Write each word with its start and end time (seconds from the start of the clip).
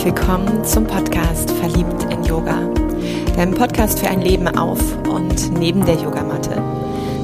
herzlich 0.00 0.16
willkommen 0.16 0.64
zum 0.64 0.86
Podcast 0.86 1.50
Verliebt 1.50 2.04
in 2.10 2.24
Yoga, 2.24 2.56
deinem 3.36 3.52
Podcast 3.52 3.98
für 3.98 4.08
ein 4.08 4.22
Leben 4.22 4.48
auf 4.48 4.80
und 5.06 5.52
neben 5.58 5.84
der 5.84 5.96
Yogamatte. 5.96 6.58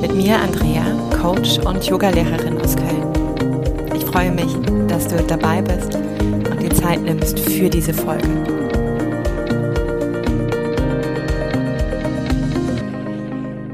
Mit 0.02 0.14
mir 0.14 0.39
Andrea, 0.39 0.84
Coach 1.19 1.59
und 1.61 1.83
Yogalehrerin 1.87 2.61
aus 2.61 2.77
Köln. 2.77 3.95
Ich 3.95 4.05
freue 4.05 4.30
mich, 4.30 4.52
dass 4.89 5.09
du 5.09 5.16
dabei 5.23 5.62
bist 5.62 5.95
und 5.95 6.61
dir 6.61 6.69
Zeit 6.69 7.01
nimmst 7.01 7.39
für 7.41 7.70
diese 7.70 7.95
Folge. 7.95 8.29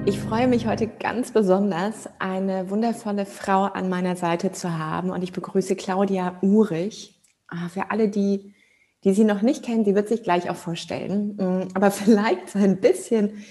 Ich 0.05 0.21
freue 0.21 0.47
mich 0.47 0.69
heute 0.69 0.87
ganz 0.87 1.33
besonders, 1.33 2.09
eine 2.21 2.71
wundervolle 2.71 3.27
Frau 3.27 3.65
an 3.65 3.89
meiner 3.89 4.15
Seite 4.15 4.53
zu 4.53 4.79
haben 4.79 5.11
und 5.11 5.25
ich 5.25 5.33
begrüße 5.33 5.75
Claudia 5.75 6.37
Urich. 6.41 7.19
Ah, 7.49 7.69
für 7.69 7.91
alle, 7.91 8.09
die, 8.09 8.55
die 9.05 9.13
sie 9.13 9.25
noch 9.25 9.43
nicht 9.43 9.65
kennen, 9.65 9.85
sie 9.85 9.95
wird 9.95 10.09
sich 10.09 10.23
gleich 10.23 10.51
auch 10.51 10.57
vorstellen. 10.57 11.37
Mm, 11.37 11.69
aber 11.75 11.91
vielleicht 11.93 12.51
so 12.51 12.59
ein 12.59 12.81
bisschen, 12.81 13.45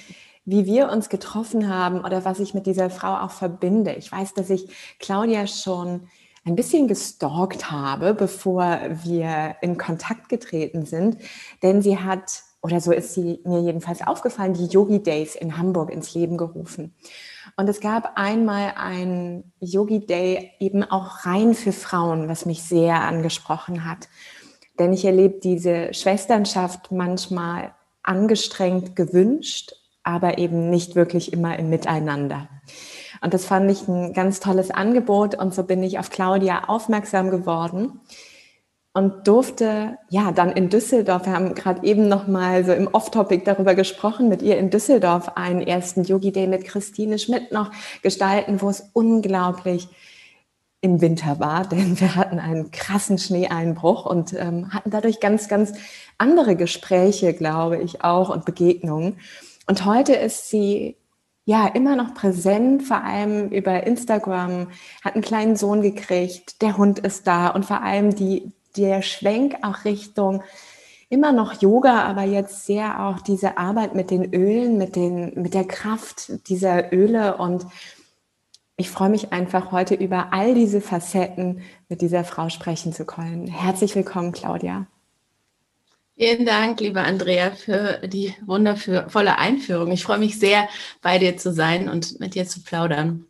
wie 0.45 0.65
wir 0.65 0.89
uns 0.89 1.09
getroffen 1.09 1.69
haben 1.69 2.01
oder 2.03 2.25
was 2.25 2.39
ich 2.39 2.53
mit 2.53 2.65
dieser 2.65 2.89
Frau 2.89 3.15
auch 3.17 3.31
verbinde. 3.31 3.93
Ich 3.93 4.11
weiß, 4.11 4.33
dass 4.33 4.49
ich 4.49 4.67
Claudia 4.99 5.47
schon 5.47 6.07
ein 6.43 6.55
bisschen 6.55 6.87
gestalkt 6.87 7.69
habe, 7.69 8.15
bevor 8.15 8.79
wir 9.03 9.55
in 9.61 9.77
Kontakt 9.77 10.29
getreten 10.29 10.85
sind, 10.85 11.17
denn 11.61 11.81
sie 11.81 11.99
hat 11.99 12.43
oder 12.63 12.79
so 12.79 12.91
ist 12.91 13.15
sie 13.15 13.39
mir 13.43 13.59
jedenfalls 13.59 14.05
aufgefallen, 14.05 14.53
die 14.53 14.67
Yogi 14.67 15.01
Days 15.01 15.35
in 15.35 15.57
Hamburg 15.57 15.91
ins 15.91 16.13
Leben 16.13 16.37
gerufen. 16.37 16.93
Und 17.57 17.67
es 17.67 17.79
gab 17.79 18.17
einmal 18.17 18.73
ein 18.75 19.51
Yogi 19.59 20.05
Day 20.05 20.51
eben 20.59 20.83
auch 20.83 21.25
rein 21.25 21.55
für 21.55 21.71
Frauen, 21.71 22.29
was 22.29 22.45
mich 22.45 22.61
sehr 22.61 23.01
angesprochen 23.01 23.85
hat. 23.89 24.09
Denn 24.81 24.93
ich 24.93 25.05
erlebe 25.05 25.39
diese 25.39 25.93
Schwesternschaft 25.93 26.91
manchmal 26.91 27.75
angestrengt 28.01 28.95
gewünscht, 28.95 29.75
aber 30.01 30.39
eben 30.39 30.71
nicht 30.71 30.95
wirklich 30.95 31.33
immer 31.33 31.59
im 31.59 31.69
Miteinander. 31.69 32.49
Und 33.21 33.35
das 33.35 33.45
fand 33.45 33.69
ich 33.69 33.87
ein 33.87 34.13
ganz 34.13 34.39
tolles 34.39 34.71
Angebot 34.71 35.35
und 35.35 35.53
so 35.53 35.61
bin 35.61 35.83
ich 35.83 35.99
auf 35.99 36.09
Claudia 36.09 36.63
aufmerksam 36.67 37.29
geworden 37.29 37.99
und 38.91 39.27
durfte 39.27 39.99
ja 40.09 40.31
dann 40.31 40.51
in 40.51 40.69
Düsseldorf, 40.69 41.27
wir 41.27 41.33
haben 41.33 41.53
gerade 41.53 41.85
eben 41.85 42.07
noch 42.07 42.25
mal 42.25 42.65
so 42.65 42.73
im 42.73 42.87
Off-Topic 42.87 43.43
darüber 43.45 43.75
gesprochen, 43.75 44.29
mit 44.29 44.41
ihr 44.41 44.57
in 44.57 44.71
Düsseldorf 44.71 45.33
einen 45.35 45.61
ersten 45.61 46.05
Yogi 46.05 46.31
Day 46.31 46.47
mit 46.47 46.65
Christine 46.65 47.19
Schmidt 47.19 47.51
noch 47.51 47.69
gestalten, 48.01 48.63
wo 48.63 48.69
es 48.71 48.89
unglaublich 48.93 49.87
im 50.81 50.99
Winter 50.99 51.39
war, 51.39 51.65
denn 51.67 51.99
wir 51.99 52.15
hatten 52.15 52.39
einen 52.39 52.71
krassen 52.71 53.17
Schneeeinbruch 53.17 54.05
und 54.05 54.33
ähm, 54.33 54.73
hatten 54.73 54.89
dadurch 54.89 55.19
ganz, 55.19 55.47
ganz 55.47 55.73
andere 56.17 56.55
Gespräche, 56.55 57.33
glaube 57.33 57.77
ich, 57.77 58.03
auch 58.03 58.29
und 58.29 58.45
Begegnungen. 58.45 59.17
Und 59.67 59.85
heute 59.85 60.13
ist 60.13 60.49
sie 60.49 60.97
ja 61.45 61.67
immer 61.67 61.95
noch 61.95 62.13
präsent, 62.13 62.83
vor 62.83 63.03
allem 63.03 63.49
über 63.49 63.85
Instagram, 63.85 64.67
hat 65.03 65.15
einen 65.15 65.23
kleinen 65.23 65.55
Sohn 65.55 65.81
gekriegt, 65.81 66.61
der 66.61 66.77
Hund 66.77 66.99
ist 66.99 67.25
da 67.27 67.47
und 67.47 67.65
vor 67.65 67.81
allem 67.81 68.15
die 68.15 68.51
der 68.77 69.01
Schwenk 69.01 69.57
auch 69.63 69.85
Richtung 69.85 70.43
immer 71.09 71.33
noch 71.33 71.61
Yoga, 71.61 72.03
aber 72.03 72.23
jetzt 72.23 72.65
sehr 72.65 73.05
auch 73.05 73.19
diese 73.19 73.57
Arbeit 73.57 73.95
mit 73.95 74.11
den 74.11 74.33
Ölen, 74.33 74.77
mit, 74.77 74.95
den, 74.95 75.33
mit 75.35 75.53
der 75.53 75.65
Kraft 75.65 76.47
dieser 76.47 76.93
Öle. 76.93 77.35
Und 77.35 77.65
ich 78.77 78.89
freue 78.89 79.09
mich 79.09 79.31
einfach 79.31 79.71
heute 79.71 79.95
über 79.95 80.33
all 80.33 80.55
diese 80.55 80.81
Facetten 80.81 81.61
mit 81.89 82.01
dieser 82.01 82.23
Frau 82.23 82.49
sprechen 82.49 82.93
zu 82.93 83.05
können. 83.05 83.47
Herzlich 83.47 83.95
willkommen, 83.95 84.31
Claudia. 84.31 84.87
Vielen 86.17 86.45
Dank, 86.45 86.79
liebe 86.79 87.01
Andrea, 87.01 87.51
für 87.51 88.07
die 88.07 88.35
wundervolle 88.45 89.37
Einführung. 89.37 89.91
Ich 89.91 90.03
freue 90.03 90.19
mich 90.19 90.39
sehr, 90.39 90.67
bei 91.01 91.17
dir 91.17 91.37
zu 91.37 91.51
sein 91.51 91.89
und 91.89 92.19
mit 92.19 92.35
dir 92.35 92.45
zu 92.45 92.61
plaudern. 92.61 93.25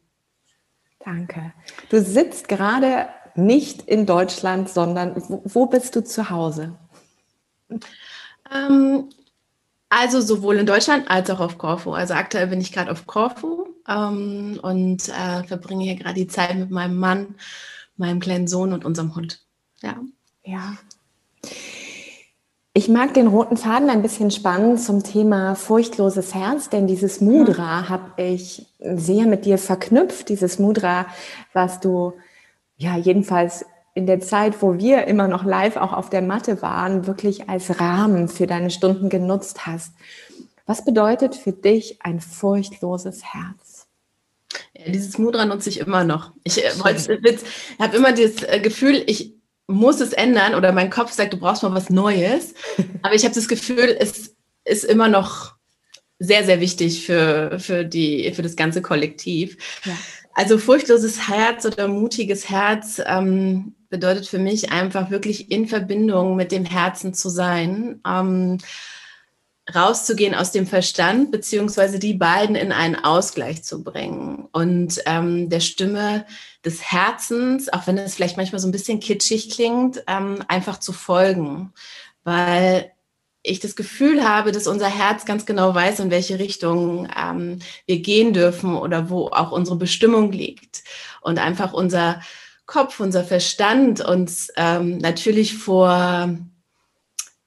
Danke. 1.00 1.54
Du 1.90 2.02
sitzt 2.02 2.48
gerade 2.48 3.08
nicht 3.36 3.84
in 3.84 4.06
Deutschland, 4.06 4.70
sondern 4.70 5.16
wo, 5.46 5.66
bist 5.68 5.96
du 5.96 6.04
zu 6.04 6.30
Hause? 6.30 6.76
Ähm, 8.54 9.10
also 9.90 10.22
sowohl 10.22 10.58
in 10.58 10.66
Deutschland 10.66 11.10
als 11.10 11.30
auch 11.30 11.40
auf 11.40 11.58
Korfu. 11.58 11.94
Also 11.94 12.14
aktuell 12.14 12.48
bin 12.48 12.62
ich 12.62 12.72
gerade 12.72 12.92
auf 12.92 13.08
Korfu 13.08 13.71
ähm, 13.92 14.60
und 14.62 15.10
äh, 15.10 15.44
verbringe 15.44 15.84
hier 15.84 15.96
gerade 15.96 16.16
die 16.16 16.28
Zeit 16.28 16.56
mit 16.56 16.72
meinem 16.72 16.98
Mann, 16.98 17.36
meinem 17.98 18.20
kleinen 18.20 18.48
Sohn 18.48 18.74
und 18.74 18.86
unserem 18.86 19.16
Hund. 19.16 19.42
Ja. 19.82 19.96
Ja. 20.44 20.74
Ich 22.74 22.88
mag 22.88 23.14
den 23.14 23.28
roten 23.28 23.58
Faden 23.58 23.90
ein 23.90 24.02
bisschen 24.02 24.32
spannend 24.32 24.80
zum 24.82 25.04
Thema 25.04 25.56
furchtloses 25.56 26.34
Herz, 26.34 26.70
denn 26.70 26.88
dieses 26.88 27.20
Mudra 27.20 27.90
habe 27.90 28.14
ich 28.16 28.66
sehr 28.80 29.26
mit 29.26 29.46
dir 29.46 29.58
verknüpft. 29.58 30.30
Dieses 30.30 30.58
Mudra, 30.58 31.06
was 31.52 31.82
du 31.82 32.14
ja, 32.78 32.98
jedenfalls 32.98 33.66
in 33.94 34.06
der 34.08 34.22
Zeit, 34.22 34.62
wo 34.62 34.78
wir 34.78 35.06
immer 35.06 35.28
noch 35.28 35.44
live 35.44 35.76
auch 35.76 35.94
auf 35.94 36.10
der 36.10 36.22
Matte 36.22 36.62
waren, 36.62 37.08
wirklich 37.08 37.50
als 37.50 37.80
Rahmen 37.80 38.28
für 38.28 38.48
deine 38.48 38.72
Stunden 38.72 39.10
genutzt 39.10 39.68
hast. 39.68 39.94
Was 40.66 40.86
bedeutet 40.86 41.36
für 41.36 41.52
dich 41.52 42.00
ein 42.02 42.22
furchtloses 42.22 43.24
Herz? 43.24 43.71
Ja, 44.74 44.92
dieses 44.92 45.18
Mudra 45.18 45.46
nutze 45.46 45.70
ich 45.70 45.80
immer 45.80 46.04
noch. 46.04 46.32
Ich 46.44 46.64
äh, 46.64 46.72
habe 46.72 47.98
immer 47.98 48.14
das 48.14 48.44
äh, 48.44 48.60
Gefühl, 48.62 49.04
ich 49.06 49.34
muss 49.68 50.00
es 50.00 50.14
ändern 50.14 50.56
oder 50.56 50.72
mein 50.72 50.90
Kopf 50.90 51.12
sagt, 51.12 51.34
du 51.34 51.38
brauchst 51.38 51.64
mal 51.64 51.74
was 51.74 51.90
Neues. 51.90 52.54
Aber 53.02 53.16
ich 53.16 53.24
habe 53.24 53.36
das 53.36 53.48
Gefühl, 53.48 53.96
es 54.00 54.36
ist 54.64 54.84
immer 54.84 55.08
noch 55.08 55.56
sehr, 56.20 56.44
sehr 56.46 56.60
wichtig 56.60 57.06
für, 57.06 57.58
für, 57.60 57.84
die, 57.84 58.32
für 58.34 58.44
das 58.44 58.56
ganze 58.56 58.82
Kollektiv. 58.82 59.58
Ja. 59.86 59.98
Also 60.34 60.58
furchtloses 60.58 61.28
Herz 61.28 61.66
oder 61.66 61.88
mutiges 61.88 62.50
Herz 62.50 63.02
ähm, 63.06 63.76
bedeutet 63.90 64.28
für 64.28 64.40
mich 64.40 64.72
einfach 64.72 65.10
wirklich 65.10 65.52
in 65.52 65.68
Verbindung 65.68 66.36
mit 66.36 66.52
dem 66.52 66.64
Herzen 66.64 67.14
zu 67.14 67.30
sein, 67.30 68.00
ähm, 68.08 68.60
rauszugehen 69.74 70.36
aus 70.36 70.52
dem 70.52 70.66
Verstand, 70.66 71.32
beziehungsweise 71.32 72.00
die 72.00 72.14
beiden 72.14 72.56
in 72.56 72.72
einen 72.72 72.96
Ausgleich 72.96 73.64
zu 73.64 73.84
bringen 73.84 74.48
und 74.52 75.02
ähm, 75.06 75.50
der 75.50 75.60
Stimme 75.60 76.26
des 76.66 76.82
Herzens, 76.82 77.72
auch 77.72 77.88
wenn 77.88 77.98
es 77.98 78.16
vielleicht 78.16 78.38
manchmal 78.38 78.60
so 78.60 78.68
ein 78.68 78.72
bisschen 78.72 79.00
kitschig 79.00 79.52
klingt, 79.52 80.04
ähm, 80.08 80.44
einfach 80.48 80.80
zu 80.80 80.94
folgen, 80.94 81.74
weil 82.24 82.92
ich 83.44 83.60
das 83.60 83.76
Gefühl 83.76 84.28
habe, 84.28 84.52
dass 84.52 84.68
unser 84.68 84.88
Herz 84.88 85.26
ganz 85.26 85.46
genau 85.46 85.74
weiß, 85.74 86.00
in 86.00 86.12
welche 86.12 86.38
Richtung 86.40 87.08
ähm, 87.18 87.60
wir 87.86 88.00
gehen 88.00 88.34
dürfen 88.34 88.76
oder 88.76 89.10
wo 89.10 89.28
auch 89.28 89.52
unsere 89.52 89.78
Bestimmung 89.78 90.32
liegt. 90.32 90.84
Und 91.22 91.40
einfach 91.40 91.74
unser 91.74 92.22
Kopf, 92.68 93.00
unser 93.00 93.24
Verstand 93.24 94.02
uns 94.02 94.52
ähm, 94.58 95.00
natürlich 95.00 95.58
vor, 95.58 96.38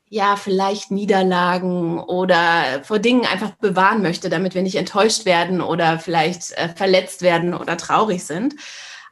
ja, 0.08 0.36
vielleicht 0.36 0.90
Niederlagen 0.90 1.98
oder 1.98 2.82
vor 2.84 2.98
Dingen 2.98 3.26
einfach 3.26 3.52
bewahren 3.52 4.02
möchte, 4.02 4.28
damit 4.28 4.54
wir 4.54 4.62
nicht 4.62 4.76
enttäuscht 4.76 5.24
werden 5.24 5.60
oder 5.60 5.98
vielleicht 5.98 6.52
äh, 6.52 6.68
verletzt 6.68 7.22
werden 7.22 7.54
oder 7.54 7.76
traurig 7.76 8.24
sind. 8.24 8.54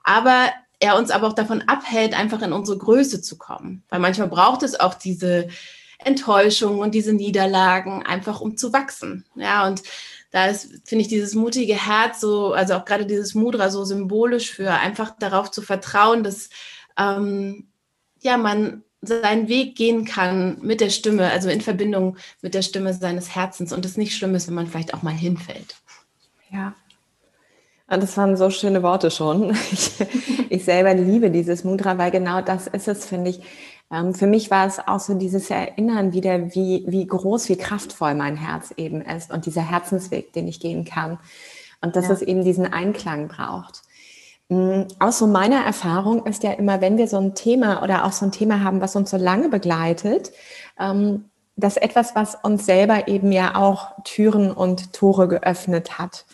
Aber 0.05 0.51
er 0.79 0.97
uns 0.97 1.11
aber 1.11 1.29
auch 1.29 1.33
davon 1.33 1.63
abhält, 1.63 2.19
einfach 2.19 2.43
in 2.43 2.53
unsere 2.53 2.77
Größe 2.77 3.23
zu 3.23 3.39
kommen. 3.39 3.85
Weil 3.89 4.01
manchmal 4.01 4.29
braucht 4.29 4.63
es 4.63 4.79
auch 4.79 4.95
diese 4.95 5.49
Enttäuschungen 5.99 6.81
und 6.81 6.95
diese 6.95 7.13
Niederlagen 7.13 8.05
einfach 8.05 8.41
um 8.41 8.57
zu 8.57 8.73
wachsen. 8.73 9.25
Ja, 9.37 9.67
und 9.67 9.83
da 10.33 10.47
ist, 10.47 10.81
finde 10.85 11.03
ich, 11.03 11.09
dieses 11.09 11.35
mutige 11.35 11.75
Herz 11.75 12.21
so, 12.21 12.53
also 12.53 12.75
auch 12.75 12.85
gerade 12.85 13.07
dieses 13.07 13.35
Mudra 13.35 13.71
so 13.71 13.85
symbolisch 13.85 14.51
für 14.51 14.73
einfach 14.73 15.15
darauf 15.19 15.51
zu 15.51 15.63
vertrauen, 15.63 16.25
dass 16.25 16.49
ähm, 16.99 17.69
ja 18.21 18.37
man 18.37 18.83
seinen 19.03 19.49
Weg 19.49 19.75
gehen 19.75 20.05
kann 20.05 20.59
mit 20.63 20.81
der 20.81 20.91
Stimme, 20.91 21.31
also 21.31 21.49
in 21.49 21.61
Verbindung 21.61 22.17
mit 22.41 22.55
der 22.55 22.63
Stimme 22.63 22.95
seines 22.95 23.35
Herzens 23.35 23.73
und 23.73 23.85
es 23.85 23.97
nicht 23.97 24.17
schlimm 24.17 24.35
ist, 24.35 24.47
wenn 24.47 24.55
man 24.55 24.69
vielleicht 24.69 24.95
auch 24.95 25.03
mal 25.03 25.11
hinfällt. 25.11 25.77
Ja. 26.51 26.75
Das 27.89 28.17
waren 28.17 28.37
so 28.37 28.49
schöne 28.49 28.83
Worte 28.83 29.11
schon. 29.11 29.55
Ich, 29.73 29.93
ich 30.49 30.65
selber 30.65 30.95
liebe 30.95 31.31
dieses 31.31 31.65
Mudra, 31.65 31.99
weil 31.99 32.11
genau 32.11 32.41
das 32.41 32.67
ist 32.67 32.89
es, 32.89 33.05
finde 33.07 33.31
ich. 33.31 33.41
Ähm, 33.91 34.15
für 34.15 34.27
mich 34.27 34.51
war 34.51 34.67
es 34.67 34.79
auch 34.79 35.01
so 35.01 35.15
dieses 35.15 35.51
Erinnern 35.51 36.13
wieder, 36.13 36.55
wie, 36.55 36.85
wie 36.87 37.07
groß, 37.07 37.49
wie 37.49 37.57
kraftvoll 37.57 38.15
mein 38.15 38.37
Herz 38.37 38.73
eben 38.77 39.03
ist 39.03 39.31
und 39.31 39.47
dieser 39.47 39.63
Herzensweg, 39.63 40.33
den 40.33 40.47
ich 40.47 40.61
gehen 40.61 40.85
kann. 40.85 41.19
Und 41.81 41.97
dass 41.97 42.07
ja. 42.07 42.13
es 42.13 42.23
eben 42.23 42.45
diesen 42.45 42.73
Einklang 42.73 43.29
braucht. 43.29 43.82
Mm, 44.49 44.83
aus 44.99 45.19
so 45.19 45.27
meiner 45.27 45.65
Erfahrung 45.65 46.27
ist 46.27 46.43
ja 46.43 46.53
immer, 46.53 46.81
wenn 46.81 46.99
wir 46.99 47.09
so 47.09 47.19
ein 47.19 47.35
Thema 47.35 47.83
oder 47.83 48.05
auch 48.05 48.13
so 48.13 48.27
ein 48.27 48.33
Thema 48.33 48.63
haben, 48.63 48.81
was 48.81 48.97
uns 48.97 49.11
so 49.11 49.17
lange 49.17 49.49
begleitet, 49.49 50.33
ähm, 50.79 51.31
das 51.57 51.77
etwas, 51.77 52.15
was 52.15 52.37
uns 52.43 52.67
selber 52.67 53.09
eben 53.09 53.31
ja 53.31 53.57
auch 53.57 54.03
Türen 54.05 54.51
und 54.53 54.93
Tore 54.93 55.29
geöffnet 55.29 55.99
hat. 55.99 56.25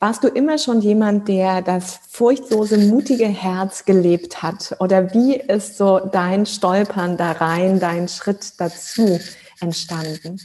Warst 0.00 0.22
du 0.22 0.28
immer 0.28 0.58
schon 0.58 0.80
jemand, 0.80 1.26
der 1.26 1.60
das 1.62 1.98
furchtlose, 2.08 2.78
mutige 2.78 3.26
Herz 3.26 3.84
gelebt 3.84 4.42
hat? 4.42 4.76
Oder 4.78 5.12
wie 5.12 5.34
ist 5.34 5.76
so 5.76 5.98
dein 5.98 6.46
Stolpern 6.46 7.16
da 7.16 7.32
rein, 7.32 7.80
dein 7.80 8.06
Schritt 8.06 8.60
dazu 8.60 9.18
entstanden? 9.60 10.38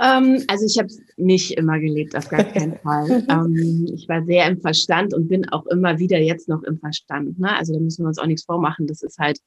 Ähm, 0.00 0.44
also 0.48 0.66
ich 0.66 0.78
habe 0.78 0.88
nicht 1.24 1.52
immer 1.52 1.78
gelebt, 1.78 2.16
auf 2.16 2.28
gar 2.28 2.44
keinen 2.44 2.78
Fall. 2.78 3.24
ähm, 3.28 3.86
ich 3.92 4.08
war 4.08 4.24
sehr 4.24 4.46
im 4.46 4.60
Verstand 4.60 5.14
und 5.14 5.28
bin 5.28 5.48
auch 5.50 5.66
immer 5.66 5.98
wieder 5.98 6.18
jetzt 6.18 6.48
noch 6.48 6.62
im 6.62 6.78
Verstand. 6.78 7.38
Ne? 7.38 7.56
Also 7.56 7.72
da 7.72 7.80
müssen 7.80 8.04
wir 8.04 8.08
uns 8.08 8.18
auch 8.18 8.26
nichts 8.26 8.44
vormachen. 8.44 8.86
Das 8.86 9.02
ist 9.02 9.18
halt, 9.18 9.38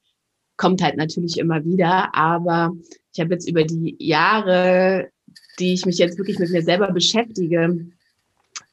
kommt 0.58 0.82
halt 0.82 0.98
natürlich 0.98 1.38
immer 1.38 1.64
wieder. 1.66 2.16
Aber 2.16 2.74
ich 3.14 3.20
habe 3.20 3.34
jetzt 3.34 3.50
über 3.50 3.64
die 3.64 3.96
Jahre, 4.00 5.10
die 5.60 5.74
ich 5.74 5.86
mich 5.86 5.98
jetzt 5.98 6.18
wirklich 6.18 6.40
mit 6.40 6.50
mir 6.50 6.64
selber 6.64 6.92
beschäftige, 6.92 7.88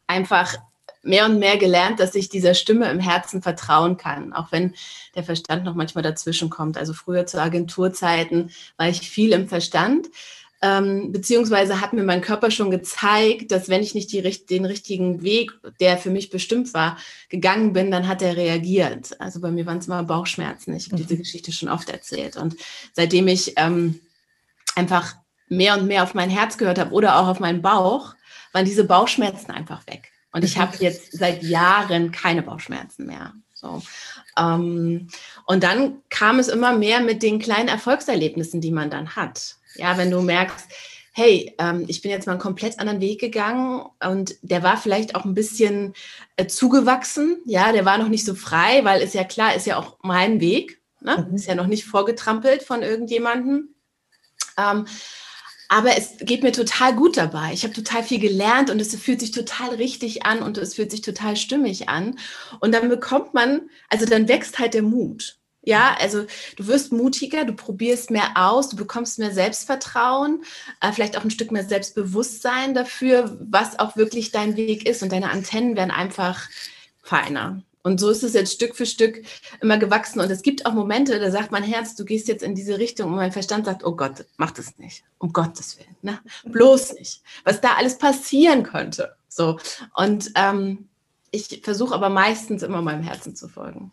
einfach 0.06 0.56
mehr 1.02 1.26
und 1.26 1.38
mehr 1.38 1.56
gelernt, 1.56 2.00
dass 2.00 2.14
ich 2.14 2.28
dieser 2.28 2.54
Stimme 2.54 2.90
im 2.90 3.00
Herzen 3.00 3.42
vertrauen 3.42 3.96
kann, 3.96 4.32
auch 4.32 4.52
wenn 4.52 4.74
der 5.14 5.24
Verstand 5.24 5.64
noch 5.64 5.74
manchmal 5.74 6.02
dazwischen 6.02 6.48
kommt. 6.48 6.78
Also 6.78 6.92
früher 6.92 7.26
zu 7.26 7.40
Agenturzeiten 7.40 8.50
war 8.76 8.88
ich 8.88 9.00
viel 9.00 9.32
im 9.32 9.48
Verstand 9.48 10.08
ähm, 10.62 11.10
beziehungsweise 11.10 11.80
hat 11.80 11.92
mir 11.92 12.04
mein 12.04 12.20
Körper 12.20 12.52
schon 12.52 12.70
gezeigt, 12.70 13.50
dass 13.50 13.68
wenn 13.68 13.82
ich 13.82 13.94
nicht 13.94 14.12
die, 14.12 14.22
den 14.22 14.64
richtigen 14.64 15.22
Weg, 15.22 15.50
der 15.80 15.98
für 15.98 16.10
mich 16.10 16.30
bestimmt 16.30 16.72
war, 16.72 16.96
gegangen 17.28 17.72
bin, 17.72 17.90
dann 17.90 18.06
hat 18.06 18.22
er 18.22 18.36
reagiert. 18.36 19.20
Also 19.20 19.40
bei 19.40 19.50
mir 19.50 19.66
waren 19.66 19.78
es 19.78 19.88
immer 19.88 20.04
Bauchschmerzen. 20.04 20.74
Ich 20.74 20.86
habe 20.86 20.96
mhm. 20.96 21.06
diese 21.06 21.18
Geschichte 21.18 21.50
schon 21.50 21.68
oft 21.68 21.90
erzählt. 21.90 22.36
Und 22.36 22.54
seitdem 22.92 23.26
ich 23.26 23.54
ähm, 23.56 24.00
einfach 24.76 25.16
mehr 25.48 25.76
und 25.76 25.88
mehr 25.88 26.04
auf 26.04 26.14
mein 26.14 26.30
Herz 26.30 26.56
gehört 26.56 26.78
habe 26.78 26.92
oder 26.92 27.18
auch 27.18 27.26
auf 27.26 27.40
meinen 27.40 27.60
Bauch, 27.60 28.14
waren 28.52 28.64
diese 28.64 28.84
Bauchschmerzen 28.84 29.50
einfach 29.50 29.84
weg. 29.88 30.12
Und 30.30 30.44
ich 30.44 30.58
habe 30.58 30.76
jetzt 30.78 31.12
seit 31.12 31.42
Jahren 31.42 32.12
keine 32.12 32.42
Bauchschmerzen 32.42 33.06
mehr. 33.06 33.34
So. 33.52 33.82
Ähm, 34.38 35.08
und 35.46 35.62
dann 35.64 36.02
kam 36.08 36.38
es 36.38 36.46
immer 36.48 36.72
mehr 36.72 37.00
mit 37.00 37.22
den 37.22 37.40
kleinen 37.40 37.68
Erfolgserlebnissen, 37.68 38.60
die 38.60 38.70
man 38.70 38.90
dann 38.90 39.16
hat. 39.16 39.56
Ja, 39.76 39.96
wenn 39.98 40.10
du 40.10 40.20
merkst, 40.20 40.66
hey, 41.12 41.54
ähm, 41.58 41.84
ich 41.88 42.00
bin 42.00 42.10
jetzt 42.10 42.26
mal 42.26 42.32
einen 42.32 42.40
komplett 42.40 42.78
anderen 42.78 43.00
Weg 43.00 43.20
gegangen 43.20 43.84
und 44.02 44.36
der 44.42 44.62
war 44.62 44.76
vielleicht 44.76 45.14
auch 45.14 45.24
ein 45.24 45.34
bisschen 45.34 45.94
äh, 46.36 46.46
zugewachsen. 46.46 47.38
Ja, 47.44 47.72
der 47.72 47.84
war 47.84 47.98
noch 47.98 48.08
nicht 48.08 48.24
so 48.24 48.34
frei, 48.34 48.84
weil 48.84 49.02
ist 49.02 49.14
ja 49.14 49.24
klar, 49.24 49.54
ist 49.54 49.66
ja 49.66 49.76
auch 49.76 49.98
mein 50.02 50.40
Weg. 50.40 50.80
Ne? 51.00 51.26
Mhm. 51.28 51.36
Ist 51.36 51.46
ja 51.46 51.54
noch 51.54 51.66
nicht 51.66 51.84
vorgetrampelt 51.84 52.62
von 52.62 52.82
irgendjemandem. 52.82 53.74
Ähm, 54.56 54.86
aber 55.68 55.96
es 55.96 56.16
geht 56.20 56.42
mir 56.42 56.52
total 56.52 56.94
gut 56.94 57.16
dabei. 57.16 57.52
Ich 57.54 57.64
habe 57.64 57.72
total 57.72 58.02
viel 58.02 58.18
gelernt 58.18 58.68
und 58.68 58.78
es 58.78 58.94
fühlt 58.94 59.20
sich 59.20 59.30
total 59.30 59.70
richtig 59.76 60.24
an 60.26 60.42
und 60.42 60.58
es 60.58 60.74
fühlt 60.74 60.90
sich 60.90 61.00
total 61.00 61.34
stimmig 61.36 61.88
an. 61.88 62.18
Und 62.60 62.74
dann 62.74 62.90
bekommt 62.90 63.32
man, 63.32 63.70
also 63.88 64.04
dann 64.04 64.28
wächst 64.28 64.58
halt 64.58 64.74
der 64.74 64.82
Mut. 64.82 65.38
Ja, 65.64 65.96
also 66.00 66.26
du 66.56 66.66
wirst 66.66 66.92
mutiger, 66.92 67.44
du 67.44 67.52
probierst 67.52 68.10
mehr 68.10 68.32
aus, 68.34 68.68
du 68.68 68.76
bekommst 68.76 69.20
mehr 69.20 69.32
Selbstvertrauen, 69.32 70.42
äh, 70.80 70.92
vielleicht 70.92 71.16
auch 71.16 71.22
ein 71.22 71.30
Stück 71.30 71.52
mehr 71.52 71.64
Selbstbewusstsein 71.64 72.74
dafür, 72.74 73.36
was 73.40 73.78
auch 73.78 73.96
wirklich 73.96 74.32
dein 74.32 74.56
Weg 74.56 74.88
ist 74.88 75.02
und 75.02 75.12
deine 75.12 75.30
Antennen 75.30 75.76
werden 75.76 75.92
einfach 75.92 76.48
feiner. 77.02 77.62
Und 77.84 77.98
so 77.98 78.10
ist 78.10 78.22
es 78.22 78.32
jetzt 78.32 78.52
Stück 78.52 78.76
für 78.76 78.86
Stück 78.86 79.24
immer 79.60 79.76
gewachsen. 79.76 80.20
Und 80.20 80.30
es 80.30 80.42
gibt 80.42 80.66
auch 80.66 80.72
Momente, 80.72 81.18
da 81.18 81.30
sagt 81.30 81.50
mein 81.50 81.64
Herz, 81.64 81.96
du 81.96 82.04
gehst 82.04 82.28
jetzt 82.28 82.42
in 82.42 82.54
diese 82.54 82.78
Richtung 82.78 83.10
und 83.10 83.16
mein 83.16 83.32
Verstand 83.32 83.66
sagt, 83.66 83.84
oh 83.84 83.96
Gott, 83.96 84.24
mach 84.36 84.52
das 84.52 84.78
nicht. 84.78 85.02
Um 85.18 85.32
Gottes 85.32 85.78
Willen. 85.78 85.96
Ne? 86.02 86.20
Bloß 86.44 86.94
nicht. 86.94 87.22
Was 87.44 87.60
da 87.60 87.74
alles 87.74 87.98
passieren 87.98 88.62
könnte. 88.62 89.16
So. 89.28 89.58
Und 89.94 90.30
ähm, 90.36 90.88
ich 91.32 91.60
versuche 91.64 91.94
aber 91.94 92.08
meistens 92.08 92.62
immer 92.62 92.82
meinem 92.82 93.02
Herzen 93.02 93.34
zu 93.34 93.48
folgen. 93.48 93.90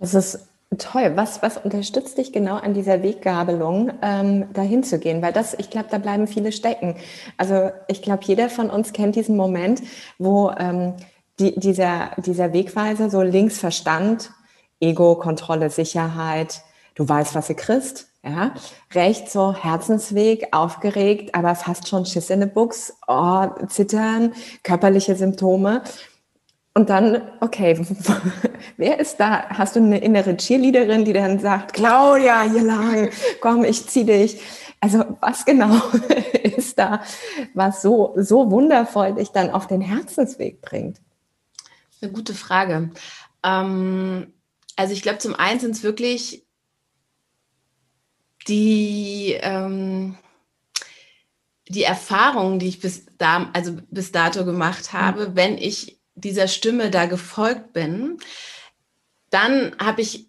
Das 0.00 0.14
ist 0.14 0.38
Toll. 0.76 1.12
Was, 1.16 1.40
was 1.40 1.56
unterstützt 1.56 2.18
dich 2.18 2.30
genau 2.30 2.56
an 2.56 2.74
dieser 2.74 3.02
Weggabelung, 3.02 3.90
ähm, 4.02 4.52
dahin 4.52 4.82
zu 4.82 4.98
gehen? 4.98 5.22
Weil 5.22 5.32
das, 5.32 5.54
ich 5.54 5.70
glaube, 5.70 5.88
da 5.90 5.96
bleiben 5.96 6.26
viele 6.26 6.52
stecken. 6.52 6.96
Also 7.38 7.70
ich 7.88 8.02
glaube, 8.02 8.22
jeder 8.24 8.50
von 8.50 8.68
uns 8.68 8.92
kennt 8.92 9.16
diesen 9.16 9.34
Moment, 9.34 9.80
wo 10.18 10.50
ähm, 10.50 10.94
die, 11.38 11.58
dieser, 11.58 12.10
dieser 12.18 12.52
Wegweiser 12.52 13.08
so 13.08 13.22
links 13.22 13.58
Verstand, 13.58 14.30
Ego, 14.78 15.14
Kontrolle, 15.14 15.70
Sicherheit, 15.70 16.60
du 16.94 17.08
weißt, 17.08 17.34
was 17.34 17.46
du 17.46 17.54
kriegst, 17.54 18.08
ja, 18.22 18.52
rechts 18.92 19.32
so 19.32 19.54
Herzensweg, 19.54 20.48
aufgeregt, 20.52 21.34
aber 21.34 21.54
fast 21.54 21.88
schon 21.88 22.04
Schiss 22.04 22.28
in 22.28 22.40
the 22.40 22.46
Buchs, 22.46 22.92
oh, 23.06 23.46
Zittern, 23.68 24.34
körperliche 24.64 25.16
Symptome. 25.16 25.82
Und 26.78 26.90
dann, 26.90 27.22
okay, 27.40 27.76
wer 28.76 29.00
ist 29.00 29.16
da? 29.16 29.48
Hast 29.48 29.74
du 29.74 29.80
eine 29.80 29.98
innere 29.98 30.36
Cheerleaderin, 30.36 31.04
die 31.04 31.12
dann 31.12 31.40
sagt, 31.40 31.72
Claudia, 31.72 32.42
hier 32.42 32.62
lang, 32.62 33.10
komm, 33.40 33.64
ich 33.64 33.88
zieh 33.88 34.04
dich. 34.04 34.40
Also 34.78 35.16
was 35.20 35.44
genau 35.44 35.74
ist 36.44 36.78
da, 36.78 37.02
was 37.52 37.82
so, 37.82 38.14
so 38.16 38.52
wundervoll 38.52 39.16
dich 39.16 39.30
dann 39.30 39.50
auf 39.50 39.66
den 39.66 39.80
Herzensweg 39.80 40.62
bringt? 40.62 41.00
Eine 42.00 42.12
gute 42.12 42.32
Frage. 42.32 42.92
Ähm, 43.42 44.32
also 44.76 44.92
ich 44.92 45.02
glaube, 45.02 45.18
zum 45.18 45.34
einen 45.34 45.58
sind 45.58 45.72
es 45.72 45.82
wirklich 45.82 46.46
die, 48.46 49.36
ähm, 49.40 50.16
die 51.66 51.82
Erfahrungen, 51.82 52.60
die 52.60 52.68
ich 52.68 52.78
bis, 52.78 53.06
da, 53.18 53.50
also 53.52 53.78
bis 53.90 54.12
dato 54.12 54.44
gemacht 54.44 54.92
habe, 54.92 55.30
mhm. 55.30 55.34
wenn 55.34 55.58
ich 55.58 55.97
dieser 56.20 56.48
Stimme 56.48 56.90
da 56.90 57.06
gefolgt 57.06 57.72
bin, 57.72 58.18
dann 59.30 59.76
habe 59.78 60.00
ich 60.02 60.28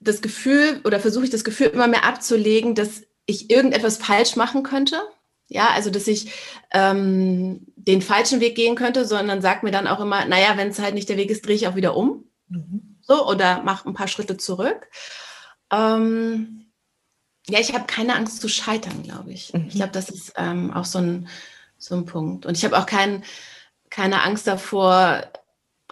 das 0.00 0.22
Gefühl 0.22 0.80
oder 0.84 1.00
versuche 1.00 1.24
ich 1.24 1.30
das 1.30 1.44
Gefühl 1.44 1.68
immer 1.68 1.86
mehr 1.86 2.04
abzulegen, 2.04 2.74
dass 2.74 3.02
ich 3.26 3.50
irgendetwas 3.50 3.98
falsch 3.98 4.36
machen 4.36 4.62
könnte. 4.62 5.00
Ja, 5.48 5.70
also 5.70 5.90
dass 5.90 6.06
ich 6.06 6.32
ähm, 6.70 7.66
den 7.74 8.02
falschen 8.02 8.40
Weg 8.40 8.54
gehen 8.54 8.76
könnte, 8.76 9.04
sondern 9.04 9.42
sagt 9.42 9.62
mir 9.64 9.72
dann 9.72 9.88
auch 9.88 10.00
immer, 10.00 10.24
naja, 10.24 10.56
wenn 10.56 10.68
es 10.68 10.78
halt 10.78 10.94
nicht 10.94 11.08
der 11.08 11.16
Weg 11.16 11.30
ist, 11.30 11.44
drehe 11.44 11.56
ich 11.56 11.66
auch 11.66 11.74
wieder 11.74 11.96
um. 11.96 12.24
Mhm. 12.48 12.98
So, 13.02 13.26
oder 13.26 13.62
mache 13.62 13.88
ein 13.88 13.94
paar 13.94 14.06
Schritte 14.06 14.36
zurück. 14.36 14.88
Ähm, 15.72 16.70
ja, 17.48 17.58
ich 17.58 17.74
habe 17.74 17.86
keine 17.86 18.14
Angst 18.14 18.40
zu 18.40 18.48
scheitern, 18.48 19.02
glaube 19.02 19.32
ich. 19.32 19.52
Mhm. 19.52 19.66
Ich 19.68 19.74
glaube, 19.74 19.92
das 19.92 20.08
ist 20.08 20.34
ähm, 20.36 20.72
auch 20.72 20.84
so 20.84 20.98
ein, 20.98 21.28
so 21.78 21.96
ein 21.96 22.06
Punkt. 22.06 22.46
Und 22.46 22.56
ich 22.56 22.64
habe 22.64 22.78
auch 22.78 22.86
keinen 22.86 23.24
keine 23.90 24.22
Angst 24.22 24.46
davor, 24.46 25.22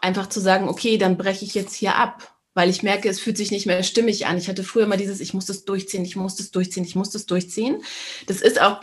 einfach 0.00 0.28
zu 0.28 0.40
sagen, 0.40 0.69
okay, 0.69 0.99
dann 0.99 1.19
breche 1.19 1.45
ich 1.45 1.55
jetzt 1.55 1.75
hier 1.75 1.97
ab, 1.97 2.35
weil 2.55 2.71
ich 2.71 2.83
merke, 2.83 3.09
es 3.09 3.21
fühlt 3.21 3.37
sich 3.37 3.50
nicht 3.50 3.67
mehr 3.67 3.83
stimmig 3.83 4.26
an. 4.26 4.38
Ich 4.38 4.49
hatte 4.49 4.64
früher 4.64 4.85
immer 4.85 4.97
dieses, 4.97 5.21
ich 5.21 5.35
muss 5.35 5.47
das 5.47 5.64
durchziehen, 5.64 6.05
ich 6.05 6.17
muss 6.17 6.37
das 6.37 6.50
durchziehen, 6.50 6.85
ich 6.85 6.95
muss 6.95 7.11
das 7.11 7.26
durchziehen. 7.26 7.83
Das 8.26 8.40
ist 8.40 8.61
auch 8.61 8.81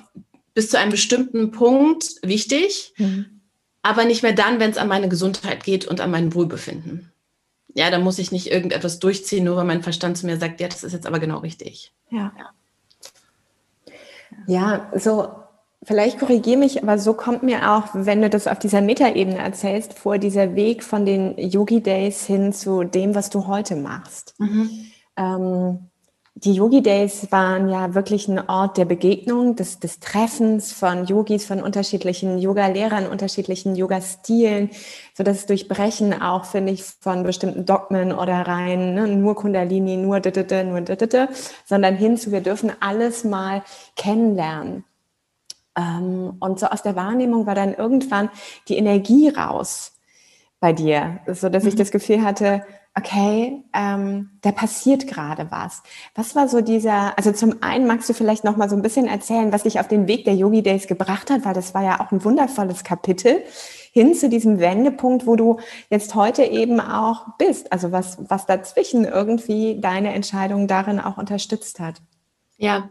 bis 0.53 0.69
zu 0.69 0.77
einem 0.77 0.91
bestimmten 0.91 1.51
Punkt 1.51 2.15
wichtig, 2.21 2.93
mhm. 2.97 3.41
aber 3.81 4.05
nicht 4.05 4.23
mehr 4.23 4.33
dann, 4.33 4.59
wenn 4.59 4.71
es 4.71 4.77
an 4.77 4.87
meine 4.87 5.09
Gesundheit 5.09 5.63
geht 5.63 5.85
und 5.85 6.01
an 6.01 6.11
mein 6.11 6.33
Wohlbefinden. 6.33 7.11
Ja, 7.73 7.91
da 7.91 7.99
muss 7.99 8.19
ich 8.19 8.31
nicht 8.31 8.49
irgendetwas 8.49 8.99
durchziehen, 8.99 9.43
nur 9.43 9.57
weil 9.57 9.65
mein 9.65 9.83
Verstand 9.83 10.17
zu 10.17 10.25
mir 10.25 10.37
sagt, 10.37 10.61
ja, 10.61 10.69
das 10.69 10.83
ist 10.83 10.93
jetzt 10.93 11.05
aber 11.05 11.19
genau 11.19 11.39
richtig. 11.39 11.91
Ja. 12.09 12.31
Ja, 14.47 14.91
ja 14.91 14.91
so 14.97 15.44
Vielleicht 15.85 16.19
korrigiere 16.19 16.57
mich, 16.57 16.81
aber 16.81 16.97
so 16.97 17.13
kommt 17.13 17.43
mir 17.43 17.71
auch, 17.71 17.89
wenn 17.93 18.21
du 18.21 18.29
das 18.29 18.47
auf 18.47 18.57
dieser 18.57 18.81
Metaebene 18.81 19.37
erzählst, 19.37 19.93
vor 19.93 20.17
dieser 20.17 20.55
Weg 20.55 20.83
von 20.83 21.05
den 21.05 21.37
Yogi 21.37 21.81
Days 21.81 22.25
hin 22.25 22.53
zu 22.53 22.83
dem, 22.83 23.13
was 23.13 23.29
du 23.29 23.45
heute 23.45 23.75
machst. 23.75 24.33
Mhm. 24.39 24.69
Ähm, 25.15 25.89
die 26.37 26.53
Yogi 26.53 26.81
Days 26.81 27.31
waren 27.31 27.69
ja 27.69 27.93
wirklich 27.93 28.27
ein 28.27 28.49
Ort 28.49 28.77
der 28.77 28.83
Begegnung, 28.83 29.55
des, 29.55 29.79
des 29.79 30.01
Treffens 30.01 30.73
von 30.73 31.05
Yogis, 31.05 31.45
von 31.45 31.61
unterschiedlichen 31.61 32.39
Yoga-Lehrern, 32.39 33.07
unterschiedlichen 33.07 33.75
Yoga-Stilen, 33.75 34.71
so 35.13 35.23
das 35.23 35.45
Durchbrechen 35.45 36.19
auch, 36.19 36.43
finde 36.43 36.73
ich, 36.73 36.83
von 36.83 37.23
bestimmten 37.23 37.65
Dogmen 37.65 38.11
oder 38.11 38.41
rein, 38.41 38.95
ne, 38.95 39.07
nur 39.07 39.35
Kundalini, 39.35 39.95
nur 39.95 40.19
d, 40.19 40.63
nur 40.65 40.81
d, 40.81 41.27
sondern 41.63 41.95
hinzu, 41.95 42.33
wir 42.33 42.41
dürfen 42.41 42.71
alles 42.81 43.23
mal 43.23 43.63
kennenlernen. 43.95 44.83
Ähm, 45.77 46.35
und 46.39 46.59
so 46.59 46.67
aus 46.67 46.83
der 46.83 46.95
Wahrnehmung 46.95 47.45
war 47.45 47.55
dann 47.55 47.73
irgendwann 47.73 48.29
die 48.67 48.77
Energie 48.77 49.29
raus 49.29 49.93
bei 50.59 50.73
dir, 50.73 51.19
so 51.27 51.49
dass 51.49 51.63
mhm. 51.63 51.69
ich 51.69 51.75
das 51.75 51.91
Gefühl 51.91 52.23
hatte, 52.23 52.63
okay, 52.97 53.61
ähm, 53.73 54.31
da 54.41 54.51
passiert 54.53 55.05
gerade 55.05 55.51
was. 55.51 55.83
Was 56.15 56.33
war 56.35 56.47
so 56.47 56.61
dieser, 56.61 57.17
also 57.17 57.33
zum 57.33 57.61
einen 57.61 57.87
magst 57.87 58.07
du 58.07 58.13
vielleicht 58.13 58.45
noch 58.45 58.55
mal 58.55 58.69
so 58.69 58.75
ein 58.75 58.81
bisschen 58.81 59.07
erzählen, 59.07 59.51
was 59.51 59.63
dich 59.63 59.79
auf 59.79 59.89
den 59.89 60.07
Weg 60.07 60.23
der 60.23 60.35
Yogi 60.35 60.63
Days 60.63 60.87
gebracht 60.87 61.29
hat, 61.29 61.43
weil 61.43 61.53
das 61.53 61.73
war 61.73 61.83
ja 61.83 61.99
auch 61.99 62.11
ein 62.11 62.23
wundervolles 62.23 62.85
Kapitel 62.85 63.43
hin 63.91 64.13
zu 64.13 64.29
diesem 64.29 64.59
Wendepunkt, 64.59 65.27
wo 65.27 65.35
du 65.35 65.59
jetzt 65.89 66.15
heute 66.15 66.43
eben 66.43 66.79
auch 66.79 67.37
bist. 67.37 67.71
Also 67.73 67.91
was, 67.91 68.17
was 68.29 68.45
dazwischen 68.45 69.03
irgendwie 69.03 69.79
deine 69.81 70.13
Entscheidung 70.13 70.67
darin 70.67 70.99
auch 70.99 71.17
unterstützt 71.17 71.81
hat. 71.81 72.01
Ja, 72.57 72.89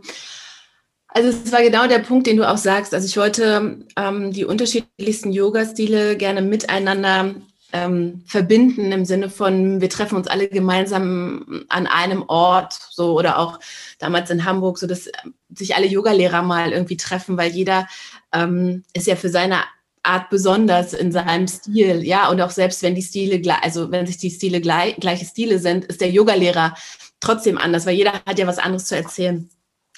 Also 1.17 1.29
es 1.29 1.53
war 1.53 1.63
genau 1.63 1.87
der 1.87 2.01
Punkt, 2.01 2.27
den 2.27 2.37
du 2.37 2.49
auch 2.49 2.57
sagst. 2.57 2.93
Also 2.93 3.07
ich 3.07 3.17
wollte 3.17 3.79
ähm, 3.97 4.33
die 4.33 4.45
unterschiedlichsten 4.45 5.31
Yoga-Stile 5.31 6.17
gerne 6.17 6.43
miteinander 6.43 7.37
ähm, 7.73 8.25
verbinden 8.27 8.91
im 8.91 9.05
Sinne 9.05 9.31
von, 9.31 9.81
wir 9.81 9.89
treffen 9.89 10.17
uns 10.17 10.27
alle 10.27 10.49
gemeinsam 10.49 11.65
an 11.69 11.87
einem 11.87 12.25
Ort, 12.27 12.75
so 12.91 13.17
oder 13.17 13.39
auch 13.39 13.61
damals 14.01 14.31
in 14.31 14.45
Hamburg, 14.45 14.77
so 14.79 14.89
dass 14.89 15.09
sich 15.51 15.77
alle 15.77 15.87
Yogalehrer 15.87 16.43
mal 16.43 16.73
irgendwie 16.73 16.97
treffen, 16.97 17.37
weil 17.37 17.53
jeder 17.53 17.87
ähm, 18.33 18.83
ist 18.93 19.07
ja 19.07 19.15
für 19.15 19.29
seine 19.29 19.61
Art 20.03 20.31
besonders 20.31 20.95
in 20.95 21.13
seinem 21.13 21.47
Stil, 21.47 22.05
ja, 22.05 22.29
und 22.29 22.41
auch 22.41 22.51
selbst 22.51 22.83
wenn 22.83 22.97
die 22.97 23.03
Stile, 23.03 23.41
also 23.63 23.93
wenn 23.93 24.07
sich 24.07 24.19
die 24.19 24.31
Stile 24.31 24.61
gleich, 24.61 24.97
gleiche 24.97 25.25
Stile 25.25 25.61
sind, 25.61 25.85
ist 25.85 26.01
der 26.01 26.11
Yogalehrer 26.11 26.75
trotzdem 27.21 27.57
anders, 27.57 27.87
weil 27.87 27.97
jeder 27.97 28.15
hat 28.27 28.39
ja 28.39 28.49
was 28.49 28.59
anderes 28.59 28.87
zu 28.87 28.97
erzählen. 28.97 29.49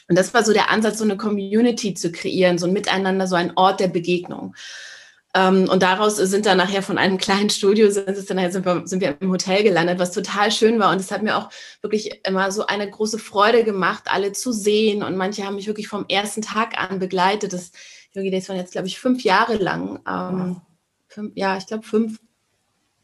Und 0.08 0.16
das 0.16 0.34
war 0.34 0.44
so 0.44 0.52
der 0.52 0.70
Ansatz, 0.70 0.98
so 0.98 1.04
eine 1.04 1.16
Community 1.16 1.94
zu 1.94 2.12
kreieren, 2.12 2.58
so 2.58 2.66
ein 2.66 2.72
Miteinander, 2.72 3.26
so 3.26 3.34
ein 3.34 3.52
Ort 3.56 3.80
der 3.80 3.88
Begegnung. 3.88 4.54
Ähm, 5.36 5.68
und 5.68 5.82
daraus 5.82 6.16
sind 6.16 6.46
dann 6.46 6.56
nachher 6.56 6.82
von 6.82 6.96
einem 6.96 7.18
kleinen 7.18 7.50
Studio 7.50 7.90
sind, 7.90 8.08
es 8.08 8.24
dann, 8.24 8.50
sind, 8.50 8.64
wir, 8.64 8.82
sind 8.86 9.00
wir 9.00 9.16
im 9.20 9.30
Hotel 9.30 9.62
gelandet, 9.62 9.98
was 9.98 10.12
total 10.12 10.50
schön 10.50 10.78
war. 10.78 10.92
Und 10.92 11.00
es 11.00 11.10
hat 11.10 11.22
mir 11.22 11.36
auch 11.36 11.50
wirklich 11.82 12.26
immer 12.26 12.50
so 12.50 12.66
eine 12.66 12.88
große 12.88 13.18
Freude 13.18 13.62
gemacht, 13.62 14.04
alle 14.06 14.32
zu 14.32 14.52
sehen. 14.52 15.02
Und 15.02 15.16
manche 15.16 15.44
haben 15.44 15.56
mich 15.56 15.66
wirklich 15.66 15.88
vom 15.88 16.06
ersten 16.08 16.40
Tag 16.40 16.78
an 16.78 16.98
begleitet. 16.98 17.52
Das 17.52 17.72
Yogi 18.14 18.30
Days 18.30 18.48
waren 18.48 18.56
jetzt, 18.56 18.72
glaube 18.72 18.86
ich, 18.86 18.98
fünf 18.98 19.24
Jahre 19.24 19.56
lang. 19.56 20.00
Ähm, 20.08 20.62
fünf, 21.08 21.32
ja, 21.34 21.58
ich 21.58 21.66
glaube 21.66 21.84
fünf. 21.84 22.18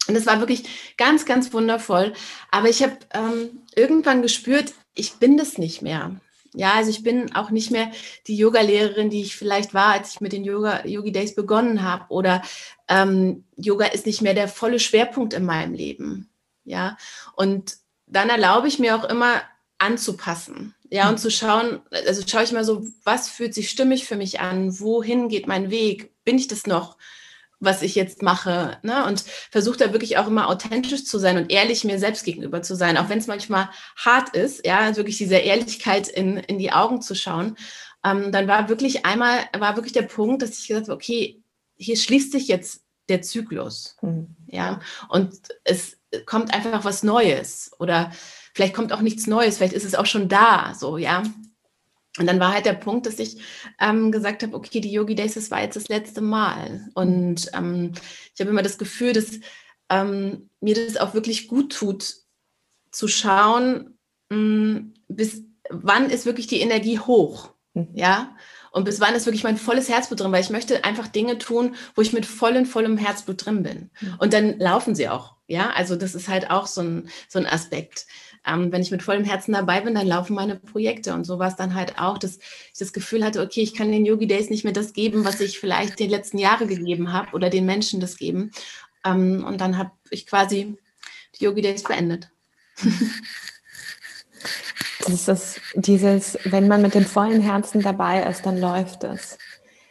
Und 0.09 0.17
es 0.17 0.27
war 0.27 0.41
wirklich 0.41 0.95
ganz, 0.97 1.27
ganz 1.27 1.53
wundervoll. 1.53 2.15
Aber 2.51 2.71
ich 2.71 2.83
habe 2.83 2.97
ähm, 3.13 3.63
irgendwann 3.77 4.23
gespürt, 4.23 4.73
ich 4.95 5.15
bin 5.15 5.37
das 5.37 5.59
nicht 5.59 5.83
mehr. 5.83 6.17
Ja, 6.55 6.75
also 6.75 6.91
ich 6.91 7.03
bin 7.03 7.35
auch 7.35 7.51
nicht 7.51 7.71
mehr 7.71 7.91
die 8.27 8.37
Yoga-Lehrerin, 8.37 9.09
die 9.09 9.23
ich 9.23 9.37
vielleicht 9.37 9.73
war, 9.73 9.93
als 9.93 10.15
ich 10.15 10.21
mit 10.21 10.33
den 10.33 10.45
Yoga, 10.45 10.87
Yogi 10.87 11.11
Days 11.11 11.35
begonnen 11.35 11.83
habe. 11.83 12.05
Oder 12.09 12.43
ähm, 12.89 13.45
Yoga 13.57 13.87
ist 13.87 14.07
nicht 14.07 14.21
mehr 14.21 14.35
der 14.35 14.49
volle 14.49 14.79
Schwerpunkt 14.79 15.33
in 15.33 15.45
meinem 15.45 15.73
Leben. 15.73 16.29
Ja, 16.65 16.97
und 17.35 17.77
dann 18.07 18.29
erlaube 18.29 18.69
ich 18.69 18.79
mir 18.79 18.97
auch 18.97 19.05
immer 19.05 19.43
anzupassen. 19.79 20.75
Ja, 20.91 21.09
und 21.09 21.19
zu 21.19 21.31
schauen, 21.31 21.81
also 21.91 22.23
schaue 22.27 22.45
ich 22.45 22.53
mal 22.53 22.65
so, 22.65 22.87
was 23.03 23.31
fühlt 23.31 23.55
sich 23.55 23.71
stimmig 23.71 24.05
für 24.05 24.17
mich 24.17 24.41
an? 24.41 24.79
Wohin 24.79 25.29
geht 25.29 25.47
mein 25.47 25.71
Weg? 25.71 26.13
Bin 26.25 26.37
ich 26.37 26.49
das 26.49 26.67
noch? 26.67 26.99
Was 27.63 27.83
ich 27.83 27.95
jetzt 27.95 28.23
mache. 28.23 28.79
Ne? 28.83 29.07
Und 29.07 29.25
versuche 29.51 29.79
da 29.79 29.93
wirklich 29.93 30.19
auch 30.19 30.27
immer 30.27 30.49
authentisch 30.49 31.05
zu 31.05 31.19
sein 31.19 31.37
und 31.37 31.51
ehrlich 31.51 31.85
mir 31.85 31.99
selbst 31.99 32.25
gegenüber 32.25 32.61
zu 32.61 32.75
sein, 32.75 32.97
auch 32.99 33.09
wenn 33.09 33.19
es 33.19 33.29
manchmal 33.29 33.71
hart 33.97 34.37
ist, 34.37 34.67
ja, 34.67 34.95
wirklich 34.97 35.17
diese 35.17 35.37
Ehrlichkeit 35.37 36.09
in, 36.09 36.37
in 36.37 36.59
die 36.59 36.73
Augen 36.73 37.01
zu 37.01 37.15
schauen. 37.15 37.57
Ähm, 38.05 38.33
dann 38.33 38.49
war 38.49 38.69
wirklich 38.69 39.07
einmal, 39.07 39.45
war 39.57 39.77
wirklich 39.77 39.93
der 39.93 40.03
Punkt, 40.03 40.43
dass 40.43 40.59
ich 40.59 40.67
gesagt 40.69 40.89
habe, 40.89 40.97
okay, 40.97 41.41
hier 41.77 41.97
schließt 41.97 42.33
sich 42.33 42.49
jetzt 42.49 42.83
der 43.09 43.23
Zyklus. 43.23 43.97
Mhm. 44.03 44.35
Ja, 44.49 44.81
und 45.09 45.33
es 45.65 45.99
kommt 46.27 46.53
einfach 46.53 46.85
was 46.85 47.05
Neues 47.05 47.71
oder 47.79 48.11
vielleicht 48.55 48.75
kommt 48.75 48.93
auch 48.93 49.01
nichts 49.01 49.27
Neues, 49.29 49.59
vielleicht 49.59 49.73
ist 49.73 49.85
es 49.85 49.95
auch 49.95 50.07
schon 50.07 50.29
da, 50.29 50.75
so, 50.77 50.99
ja. 50.99 51.23
Und 52.19 52.27
dann 52.27 52.41
war 52.41 52.53
halt 52.53 52.67
der 52.67 52.75
Punkt, 52.75 53.07
dass 53.07 53.19
ich 53.19 53.39
ähm, 53.81 54.13
gesagt 54.13 54.43
habe, 54.43 54.55
okay, 54.55 54.81
die 54.81 54.93
Yogi 54.93 55.15
Days, 55.15 55.35
das 55.35 55.51
war 55.51 55.63
jetzt 55.63 55.77
das 55.77 55.89
letzte 55.89 56.21
Mal. 56.21 56.89
Und 56.95 57.51
ähm, 57.55 57.93
ich 58.35 58.41
habe 58.41 58.51
immer 58.51 58.63
das 58.63 58.77
Gefühl, 58.77 59.15
dass 59.15 59.41
ähm, 59.89 60.51
mir 60.61 60.75
das 60.75 60.99
auch 60.99 61.15
wirklich 61.15 61.49
gut 61.49 61.73
tut, 61.73 62.17
zu 62.91 63.09
schauen, 63.09 63.99
mh, 64.29 64.37
hm, 64.37 64.95
bis 65.09 65.43
wann 65.71 66.11
ist 66.11 66.27
wirklich 66.27 66.47
die 66.47 66.61
Energie 66.61 66.99
hoch. 66.99 67.55
Mhm. 67.75 67.89
Ja. 67.95 68.37
Und 68.71 68.85
bis 68.85 69.01
wann 69.01 69.15
ist 69.15 69.27
wirklich 69.27 69.45
mein 69.45 69.59
volles 69.59 69.89
Herzblut 69.89 70.21
drin, 70.21 70.33
weil 70.33 70.43
ich 70.43 70.51
möchte 70.51 70.85
einfach 70.85 71.09
Dinge 71.09 71.39
tun, 71.39 71.75
wo 71.95 72.03
ich 72.03 72.13
mit 72.13 72.25
vollem, 72.25 72.65
vollem 72.65 72.97
Herzblut 72.97 73.45
drin 73.45 73.63
bin. 73.63 73.91
Mhm. 74.01 74.17
Und 74.19 74.33
dann 74.33 74.59
laufen 74.59 74.95
sie 74.95 75.09
auch. 75.09 75.37
Ja, 75.47 75.71
also 75.71 75.97
das 75.97 76.15
ist 76.15 76.29
halt 76.29 76.51
auch 76.51 76.67
so 76.67 76.81
ein, 76.81 77.09
so 77.29 77.39
ein 77.39 77.47
Aspekt 77.47 78.07
ähm, 78.47 78.73
wenn 78.73 78.83
ich 78.83 78.91
mit 78.91 79.03
vollem 79.03 79.25
Herzen 79.25 79.53
dabei 79.53 79.81
bin, 79.81 79.95
dann 79.95 80.07
laufen 80.07 80.35
meine 80.35 80.57
Projekte. 80.57 81.15
Und 81.15 81.25
so 81.25 81.39
war 81.39 81.49
es 81.49 81.57
dann 81.57 81.75
halt 81.75 81.99
auch, 81.99 82.19
dass 82.19 82.39
ich 82.73 82.79
das 82.79 82.93
Gefühl 82.93 83.25
hatte, 83.25 83.41
okay, 83.41 83.61
ich 83.61 83.75
kann 83.75 83.93
den 83.93 84.05
Yogi 84.05 84.27
Days 84.27 84.51
nicht 84.51 84.65
mehr 84.65 84.73
das 84.73 84.93
geben, 84.93 85.25
was 85.25 85.41
ich 85.41 85.59
vielleicht 85.59 85.99
die 85.99 86.09
letzten 86.09 86.39
Jahre 86.39 86.67
gegeben 86.67 87.13
habe 87.13 87.33
oder 87.33 87.51
den 87.51 87.67
Menschen 87.67 88.01
das 88.01 88.17
geben. 88.17 88.51
Ähm, 89.05 89.45
und 89.47 89.61
dann 89.61 89.79
habe 89.79 89.93
ich 90.11 90.27
quasi 90.27 90.77
die 91.39 91.45
Yogi 91.45 91.63
Days 91.63 91.83
beendet. 91.83 92.31
Das 95.05 95.15
ist 95.15 95.29
das, 95.29 95.61
dieses, 95.75 96.39
wenn 96.45 96.69
man 96.69 96.81
mit 96.81 96.95
dem 96.95 97.05
vollen 97.05 97.43
Herzen 97.43 97.83
dabei 97.83 98.23
ist, 98.23 98.47
dann 98.47 98.59
läuft 98.59 99.03
es. 99.03 99.37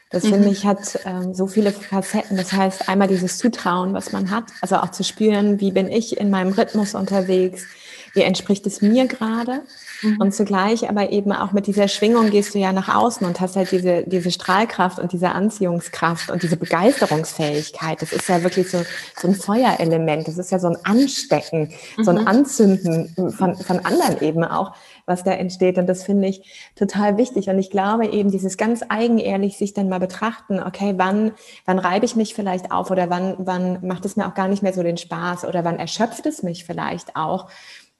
Das 0.09 0.23
mhm. 0.23 0.29
finde 0.29 0.49
ich 0.49 0.65
hat 0.65 0.99
ähm, 1.05 1.33
so 1.33 1.47
viele 1.47 1.71
Facetten. 1.71 2.37
Das 2.37 2.53
heißt, 2.53 2.87
einmal 2.87 3.07
dieses 3.07 3.37
Zutrauen, 3.37 3.93
was 3.93 4.11
man 4.11 4.29
hat, 4.29 4.45
also 4.61 4.77
auch 4.77 4.91
zu 4.91 5.03
spüren, 5.03 5.59
wie 5.59 5.71
bin 5.71 5.89
ich 5.89 6.17
in 6.17 6.29
meinem 6.29 6.53
Rhythmus 6.53 6.95
unterwegs, 6.95 7.65
wie 8.13 8.21
entspricht 8.21 8.65
es 8.67 8.81
mir 8.81 9.07
gerade? 9.07 9.61
Mhm. 10.01 10.17
Und 10.19 10.33
zugleich 10.33 10.89
aber 10.89 11.11
eben 11.11 11.31
auch 11.31 11.51
mit 11.51 11.67
dieser 11.67 11.87
Schwingung 11.87 12.29
gehst 12.29 12.53
du 12.53 12.59
ja 12.59 12.73
nach 12.73 12.93
außen 12.93 13.25
und 13.25 13.39
hast 13.39 13.55
halt 13.55 13.71
diese, 13.71 14.03
diese 14.03 14.31
Strahlkraft 14.31 14.99
und 14.99 15.11
diese 15.11 15.29
Anziehungskraft 15.29 16.29
und 16.31 16.43
diese 16.43 16.57
Begeisterungsfähigkeit. 16.57 18.01
Das 18.01 18.11
ist 18.11 18.27
ja 18.27 18.43
wirklich 18.43 18.69
so, 18.69 18.83
so 19.19 19.27
ein 19.27 19.35
Feuerelement. 19.35 20.27
Das 20.27 20.37
ist 20.37 20.51
ja 20.51 20.59
so 20.59 20.67
ein 20.67 20.77
Anstecken, 20.83 21.73
mhm. 21.97 22.03
so 22.03 22.11
ein 22.11 22.21
mhm. 22.21 22.27
Anzünden 22.27 23.33
von, 23.37 23.55
von 23.55 23.79
anderen 23.85 24.21
eben 24.21 24.43
auch, 24.43 24.73
was 25.05 25.23
da 25.23 25.31
entsteht. 25.31 25.77
Und 25.77 25.87
das 25.87 26.03
finde 26.03 26.27
ich 26.27 26.71
total 26.75 27.17
wichtig. 27.17 27.47
Und 27.47 27.59
ich 27.59 27.69
glaube 27.69 28.07
eben, 28.07 28.31
dieses 28.31 28.57
ganz 28.57 28.83
eigenehrlich 28.89 29.57
sich 29.57 29.73
dann 29.73 29.89
mal 29.89 29.99
betrachten, 29.99 30.61
okay, 30.61 30.93
wann, 30.97 31.31
wann 31.65 31.79
reibe 31.79 32.05
ich 32.05 32.15
mich 32.15 32.33
vielleicht 32.33 32.71
auf 32.71 32.91
oder 32.91 33.09
wann, 33.09 33.35
wann 33.37 33.85
macht 33.85 34.05
es 34.05 34.15
mir 34.15 34.27
auch 34.27 34.33
gar 34.33 34.47
nicht 34.47 34.63
mehr 34.63 34.73
so 34.73 34.83
den 34.83 34.97
Spaß 34.97 35.45
oder 35.45 35.63
wann 35.63 35.79
erschöpft 35.79 36.25
es 36.25 36.43
mich 36.43 36.65
vielleicht 36.65 37.15
auch. 37.15 37.47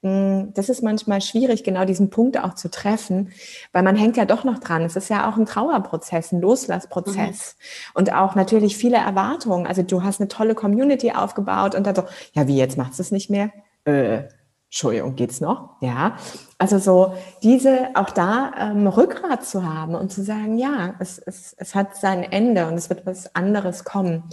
Mm, 0.02 0.52
das 0.54 0.68
ist 0.68 0.82
manchmal 0.82 1.20
schwierig, 1.20 1.62
genau 1.62 1.84
diesen 1.84 2.10
Punkt 2.10 2.36
auch 2.36 2.54
zu 2.54 2.70
treffen, 2.70 3.30
weil 3.72 3.84
man 3.84 3.94
hängt 3.94 4.16
ja 4.16 4.24
doch 4.24 4.42
noch 4.42 4.58
dran. 4.58 4.82
Es 4.82 4.96
ist 4.96 5.08
ja 5.08 5.30
auch 5.30 5.36
ein 5.36 5.46
Trauerprozess, 5.46 6.32
ein 6.32 6.40
Loslassprozess 6.40 7.56
mhm. 7.56 7.90
und 7.94 8.12
auch 8.12 8.34
natürlich 8.34 8.76
viele 8.76 8.96
Erwartungen. 8.96 9.66
Also 9.66 9.82
du 9.82 10.02
hast 10.02 10.20
eine 10.20 10.28
tolle 10.28 10.56
Community 10.56 11.12
aufgebaut 11.12 11.76
und 11.76 11.86
dann 11.86 11.94
so, 11.94 12.02
ja, 12.32 12.48
wie 12.48 12.56
jetzt 12.56 12.76
macht 12.76 12.98
es 12.98 13.12
nicht 13.12 13.30
mehr? 13.30 13.52
Äh, 13.84 14.24
Entschuldigung, 14.66 15.14
geht's 15.14 15.40
noch? 15.40 15.76
Ja. 15.80 16.16
Also 16.58 16.78
so 16.78 17.14
diese, 17.42 17.90
auch 17.94 18.10
da 18.10 18.52
ähm, 18.58 18.88
Rückgrat 18.88 19.44
zu 19.44 19.64
haben 19.64 19.94
und 19.94 20.10
zu 20.10 20.24
sagen, 20.24 20.58
ja, 20.58 20.94
es, 20.98 21.18
es, 21.18 21.54
es 21.58 21.74
hat 21.76 21.94
sein 21.94 22.24
Ende 22.24 22.66
und 22.66 22.74
es 22.74 22.88
wird 22.88 23.06
was 23.06 23.36
anderes 23.36 23.84
kommen. 23.84 24.24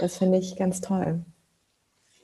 Das 0.00 0.16
finde 0.16 0.38
ich 0.38 0.56
ganz 0.56 0.80
toll. 0.80 1.24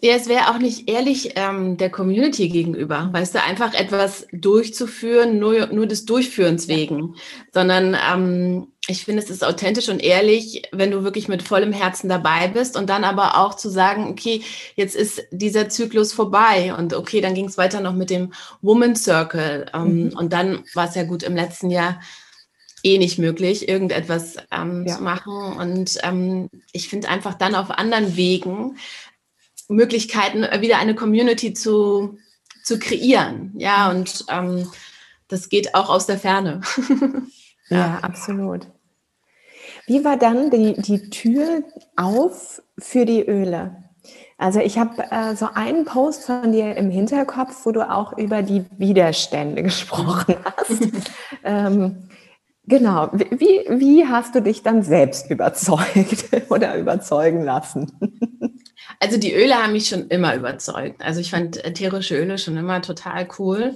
Ja, 0.00 0.14
es 0.14 0.28
wäre 0.28 0.50
auch 0.50 0.58
nicht 0.58 0.88
ehrlich 0.88 1.32
ähm, 1.34 1.76
der 1.76 1.90
Community 1.90 2.48
gegenüber, 2.48 3.08
weißt 3.12 3.34
du, 3.34 3.42
einfach 3.42 3.74
etwas 3.74 4.28
durchzuführen, 4.32 5.40
nur, 5.40 5.66
nur 5.68 5.88
des 5.88 6.04
Durchführens 6.04 6.68
wegen, 6.68 7.16
sondern 7.52 7.96
ähm, 8.08 8.68
ich 8.86 9.04
finde, 9.04 9.22
es 9.22 9.28
ist 9.28 9.44
authentisch 9.44 9.88
und 9.88 10.00
ehrlich, 10.00 10.62
wenn 10.70 10.92
du 10.92 11.02
wirklich 11.02 11.26
mit 11.26 11.42
vollem 11.42 11.72
Herzen 11.72 12.08
dabei 12.08 12.46
bist 12.46 12.76
und 12.76 12.88
dann 12.88 13.02
aber 13.02 13.38
auch 13.38 13.54
zu 13.54 13.68
sagen, 13.68 14.06
okay, 14.08 14.42
jetzt 14.76 14.94
ist 14.94 15.24
dieser 15.32 15.68
Zyklus 15.68 16.12
vorbei 16.12 16.74
und 16.78 16.94
okay, 16.94 17.20
dann 17.20 17.34
ging 17.34 17.46
es 17.46 17.58
weiter 17.58 17.80
noch 17.80 17.94
mit 17.94 18.08
dem 18.08 18.32
Woman 18.62 18.94
Circle 18.94 19.66
ähm, 19.74 20.04
mhm. 20.04 20.16
und 20.16 20.32
dann 20.32 20.62
war 20.74 20.88
es 20.88 20.94
ja 20.94 21.02
gut 21.02 21.24
im 21.24 21.34
letzten 21.34 21.70
Jahr 21.70 22.00
eh 22.84 22.98
nicht 22.98 23.18
möglich, 23.18 23.68
irgendetwas 23.68 24.36
ähm, 24.52 24.84
ja. 24.86 24.96
zu 24.96 25.02
machen. 25.02 25.56
Und 25.58 25.98
ähm, 26.02 26.48
ich 26.72 26.88
finde 26.88 27.08
einfach 27.08 27.34
dann 27.34 27.54
auf 27.54 27.70
anderen 27.70 28.16
Wegen 28.16 28.76
Möglichkeiten, 29.68 30.42
äh, 30.42 30.60
wieder 30.60 30.78
eine 30.78 30.94
Community 30.94 31.54
zu, 31.54 32.18
zu 32.64 32.78
kreieren. 32.78 33.52
Ja, 33.56 33.90
und 33.90 34.24
ähm, 34.30 34.70
das 35.28 35.48
geht 35.48 35.74
auch 35.74 35.90
aus 35.90 36.06
der 36.06 36.18
Ferne. 36.18 36.60
ja. 37.68 37.76
ja, 37.76 37.98
absolut. 38.02 38.66
Wie 39.86 40.04
war 40.04 40.16
dann 40.16 40.50
die, 40.50 40.74
die 40.74 41.08
Tür 41.10 41.62
auf 41.96 42.62
für 42.78 43.06
die 43.06 43.22
Öle? 43.22 43.84
Also 44.36 44.60
ich 44.60 44.78
habe 44.78 45.02
äh, 45.10 45.34
so 45.34 45.48
einen 45.52 45.84
Post 45.84 46.24
von 46.24 46.52
dir 46.52 46.76
im 46.76 46.90
Hinterkopf, 46.90 47.66
wo 47.66 47.72
du 47.72 47.90
auch 47.90 48.16
über 48.16 48.42
die 48.42 48.64
Widerstände 48.78 49.62
gesprochen 49.64 50.36
hast. 50.44 50.88
ähm, 51.44 52.08
genau. 52.64 53.10
Wie, 53.12 53.64
wie 53.68 54.06
hast 54.06 54.34
du 54.34 54.40
dich 54.40 54.62
dann 54.62 54.82
selbst 54.82 55.30
überzeugt 55.30 56.26
oder 56.50 56.76
überzeugen 56.76 57.42
lassen? 57.42 57.90
Also 59.00 59.16
die 59.16 59.34
Öle 59.34 59.54
haben 59.54 59.72
mich 59.72 59.88
schon 59.88 60.08
immer 60.08 60.34
überzeugt. 60.34 61.02
Also 61.02 61.20
ich 61.20 61.30
fand 61.30 61.64
ätherische 61.64 62.16
Öle 62.16 62.38
schon 62.38 62.56
immer 62.56 62.82
total 62.82 63.28
cool, 63.38 63.74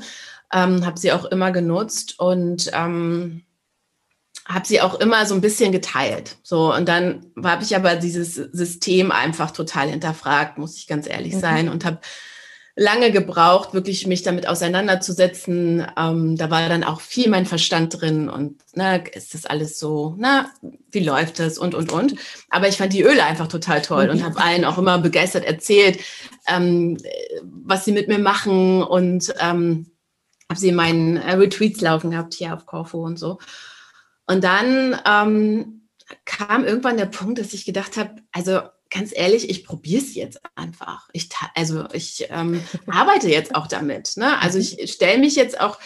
ähm, 0.52 0.84
habe 0.84 0.98
sie 0.98 1.12
auch 1.12 1.24
immer 1.26 1.52
genutzt 1.52 2.18
und 2.18 2.70
ähm, 2.74 3.42
habe 4.46 4.66
sie 4.66 4.80
auch 4.80 4.98
immer 4.98 5.24
so 5.26 5.34
ein 5.34 5.40
bisschen 5.40 5.70
geteilt. 5.70 6.38
So 6.42 6.74
und 6.74 6.88
dann 6.88 7.26
habe 7.42 7.62
ich 7.62 7.76
aber 7.76 7.96
dieses 7.96 8.34
System 8.34 9.12
einfach 9.12 9.52
total 9.52 9.88
hinterfragt, 9.88 10.58
muss 10.58 10.76
ich 10.76 10.86
ganz 10.88 11.08
ehrlich 11.08 11.34
mhm. 11.34 11.40
sein 11.40 11.68
und 11.68 11.84
habe 11.84 12.00
lange 12.74 13.12
gebraucht, 13.12 13.74
wirklich 13.74 14.06
mich 14.06 14.22
damit 14.22 14.48
auseinanderzusetzen. 14.48 15.86
Ähm, 15.96 16.36
da 16.36 16.50
war 16.50 16.68
dann 16.68 16.84
auch 16.84 17.00
viel 17.00 17.28
mein 17.28 17.44
Verstand 17.44 18.00
drin 18.00 18.28
und 18.28 18.60
na, 18.74 18.96
ist 18.96 19.34
das 19.34 19.44
alles 19.44 19.78
so, 19.78 20.14
na, 20.18 20.50
wie 20.90 21.04
läuft 21.04 21.38
das 21.38 21.58
und, 21.58 21.74
und, 21.74 21.92
und. 21.92 22.14
Aber 22.48 22.68
ich 22.68 22.78
fand 22.78 22.92
die 22.92 23.02
Öle 23.02 23.24
einfach 23.24 23.48
total 23.48 23.82
toll 23.82 24.08
und 24.08 24.24
habe 24.24 24.40
allen 24.40 24.64
auch 24.64 24.78
immer 24.78 24.98
begeistert 24.98 25.44
erzählt, 25.44 25.98
ähm, 26.48 26.96
was 27.42 27.84
sie 27.84 27.92
mit 27.92 28.08
mir 28.08 28.18
machen 28.18 28.82
und 28.82 29.34
ähm, 29.40 29.90
habe 30.48 30.60
sie 30.60 30.68
in 30.68 30.74
meinen 30.74 31.16
äh, 31.18 31.34
Retreats 31.34 31.80
laufen 31.80 32.10
gehabt 32.10 32.34
hier 32.34 32.54
auf 32.54 32.66
Corfu 32.66 33.04
und 33.04 33.18
so. 33.18 33.38
Und 34.26 34.44
dann 34.44 34.98
ähm, 35.06 35.88
kam 36.24 36.64
irgendwann 36.64 36.96
der 36.96 37.06
Punkt, 37.06 37.38
dass 37.38 37.52
ich 37.52 37.64
gedacht 37.64 37.96
habe, 37.96 38.16
also 38.32 38.60
ganz 38.92 39.12
ehrlich, 39.14 39.48
ich 39.48 39.64
probiere 39.64 40.02
es 40.02 40.14
jetzt 40.14 40.40
einfach. 40.54 41.08
Ich, 41.12 41.30
also 41.54 41.86
ich 41.92 42.26
ähm, 42.30 42.62
arbeite 42.86 43.28
jetzt 43.28 43.54
auch 43.54 43.66
damit. 43.66 44.16
Ne? 44.16 44.38
Also 44.40 44.58
mhm. 44.58 44.64
ich 44.64 44.92
stelle 44.92 45.18
mich 45.18 45.34
jetzt 45.36 45.60
auch 45.60 45.78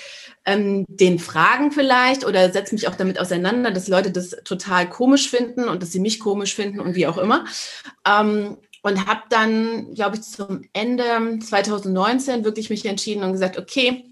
ähm, 0.44 0.84
den 0.88 1.18
Fragen 1.18 1.72
vielleicht 1.72 2.24
oder 2.24 2.52
setze 2.52 2.74
mich 2.74 2.88
auch 2.88 2.94
damit 2.94 3.18
auseinander, 3.18 3.70
dass 3.70 3.88
Leute 3.88 4.10
das 4.10 4.30
total 4.44 4.88
komisch 4.88 5.28
finden 5.28 5.68
und 5.68 5.82
dass 5.82 5.92
sie 5.92 6.00
mich 6.00 6.20
komisch 6.20 6.54
finden 6.54 6.80
und 6.80 6.94
wie 6.94 7.06
auch 7.06 7.18
immer. 7.18 7.44
Ähm, 8.06 8.58
und 8.82 9.06
habe 9.06 9.22
dann, 9.30 9.94
glaube 9.94 10.16
ich, 10.16 10.22
zum 10.22 10.62
Ende 10.72 11.40
2019 11.40 12.44
wirklich 12.44 12.70
mich 12.70 12.86
entschieden 12.86 13.24
und 13.24 13.32
gesagt, 13.32 13.58
okay, 13.58 14.04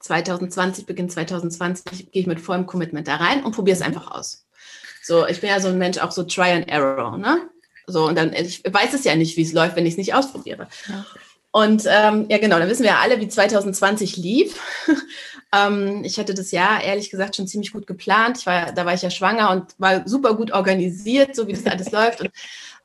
2020, 0.00 0.86
Beginn 0.86 1.10
2020 1.10 2.12
gehe 2.12 2.22
ich 2.22 2.28
mit 2.28 2.40
vollem 2.40 2.66
Commitment 2.66 3.08
da 3.08 3.16
rein 3.16 3.42
und 3.42 3.56
probiere 3.56 3.76
es 3.76 3.82
einfach 3.82 4.12
aus. 4.12 4.46
So, 5.02 5.26
ich 5.26 5.40
bin 5.40 5.50
ja 5.50 5.58
so 5.58 5.68
ein 5.68 5.78
Mensch, 5.78 5.98
auch 5.98 6.12
so 6.12 6.22
Try 6.22 6.52
and 6.52 6.68
Error, 6.68 7.18
ne? 7.18 7.50
So, 7.88 8.06
und 8.06 8.16
dann, 8.16 8.32
ich 8.32 8.62
weiß 8.64 8.94
es 8.94 9.04
ja 9.04 9.16
nicht, 9.16 9.36
wie 9.36 9.42
es 9.42 9.52
läuft, 9.52 9.76
wenn 9.76 9.86
ich 9.86 9.94
es 9.94 9.98
nicht 9.98 10.14
ausprobiere. 10.14 10.68
Ja. 10.88 11.04
Und 11.50 11.84
ähm, 11.86 12.26
ja, 12.28 12.38
genau, 12.38 12.58
dann 12.58 12.68
wissen 12.68 12.82
wir 12.82 12.90
ja 12.90 13.00
alle, 13.00 13.20
wie 13.20 13.28
2020 13.28 14.16
lief. 14.16 14.60
ähm, 15.54 16.04
ich 16.04 16.18
hatte 16.18 16.34
das 16.34 16.50
Jahr, 16.50 16.82
ehrlich 16.82 17.10
gesagt, 17.10 17.36
schon 17.36 17.48
ziemlich 17.48 17.72
gut 17.72 17.86
geplant. 17.86 18.38
Ich 18.38 18.46
war, 18.46 18.72
da 18.72 18.84
war 18.84 18.94
ich 18.94 19.02
ja 19.02 19.10
schwanger 19.10 19.50
und 19.50 19.74
war 19.78 20.06
super 20.06 20.34
gut 20.34 20.52
organisiert, 20.52 21.34
so 21.34 21.46
wie 21.46 21.54
das 21.54 21.66
alles 21.66 21.90
läuft. 21.90 22.20
Und 22.20 22.30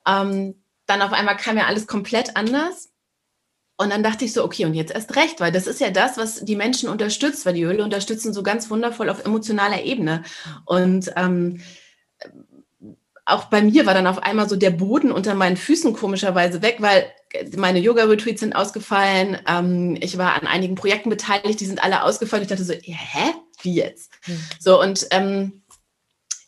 ähm, 0.07 0.63
dann 0.85 1.01
auf 1.01 1.11
einmal 1.11 1.37
kam 1.37 1.57
ja 1.57 1.65
alles 1.65 1.87
komplett 1.87 2.35
anders. 2.37 2.89
Und 3.75 3.89
dann 3.89 4.03
dachte 4.03 4.23
ich 4.23 4.33
so, 4.33 4.45
okay, 4.45 4.65
und 4.65 4.75
jetzt 4.75 4.93
erst 4.93 5.15
recht, 5.15 5.41
weil 5.41 5.51
das 5.51 5.67
ist 5.67 5.81
ja 5.81 5.89
das, 5.89 6.17
was 6.17 6.45
die 6.45 6.55
Menschen 6.55 6.89
unterstützt, 6.89 7.45
weil 7.45 7.55
die 7.55 7.63
Öle 7.63 7.83
unterstützen 7.83 8.33
so 8.33 8.43
ganz 8.43 8.69
wundervoll 8.69 9.09
auf 9.09 9.25
emotionaler 9.25 9.83
Ebene. 9.83 10.23
Und 10.65 11.11
ähm, 11.17 11.61
auch 13.25 13.45
bei 13.45 13.61
mir 13.61 13.85
war 13.85 13.93
dann 13.93 14.07
auf 14.07 14.21
einmal 14.21 14.49
so 14.49 14.55
der 14.55 14.71
Boden 14.71 15.11
unter 15.11 15.33
meinen 15.35 15.57
Füßen 15.57 15.93
komischerweise 15.93 16.61
weg, 16.61 16.77
weil 16.79 17.05
meine 17.55 17.79
Yoga-Retreats 17.79 18.41
sind 18.41 18.55
ausgefallen. 18.55 19.37
Ähm, 19.47 19.97
ich 20.01 20.17
war 20.17 20.33
an 20.33 20.47
einigen 20.47 20.75
Projekten 20.75 21.09
beteiligt, 21.09 21.59
die 21.59 21.65
sind 21.65 21.83
alle 21.83 22.03
ausgefallen. 22.03 22.43
Ich 22.43 22.49
dachte 22.49 22.63
so, 22.63 22.73
hä? 22.73 23.33
Wie 23.61 23.75
jetzt? 23.75 24.11
Hm. 24.23 24.37
So, 24.59 24.81
und 24.81 25.07
ähm, 25.11 25.63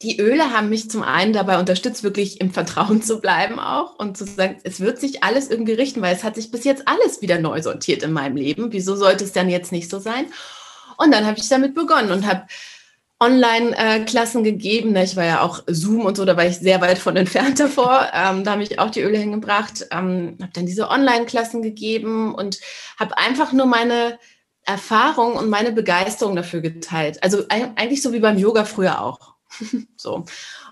die 0.01 0.19
Öle 0.19 0.51
haben 0.51 0.69
mich 0.69 0.89
zum 0.89 1.03
einen 1.03 1.31
dabei 1.31 1.59
unterstützt, 1.59 2.03
wirklich 2.03 2.41
im 2.41 2.51
Vertrauen 2.51 3.01
zu 3.01 3.21
bleiben 3.21 3.59
auch 3.59 3.97
und 3.97 4.17
zu 4.17 4.25
sagen, 4.25 4.57
es 4.63 4.81
wird 4.81 4.99
sich 4.99 5.23
alles 5.23 5.49
irgendwie 5.49 5.73
richten, 5.73 6.01
weil 6.01 6.13
es 6.13 6.23
hat 6.23 6.35
sich 6.35 6.51
bis 6.51 6.65
jetzt 6.65 6.87
alles 6.87 7.21
wieder 7.21 7.39
neu 7.39 7.61
sortiert 7.61 8.03
in 8.03 8.11
meinem 8.11 8.35
Leben. 8.35 8.73
Wieso 8.73 8.95
sollte 8.95 9.23
es 9.23 9.31
dann 9.31 9.49
jetzt 9.49 9.71
nicht 9.71 9.89
so 9.89 9.99
sein? 9.99 10.25
Und 10.97 11.13
dann 11.13 11.25
habe 11.25 11.39
ich 11.39 11.47
damit 11.47 11.73
begonnen 11.73 12.11
und 12.11 12.27
habe 12.27 12.45
Online-Klassen 13.19 14.43
gegeben. 14.43 14.91
Ne? 14.91 15.03
Ich 15.03 15.15
war 15.15 15.25
ja 15.25 15.41
auch 15.41 15.63
Zoom 15.67 16.05
und 16.05 16.17
so, 16.17 16.25
da 16.25 16.35
war 16.35 16.45
ich 16.45 16.57
sehr 16.57 16.81
weit 16.81 16.97
von 16.97 17.15
entfernt 17.15 17.59
davor. 17.61 18.07
Ähm, 18.13 18.43
da 18.43 18.51
habe 18.51 18.63
ich 18.63 18.79
auch 18.79 18.91
die 18.91 19.01
Öle 19.01 19.17
hingebracht, 19.17 19.87
ähm, 19.91 20.37
habe 20.41 20.51
dann 20.53 20.65
diese 20.65 20.89
Online-Klassen 20.89 21.61
gegeben 21.61 22.35
und 22.35 22.59
habe 22.99 23.17
einfach 23.17 23.53
nur 23.53 23.65
meine 23.65 24.19
Erfahrung 24.63 25.33
und 25.33 25.49
meine 25.49 25.71
Begeisterung 25.71 26.35
dafür 26.35 26.61
geteilt. 26.61 27.23
Also 27.23 27.43
eigentlich 27.49 28.01
so 28.01 28.13
wie 28.13 28.19
beim 28.19 28.37
Yoga 28.37 28.65
früher 28.65 29.01
auch. 29.01 29.35
so. 29.95 30.25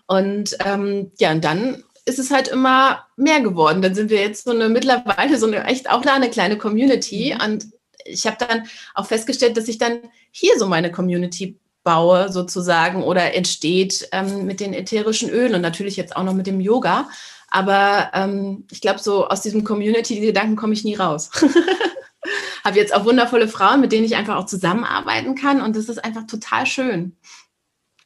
Und 0.08 0.58
ähm, 0.66 1.12
ja, 1.20 1.32
und 1.32 1.44
dann 1.44 1.84
ist 2.06 2.20
es 2.20 2.32
halt 2.32 2.50
immer 2.50 3.06
mehr 3.16 3.40
geworden. 3.40 3.82
Dann 3.82 3.96
sind 3.96 4.10
wir 4.10 4.20
jetzt 4.20 4.44
so 4.44 4.52
eine 4.52 4.68
mittlerweile 4.68 5.38
so 5.38 5.48
eine 5.48 5.64
echt 5.66 5.90
auch 5.90 6.02
da 6.02 6.16
eine 6.16 6.30
kleine 6.30 6.58
Community. 6.58 7.36
Mhm. 7.36 7.46
Und 7.46 7.68
ich 8.06 8.26
habe 8.28 8.38
dann 8.46 8.68
auch 8.96 9.06
festgestellt, 9.06 9.56
dass 9.56 9.68
ich 9.68 9.78
dann 9.78 10.00
hier 10.32 10.58
so 10.58 10.68
meine 10.68 10.92
Community 10.92 11.60
baue 11.84 12.32
sozusagen 12.32 13.04
oder 13.04 13.34
entsteht 13.34 14.08
ähm, 14.12 14.46
mit 14.46 14.60
den 14.60 14.74
ätherischen 14.74 15.30
Ölen 15.30 15.56
und 15.56 15.62
natürlich 15.62 15.98
jetzt 15.98 16.16
auch 16.16 16.24
noch 16.24 16.34
mit 16.34 16.48
dem 16.48 16.60
Yoga. 16.60 17.10
Aber 17.50 18.10
ähm, 18.14 18.66
ich 18.72 18.82
glaube, 18.82 19.00
so 19.00 19.28
aus 19.28 19.42
diesem 19.42 19.64
Community-Gedanken 19.64 20.56
komme 20.56 20.74
ich 20.74 20.84
nie 20.84 20.96
raus. 20.96 21.30
Habe 22.64 22.78
jetzt 22.78 22.96
auch 22.96 23.06
wundervolle 23.06 23.48
Frauen, 23.48 23.82
mit 23.82 23.92
denen 23.92 24.06
ich 24.06 24.16
einfach 24.16 24.38
auch 24.38 24.46
zusammenarbeiten 24.46 25.36
kann 25.36 25.62
und 25.62 25.76
das 25.76 25.90
ist 25.90 26.04
einfach 26.04 26.26
total 26.26 26.66
schön. 26.66 27.18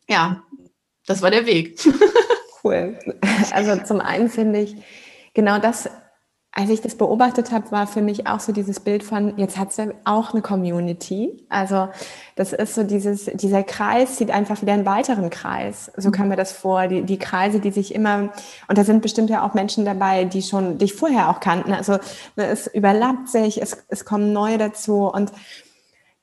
Ja, 0.09 0.43
das 1.05 1.21
war 1.21 1.31
der 1.31 1.45
Weg. 1.45 1.79
cool. 2.63 2.97
Also 3.51 3.77
zum 3.83 4.01
einen 4.01 4.29
finde 4.29 4.61
ich, 4.61 4.75
genau 5.33 5.59
das 5.59 5.89
als 6.51 6.71
ich 6.71 6.81
das 6.81 6.95
beobachtet 6.95 7.51
habe, 7.51 7.71
war 7.71 7.85
für 7.85 8.01
mich 8.01 8.25
auch 8.25 8.39
so 8.39 8.51
dieses 8.51 8.79
Bild 8.79 9.03
von, 9.03 9.37
jetzt 9.37 9.57
hat 9.57 9.73
sie 9.73 9.93
auch 10.05 10.33
eine 10.33 10.41
Community. 10.41 11.45
Also 11.49 11.89
das 12.35 12.51
ist 12.51 12.73
so 12.73 12.81
dieses, 12.81 13.25
dieser 13.25 13.61
Kreis 13.61 14.15
zieht 14.15 14.31
einfach 14.31 14.59
wieder 14.63 14.73
einen 14.73 14.85
weiteren 14.85 15.29
Kreis. 15.29 15.91
So 15.97 16.09
kam 16.09 16.29
mir 16.29 16.35
das 16.35 16.51
vor. 16.51 16.87
Die, 16.87 17.03
die 17.03 17.19
Kreise, 17.19 17.59
die 17.59 17.69
sich 17.69 17.93
immer, 17.93 18.29
und 18.67 18.77
da 18.77 18.83
sind 18.83 19.03
bestimmt 19.03 19.29
ja 19.29 19.45
auch 19.45 19.53
Menschen 19.53 19.85
dabei, 19.85 20.25
die 20.25 20.41
schon 20.41 20.79
dich 20.79 20.95
vorher 20.95 21.29
auch 21.29 21.41
kannten. 21.41 21.73
Also 21.73 21.99
es 22.35 22.65
überlappt 22.65 23.29
sich, 23.29 23.61
es, 23.61 23.85
es 23.89 24.03
kommen 24.03 24.33
neue 24.33 24.57
dazu. 24.57 25.05
Und 25.07 25.31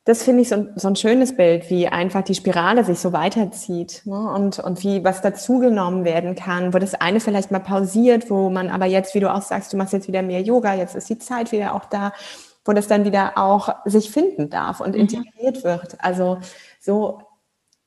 das 0.05 0.23
finde 0.23 0.43
ich 0.43 0.51
so, 0.51 0.67
so, 0.77 0.89
ein 0.89 0.97
schönes 0.97 1.35
Bild, 1.35 1.71
wie 1.71 1.89
einfach 1.89 2.23
die 2.23 2.35
Spirale 2.35 2.85
sich 2.85 2.99
so 2.99 3.15
weiterzieht 3.15 4.03
ne? 4.05 4.31
und, 4.35 4.59
und 4.59 4.83
wie 4.83 5.03
was 5.03 5.23
dazugenommen 5.23 6.05
werden 6.05 6.35
kann, 6.35 6.75
wo 6.75 6.79
das 6.79 6.95
eine 6.95 7.21
vielleicht 7.21 7.51
mal 7.51 7.61
pausiert, 7.61 8.29
wo 8.29 8.51
man 8.51 8.69
aber 8.69 8.85
jetzt, 8.85 9.15
wie 9.15 9.21
du 9.21 9.33
auch 9.33 9.41
sagst, 9.41 9.73
du 9.73 9.79
machst 9.79 9.95
jetzt 9.95 10.07
wieder 10.07 10.21
mehr 10.21 10.43
Yoga, 10.43 10.75
jetzt 10.75 10.95
ist 10.95 11.09
die 11.09 11.19
Zeit 11.19 11.53
wieder 11.53 11.75
auch 11.75 11.87
da, 11.87 12.13
wo 12.67 12.73
das 12.73 12.87
dann 12.87 13.07
wieder 13.07 13.33
auch 13.37 13.75
sich 13.87 14.11
finden 14.11 14.51
darf 14.51 14.81
und 14.81 14.95
mhm. 14.95 15.03
integriert 15.03 15.65
wird. 15.65 15.97
Also 16.01 16.39
so, 16.81 17.23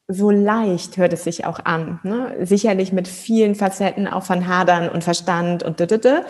so 0.08 0.32
leicht 0.32 0.98
hört 0.98 1.14
es 1.14 1.24
sich 1.24 1.46
auch 1.46 1.60
an. 1.66 2.00
Ne? 2.02 2.36
Sicherlich 2.42 2.94
mit 2.94 3.08
vielen 3.08 3.54
Facetten 3.54 4.08
auch 4.08 4.24
von 4.24 4.48
Hadern 4.48 4.90
und 4.90 5.04
Verstand 5.04 5.62
und 5.62 5.80
dödödö. 5.80 6.22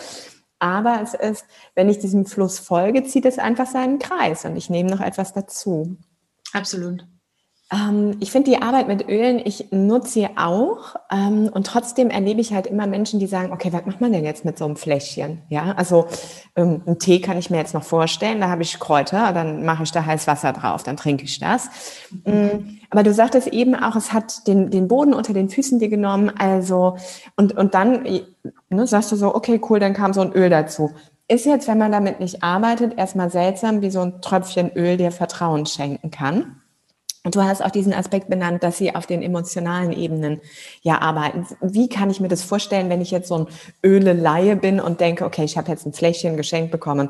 Aber 0.59 1.01
es 1.01 1.13
ist, 1.13 1.45
wenn 1.75 1.89
ich 1.89 1.99
diesem 1.99 2.25
Fluss 2.25 2.59
folge, 2.59 3.03
zieht 3.03 3.25
es 3.25 3.37
einfach 3.37 3.67
seinen 3.67 3.99
Kreis 3.99 4.45
und 4.45 4.55
ich 4.55 4.69
nehme 4.69 4.89
noch 4.89 5.01
etwas 5.01 5.33
dazu. 5.33 5.97
Absolut. 6.53 7.05
Ähm, 7.69 8.15
ich 8.21 8.31
finde 8.31 8.51
die 8.51 8.61
Arbeit 8.61 8.87
mit 8.87 9.09
Ölen, 9.09 9.41
ich 9.43 9.71
nutze 9.71 10.11
sie 10.11 10.27
auch 10.37 10.95
ähm, 11.11 11.49
und 11.51 11.67
trotzdem 11.67 12.09
erlebe 12.09 12.39
ich 12.39 12.53
halt 12.53 12.65
immer 12.65 12.87
Menschen, 12.87 13.19
die 13.19 13.27
sagen, 13.27 13.51
okay, 13.51 13.73
was 13.73 13.85
macht 13.85 13.99
man 13.99 14.13
denn 14.13 14.23
jetzt 14.23 14.45
mit 14.45 14.57
so 14.57 14.63
einem 14.63 14.77
Fläschchen? 14.77 15.41
Ja, 15.49 15.73
also 15.75 16.07
ähm, 16.55 16.81
einen 16.85 16.97
Tee 16.97 17.19
kann 17.19 17.37
ich 17.37 17.49
mir 17.49 17.57
jetzt 17.57 17.73
noch 17.73 17.83
vorstellen, 17.83 18.39
da 18.39 18.47
habe 18.47 18.61
ich 18.61 18.79
Kräuter, 18.79 19.33
dann 19.33 19.65
mache 19.65 19.83
ich 19.83 19.91
da 19.91 20.05
heiß 20.05 20.27
Wasser 20.27 20.53
drauf, 20.53 20.83
dann 20.83 20.95
trinke 20.95 21.25
ich 21.25 21.39
das. 21.39 21.69
Mhm. 22.23 22.79
Aber 22.89 23.03
du 23.03 23.13
sagtest 23.13 23.47
eben 23.49 23.75
auch, 23.75 23.97
es 23.97 24.13
hat 24.13 24.47
den, 24.47 24.71
den 24.71 24.87
Boden 24.87 25.13
unter 25.13 25.33
den 25.33 25.49
Füßen 25.49 25.77
dir 25.79 25.89
genommen, 25.89 26.31
also 26.37 26.95
und, 27.35 27.57
und 27.57 27.73
dann 27.73 28.03
ne, 28.69 28.87
sagst 28.87 29.11
du 29.11 29.17
so, 29.17 29.35
okay, 29.35 29.59
cool, 29.69 29.81
dann 29.81 29.93
kam 29.93 30.13
so 30.13 30.21
ein 30.21 30.31
Öl 30.31 30.49
dazu. 30.49 30.91
Ist 31.27 31.45
jetzt, 31.45 31.67
wenn 31.67 31.77
man 31.77 31.91
damit 31.91 32.21
nicht 32.21 32.43
arbeitet, 32.43 32.97
erstmal 32.97 33.29
seltsam, 33.29 33.81
wie 33.81 33.89
so 33.89 33.99
ein 33.99 34.21
Tröpfchen 34.21 34.71
Öl 34.73 34.95
dir 34.95 35.11
Vertrauen 35.11 35.65
schenken 35.65 36.11
kann. 36.11 36.61
Und 37.27 37.35
du 37.35 37.43
hast 37.43 37.61
auch 37.61 37.71
diesen 37.71 37.93
Aspekt 37.93 38.29
benannt, 38.29 38.63
dass 38.63 38.77
sie 38.77 38.95
auf 38.95 39.05
den 39.05 39.21
emotionalen 39.21 39.91
Ebenen 39.91 40.39
ja 40.81 41.01
arbeiten. 41.01 41.45
Wie 41.59 41.89
kann 41.89 42.09
ich 42.09 42.21
mir 42.21 42.29
das 42.29 42.41
vorstellen, 42.41 42.89
wenn 42.89 43.01
ich 43.01 43.11
jetzt 43.11 43.27
so 43.27 43.39
ein 43.39 43.47
Öle-Laie 43.85 44.55
bin 44.55 44.79
und 44.79 45.01
denke, 45.01 45.25
okay, 45.25 45.43
ich 45.43 45.57
habe 45.57 45.69
jetzt 45.69 45.85
ein 45.85 45.91
Fläschchen 45.91 46.37
geschenkt 46.37 46.71
bekommen. 46.71 47.09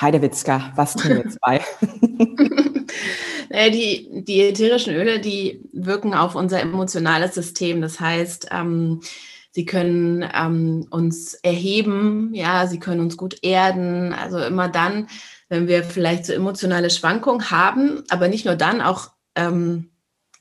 Heidewitzka, 0.00 0.72
was 0.76 0.94
tun 0.96 1.10
wir 1.10 1.28
zwei? 1.28 1.60
naja, 3.50 3.68
die, 3.68 4.24
die 4.24 4.40
ätherischen 4.40 4.94
Öle, 4.94 5.20
die 5.20 5.60
wirken 5.74 6.14
auf 6.14 6.36
unser 6.36 6.58
emotionales 6.62 7.34
System. 7.34 7.82
Das 7.82 8.00
heißt, 8.00 8.48
ähm, 8.52 9.02
sie 9.50 9.66
können 9.66 10.24
ähm, 10.34 10.86
uns 10.88 11.34
erheben, 11.34 12.30
ja, 12.32 12.66
sie 12.66 12.78
können 12.78 13.02
uns 13.02 13.18
gut 13.18 13.36
erden. 13.42 14.14
Also 14.14 14.38
immer 14.38 14.70
dann, 14.70 15.08
wenn 15.50 15.68
wir 15.68 15.84
vielleicht 15.84 16.24
so 16.24 16.32
emotionale 16.32 16.88
Schwankungen 16.88 17.50
haben, 17.50 18.04
aber 18.08 18.28
nicht 18.28 18.46
nur 18.46 18.56
dann, 18.56 18.80
auch 18.80 19.10
ähm, 19.40 19.90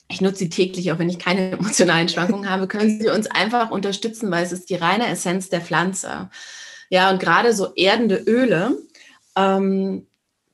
ich 0.07 0.21
nutze 0.21 0.39
sie 0.39 0.49
täglich, 0.49 0.91
auch 0.91 0.99
wenn 0.99 1.09
ich 1.09 1.19
keine 1.19 1.51
emotionalen 1.57 2.09
Schwankungen 2.09 2.49
habe, 2.49 2.67
können 2.67 2.99
sie 2.99 3.09
uns 3.09 3.27
einfach 3.27 3.71
unterstützen, 3.71 4.31
weil 4.31 4.43
es 4.43 4.51
ist 4.51 4.69
die 4.69 4.75
reine 4.75 5.07
Essenz 5.07 5.49
der 5.49 5.61
Pflanze. 5.61 6.29
Ja, 6.89 7.11
und 7.11 7.19
gerade 7.19 7.53
so 7.53 7.73
erdende 7.75 8.17
Öle 8.17 8.75
ähm, 9.35 10.07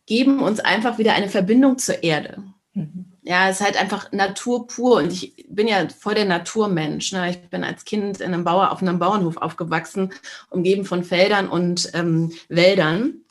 geben 0.05 0.41
uns 0.41 0.59
einfach 0.59 0.97
wieder 0.97 1.13
eine 1.13 1.29
Verbindung 1.29 1.77
zur 1.77 2.03
Erde. 2.03 2.43
Mhm. 2.73 3.05
Ja, 3.23 3.49
es 3.49 3.59
ist 3.59 3.65
halt 3.65 3.81
einfach 3.81 4.11
Natur 4.11 4.67
pur 4.67 4.97
und 4.97 5.11
ich 5.11 5.47
bin 5.49 5.67
ja 5.67 5.87
voll 5.89 6.13
der 6.13 6.25
Naturmensch. 6.25 7.11
Ne? 7.11 7.31
Ich 7.31 7.49
bin 7.49 7.63
als 7.63 7.85
Kind 7.85 8.21
in 8.21 8.33
einem 8.33 8.43
Bauer, 8.43 8.71
auf 8.71 8.81
einem 8.81 8.99
Bauernhof 8.99 9.37
aufgewachsen, 9.37 10.13
umgeben 10.51 10.85
von 10.85 11.03
Feldern 11.03 11.47
und 11.47 11.89
ähm, 11.95 12.31
Wäldern. 12.49 13.24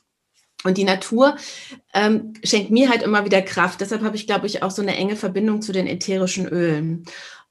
Und 0.65 0.79
die 0.79 0.85
Natur 0.85 1.37
ähm, 1.93 2.33
schenkt 2.43 2.71
mir 2.71 2.89
halt 2.89 3.03
immer 3.03 3.25
wieder 3.25 3.43
Kraft. 3.43 3.81
Deshalb 3.81 4.03
habe 4.03 4.17
ich, 4.17 4.27
glaube 4.27 4.47
ich, 4.47 4.63
auch 4.63 4.71
so 4.71 4.83
eine 4.83 4.97
enge 4.97 5.15
Verbindung 5.15 5.63
zu 5.63 5.73
den 5.73 5.87
ätherischen 5.87 6.49
Ölen. 6.49 7.05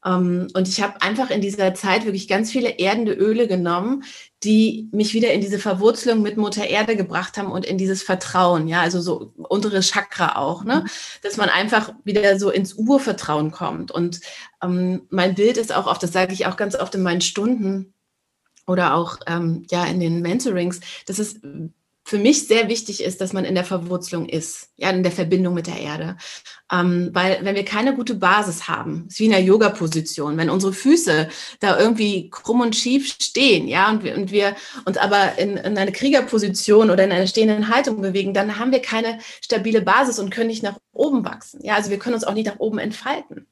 Ähm, 0.06 0.48
und 0.54 0.68
ich 0.68 0.82
habe 0.82 1.02
einfach 1.02 1.30
in 1.30 1.42
dieser 1.42 1.74
Zeit 1.74 2.06
wirklich 2.06 2.28
ganz 2.28 2.52
viele 2.52 2.70
erdende 2.80 3.14
Öle 3.14 3.48
genommen, 3.48 4.04
die 4.44 4.90
mich 4.92 5.14
wieder 5.14 5.32
in 5.32 5.42
diese 5.42 5.60
Verwurzelung 5.60 6.22
mit 6.22 6.38
Mutter 6.38 6.68
Erde 6.68 6.96
gebracht 6.96 7.38
haben 7.38 7.52
und 7.52 7.66
in 7.66 7.78
dieses 7.78 8.04
Vertrauen, 8.04 8.68
ja, 8.68 8.82
also 8.82 9.00
so 9.00 9.32
untere 9.38 9.82
Chakra 9.82 10.36
auch, 10.36 10.64
ne, 10.64 10.84
mhm. 10.84 10.90
dass 11.22 11.38
man 11.38 11.50
einfach 11.50 11.94
wieder 12.04 12.38
so 12.38 12.50
ins 12.50 12.74
Urvertrauen 12.74 13.52
kommt. 13.52 13.92
Und 13.92 14.20
ähm, 14.62 15.04
mein 15.10 15.36
Bild 15.36 15.58
ist 15.58 15.74
auch 15.74 15.88
oft, 15.88 16.04
das 16.04 16.12
sage 16.12 16.34
ich 16.34 16.46
auch 16.46 16.58
ganz 16.58 16.76
oft 16.76 16.96
in 16.96 17.04
meinen 17.04 17.22
Stunden 17.22 17.94
oder 18.68 18.96
auch 18.96 19.18
ähm, 19.28 19.66
ja 19.70 19.86
in 19.86 20.00
den 20.00 20.22
Mentorings, 20.22 20.80
dass 21.06 21.20
es 21.20 21.40
für 22.14 22.20
mich 22.20 22.48
sehr 22.48 22.70
wichtig 22.70 23.02
ist, 23.02 23.22
dass 23.22 23.34
man 23.34 23.44
in 23.44 23.56
der 23.56 23.64
Verwurzelung 23.64 24.30
ist, 24.30 24.70
ja, 24.78 24.92
in 24.92 25.02
der 25.02 25.12
Verbindung 25.12 25.56
mit 25.56 25.66
der 25.66 25.80
Erde. 25.80 26.16
Ähm, 26.72 27.10
weil 27.12 27.40
wenn 27.42 27.56
wir 27.56 27.66
keine 27.66 27.96
gute 27.96 28.14
Basis 28.14 28.68
haben, 28.68 29.08
ist 29.10 29.20
wie 29.20 29.26
in 29.26 29.32
der 29.32 29.42
Yoga-Position, 29.42 30.38
wenn 30.38 30.52
unsere 30.52 30.74
Füße 30.74 31.28
da 31.60 31.80
irgendwie 31.80 32.30
krumm 32.30 32.62
und 32.62 32.76
schief 32.76 33.16
stehen, 33.20 33.68
ja, 33.68 33.90
und 33.90 34.04
wir, 34.04 34.16
und 34.16 34.32
wir 34.32 34.56
uns 34.86 34.98
aber 34.98 35.40
in, 35.40 35.58
in 35.58 35.76
eine 35.76 35.92
Kriegerposition 35.92 36.92
oder 36.92 37.04
in 37.04 37.12
einer 37.12 37.26
stehenden 37.26 37.74
Haltung 37.74 38.00
bewegen, 38.00 38.36
dann 38.36 38.60
haben 38.60 38.72
wir 38.72 38.84
keine 38.84 39.18
stabile 39.42 39.82
Basis 39.82 40.20
und 40.20 40.30
können 40.30 40.50
nicht 40.50 40.62
nach 40.62 40.78
oben 40.92 41.26
wachsen. 41.26 41.62
Ja, 41.64 41.74
also 41.74 41.90
wir 41.90 41.98
können 41.98 42.14
uns 42.14 42.26
auch 42.26 42.36
nicht 42.36 42.46
nach 42.46 42.60
oben 42.60 42.78
entfalten. 42.78 43.48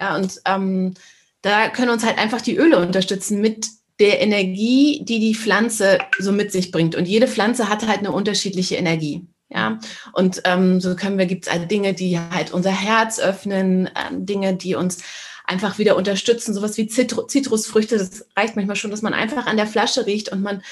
Ja, 0.00 0.16
und 0.16 0.40
ähm, 0.46 0.94
da 1.42 1.68
können 1.68 1.90
uns 1.90 2.06
halt 2.06 2.16
einfach 2.16 2.40
die 2.40 2.56
Öle 2.56 2.78
unterstützen 2.78 3.42
mit 3.42 3.68
der 4.00 4.20
Energie, 4.20 5.04
die 5.04 5.18
die 5.18 5.34
Pflanze 5.34 5.98
so 6.18 6.32
mit 6.32 6.52
sich 6.52 6.70
bringt. 6.70 6.94
Und 6.94 7.06
jede 7.06 7.26
Pflanze 7.26 7.68
hat 7.68 7.86
halt 7.86 7.98
eine 7.98 8.12
unterschiedliche 8.12 8.76
Energie. 8.76 9.26
Ja, 9.50 9.78
und 10.12 10.42
ähm, 10.44 10.78
so 10.78 10.94
können 10.94 11.16
wir, 11.16 11.24
gibt 11.24 11.46
es 11.46 11.52
halt 11.52 11.70
Dinge, 11.70 11.94
die 11.94 12.18
halt 12.18 12.52
unser 12.52 12.70
Herz 12.70 13.18
öffnen, 13.18 13.88
ähm, 13.96 14.26
Dinge, 14.26 14.54
die 14.54 14.74
uns 14.74 14.98
einfach 15.46 15.78
wieder 15.78 15.96
unterstützen, 15.96 16.52
sowas 16.52 16.76
wie 16.76 16.86
Zitru 16.86 17.22
Zitrusfrüchte. 17.22 17.96
Das 17.96 18.26
reicht 18.36 18.56
manchmal 18.56 18.76
schon, 18.76 18.90
dass 18.90 19.00
man 19.00 19.14
einfach 19.14 19.46
an 19.46 19.56
der 19.56 19.66
Flasche 19.66 20.04
riecht 20.04 20.30
und 20.30 20.42
man 20.42 20.62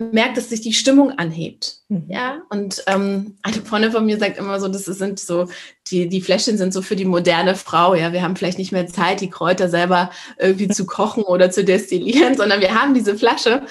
merkt, 0.00 0.38
dass 0.38 0.48
sich 0.48 0.62
die 0.62 0.72
Stimmung 0.72 1.12
anhebt. 1.12 1.80
Mhm. 1.88 2.04
Ja, 2.08 2.42
und 2.48 2.82
ähm, 2.86 3.36
eine 3.42 3.56
Freundin 3.56 3.92
von 3.92 4.06
mir 4.06 4.18
sagt 4.18 4.38
immer 4.38 4.58
so, 4.58 4.68
das 4.68 4.86
sind 4.86 5.20
so, 5.20 5.48
die, 5.88 6.08
die 6.08 6.22
Fläschchen 6.22 6.56
sind 6.56 6.72
so 6.72 6.80
für 6.80 6.96
die 6.96 7.04
moderne 7.04 7.54
Frau. 7.54 7.94
Ja, 7.94 8.12
wir 8.12 8.22
haben 8.22 8.36
vielleicht 8.36 8.58
nicht 8.58 8.72
mehr 8.72 8.86
Zeit, 8.86 9.20
die 9.20 9.30
Kräuter 9.30 9.68
selber 9.68 10.10
irgendwie 10.38 10.68
zu 10.68 10.86
kochen 10.86 11.22
oder 11.22 11.50
zu 11.50 11.64
destillieren, 11.64 12.34
sondern 12.36 12.60
wir 12.60 12.80
haben 12.80 12.94
diese 12.94 13.16
Flasche, 13.16 13.62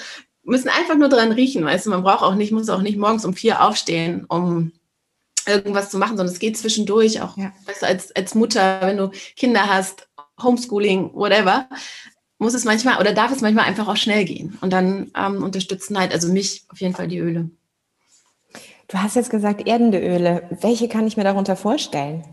müssen 0.44 0.68
einfach 0.68 0.96
nur 0.96 1.08
dran 1.08 1.32
riechen. 1.32 1.64
Weißt 1.64 1.86
du, 1.86 1.90
man 1.90 2.04
braucht 2.04 2.22
auch 2.22 2.36
nicht, 2.36 2.52
muss 2.52 2.68
auch 2.68 2.82
nicht 2.82 2.96
morgens 2.96 3.24
um 3.24 3.34
vier 3.34 3.64
aufstehen, 3.64 4.24
um 4.28 4.72
irgendwas 5.48 5.90
zu 5.90 5.98
machen, 5.98 6.16
sondern 6.16 6.32
es 6.32 6.38
geht 6.38 6.56
zwischendurch 6.56 7.20
auch, 7.22 7.36
ja. 7.36 7.52
weißt 7.66 7.82
du, 7.82 7.86
als, 7.86 8.14
als 8.14 8.34
Mutter, 8.34 8.80
wenn 8.82 8.98
du 8.98 9.10
Kinder 9.36 9.66
hast, 9.66 10.08
Homeschooling, 10.40 11.12
whatever, 11.14 11.68
muss 12.40 12.54
es 12.54 12.64
manchmal 12.64 12.98
oder 12.98 13.12
darf 13.12 13.30
es 13.30 13.42
manchmal 13.42 13.66
einfach 13.66 13.86
auch 13.86 13.96
schnell 13.96 14.24
gehen. 14.24 14.58
Und 14.60 14.72
dann 14.72 15.12
ähm, 15.16 15.42
unterstützen 15.42 15.98
halt, 15.98 16.12
also 16.12 16.32
mich 16.32 16.64
auf 16.68 16.80
jeden 16.80 16.94
Fall 16.94 17.06
die 17.06 17.18
Öle. 17.18 17.50
Du 18.88 18.98
hast 18.98 19.14
jetzt 19.14 19.30
gesagt 19.30 19.66
erdende 19.68 20.00
Öle. 20.00 20.48
Welche 20.60 20.88
kann 20.88 21.06
ich 21.06 21.16
mir 21.16 21.22
darunter 21.22 21.54
vorstellen? 21.54 22.24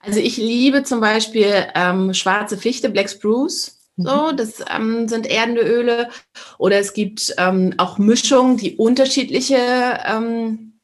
Also 0.00 0.20
ich 0.20 0.36
liebe 0.36 0.82
zum 0.84 1.00
Beispiel 1.00 1.66
ähm, 1.74 2.14
schwarze 2.14 2.56
Fichte, 2.56 2.88
Black 2.88 3.10
Spruce. 3.10 3.78
Mhm. 3.96 4.04
So, 4.04 4.32
das 4.32 4.64
ähm, 4.74 5.06
sind 5.06 5.26
erdende 5.26 5.62
Öle. 5.62 6.08
Oder 6.56 6.78
es 6.78 6.94
gibt 6.94 7.34
ähm, 7.36 7.74
auch 7.76 7.98
Mischungen, 7.98 8.56
die 8.56 8.76
unterschiedliche 8.76 10.00
ähm, 10.06 10.80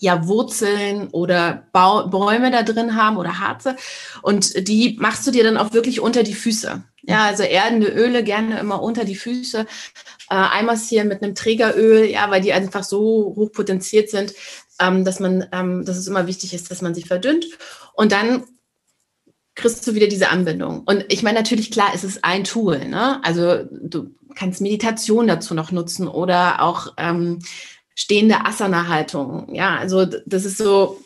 ja, 0.00 0.26
Wurzeln 0.26 1.08
oder 1.08 1.68
Bau 1.72 2.08
Bäume 2.08 2.50
da 2.50 2.62
drin 2.62 2.96
haben 2.96 3.18
oder 3.18 3.40
Harze. 3.40 3.76
Und 4.22 4.68
die 4.68 4.96
machst 4.98 5.26
du 5.26 5.30
dir 5.30 5.44
dann 5.44 5.58
auch 5.58 5.74
wirklich 5.74 6.00
unter 6.00 6.22
die 6.22 6.34
Füße. 6.34 6.82
Ja, 7.02 7.24
also 7.24 7.42
erdende 7.42 7.88
Öle 7.88 8.22
gerne 8.22 8.60
immer 8.60 8.80
unter 8.80 9.04
die 9.04 9.16
Füße. 9.16 9.66
Äh, 10.30 10.34
einmassieren 10.34 11.08
mit 11.08 11.22
einem 11.22 11.34
Trägeröl, 11.34 12.04
ja, 12.04 12.30
weil 12.30 12.40
die 12.40 12.52
einfach 12.52 12.84
so 12.84 13.34
hoch 13.36 13.52
potenziert 13.52 14.08
sind, 14.08 14.32
ähm, 14.80 15.04
dass 15.04 15.20
man, 15.20 15.46
ähm, 15.52 15.84
dass 15.84 15.96
es 15.96 16.06
immer 16.06 16.26
wichtig 16.26 16.54
ist, 16.54 16.70
dass 16.70 16.80
man 16.80 16.94
sie 16.94 17.02
verdünnt. 17.02 17.46
Und 17.94 18.12
dann 18.12 18.44
kriegst 19.54 19.86
du 19.86 19.94
wieder 19.94 20.06
diese 20.06 20.30
Anbindung. 20.30 20.82
Und 20.86 21.04
ich 21.08 21.22
meine, 21.22 21.38
natürlich, 21.38 21.70
klar, 21.70 21.90
es 21.94 22.04
ist 22.04 22.24
ein 22.24 22.44
Tool. 22.44 22.88
Ne? 22.88 23.20
Also 23.22 23.64
du 23.70 24.14
kannst 24.34 24.60
Meditation 24.60 25.26
dazu 25.26 25.54
noch 25.54 25.72
nutzen 25.72 26.08
oder 26.08 26.62
auch 26.62 26.94
ähm, 26.96 27.40
stehende 27.94 28.46
Asana-Haltung. 28.46 29.54
Ja, 29.54 29.76
also 29.76 30.06
das 30.06 30.44
ist 30.44 30.56
so, 30.56 31.01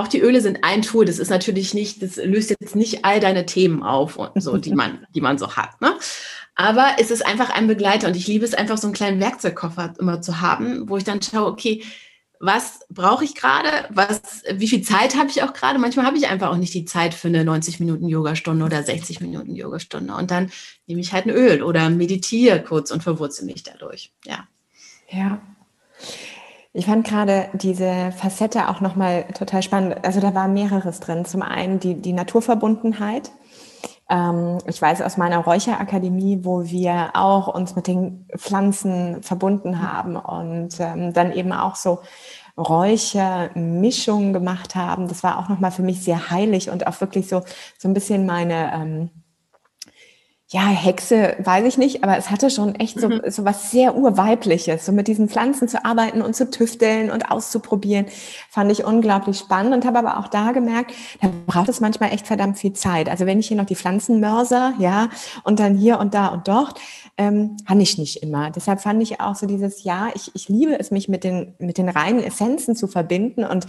auch 0.00 0.08
die 0.08 0.20
Öle 0.20 0.40
sind 0.40 0.64
ein 0.64 0.82
Tool. 0.82 1.04
Das 1.04 1.18
ist 1.18 1.30
natürlich 1.30 1.74
nicht, 1.74 2.02
das 2.02 2.16
löst 2.16 2.50
jetzt 2.50 2.76
nicht 2.76 3.04
all 3.04 3.20
deine 3.20 3.46
Themen 3.46 3.82
auf 3.82 4.16
und 4.16 4.42
so, 4.42 4.56
die 4.56 4.74
man, 4.74 5.06
die 5.14 5.20
man 5.20 5.38
so 5.38 5.56
hat. 5.56 5.80
Ne? 5.80 5.94
Aber 6.54 6.96
es 6.98 7.10
ist 7.10 7.24
einfach 7.24 7.50
ein 7.50 7.66
Begleiter 7.66 8.08
und 8.08 8.16
ich 8.16 8.26
liebe 8.26 8.44
es 8.44 8.54
einfach, 8.54 8.78
so 8.78 8.86
einen 8.86 8.94
kleinen 8.94 9.20
Werkzeugkoffer 9.20 9.94
immer 9.98 10.20
zu 10.20 10.40
haben, 10.40 10.88
wo 10.88 10.96
ich 10.96 11.04
dann 11.04 11.22
schaue, 11.22 11.46
okay, 11.46 11.82
was 12.42 12.80
brauche 12.88 13.22
ich 13.22 13.34
gerade? 13.34 13.68
Was, 13.90 14.42
wie 14.54 14.66
viel 14.66 14.80
Zeit 14.80 15.14
habe 15.14 15.28
ich 15.28 15.42
auch 15.42 15.52
gerade? 15.52 15.78
Manchmal 15.78 16.06
habe 16.06 16.16
ich 16.16 16.26
einfach 16.26 16.48
auch 16.48 16.56
nicht 16.56 16.72
die 16.72 16.86
Zeit 16.86 17.12
für 17.12 17.28
eine 17.28 17.44
90 17.44 17.80
Minuten 17.80 18.08
Yogastunde 18.08 18.64
oder 18.64 18.82
60 18.82 19.20
Minuten 19.20 19.54
Yogastunde. 19.54 20.14
Und 20.14 20.30
dann 20.30 20.50
nehme 20.86 21.02
ich 21.02 21.12
halt 21.12 21.26
ein 21.26 21.30
Öl 21.30 21.62
oder 21.62 21.90
meditiere 21.90 22.62
kurz 22.62 22.90
und 22.90 23.02
verwurzel 23.02 23.44
mich 23.44 23.62
dadurch. 23.62 24.12
Ja. 24.24 24.48
Ja. 25.10 25.42
Ich 26.72 26.86
fand 26.86 27.04
gerade 27.06 27.48
diese 27.52 28.12
Facette 28.12 28.68
auch 28.68 28.80
nochmal 28.80 29.24
total 29.34 29.62
spannend. 29.62 30.04
Also 30.04 30.20
da 30.20 30.34
war 30.34 30.46
mehreres 30.46 31.00
drin. 31.00 31.24
Zum 31.24 31.42
einen 31.42 31.80
die, 31.80 31.94
die 31.94 32.12
Naturverbundenheit. 32.12 33.32
Ähm, 34.08 34.58
ich 34.66 34.80
weiß 34.80 35.02
aus 35.02 35.16
meiner 35.16 35.38
Räucherakademie, 35.38 36.40
wo 36.42 36.64
wir 36.64 37.10
auch 37.14 37.48
uns 37.48 37.74
mit 37.74 37.88
den 37.88 38.26
Pflanzen 38.36 39.22
verbunden 39.22 39.82
haben 39.82 40.16
und 40.16 40.78
ähm, 40.78 41.12
dann 41.12 41.32
eben 41.32 41.52
auch 41.52 41.74
so 41.74 42.00
Räuchermischungen 42.56 44.32
gemacht 44.32 44.74
haben. 44.76 45.08
Das 45.08 45.22
war 45.22 45.38
auch 45.38 45.48
nochmal 45.48 45.72
für 45.72 45.82
mich 45.82 46.02
sehr 46.02 46.30
heilig 46.30 46.70
und 46.70 46.86
auch 46.86 47.00
wirklich 47.00 47.28
so, 47.28 47.42
so 47.78 47.88
ein 47.88 47.94
bisschen 47.94 48.26
meine, 48.26 48.72
ähm, 48.74 49.10
ja, 50.52 50.66
Hexe, 50.66 51.36
weiß 51.38 51.64
ich 51.64 51.78
nicht, 51.78 52.02
aber 52.02 52.18
es 52.18 52.28
hatte 52.28 52.50
schon 52.50 52.74
echt 52.74 52.98
so, 52.98 53.08
mhm. 53.08 53.20
so 53.28 53.44
was 53.44 53.70
sehr 53.70 53.94
urweibliches, 53.96 54.84
so 54.84 54.90
mit 54.90 55.06
diesen 55.06 55.28
Pflanzen 55.28 55.68
zu 55.68 55.84
arbeiten 55.84 56.22
und 56.22 56.34
zu 56.34 56.50
tüfteln 56.50 57.12
und 57.12 57.30
auszuprobieren, 57.30 58.06
fand 58.48 58.72
ich 58.72 58.84
unglaublich 58.84 59.38
spannend 59.38 59.74
und 59.74 59.84
habe 59.84 60.00
aber 60.00 60.18
auch 60.18 60.26
da 60.26 60.50
gemerkt, 60.50 60.92
da 61.20 61.30
braucht 61.46 61.68
es 61.68 61.80
manchmal 61.80 62.12
echt 62.12 62.26
verdammt 62.26 62.58
viel 62.58 62.72
Zeit. 62.72 63.08
Also 63.08 63.26
wenn 63.26 63.38
ich 63.38 63.46
hier 63.46 63.56
noch 63.56 63.64
die 63.64 63.76
Pflanzen 63.76 64.18
mörser, 64.18 64.74
ja, 64.80 65.08
und 65.44 65.60
dann 65.60 65.76
hier 65.76 66.00
und 66.00 66.14
da 66.14 66.26
und 66.26 66.48
dort, 66.48 66.80
ähm, 67.16 67.56
kann 67.68 67.80
ich 67.80 67.96
nicht 67.96 68.20
immer. 68.20 68.50
Deshalb 68.50 68.80
fand 68.80 69.00
ich 69.04 69.20
auch 69.20 69.36
so 69.36 69.46
dieses, 69.46 69.84
ja, 69.84 70.08
ich, 70.14 70.32
ich 70.34 70.48
liebe 70.48 70.76
es, 70.76 70.90
mich 70.90 71.08
mit 71.08 71.22
den, 71.22 71.54
mit 71.60 71.78
den 71.78 71.88
reinen 71.88 72.24
Essenzen 72.24 72.74
zu 72.74 72.88
verbinden 72.88 73.44
und 73.44 73.68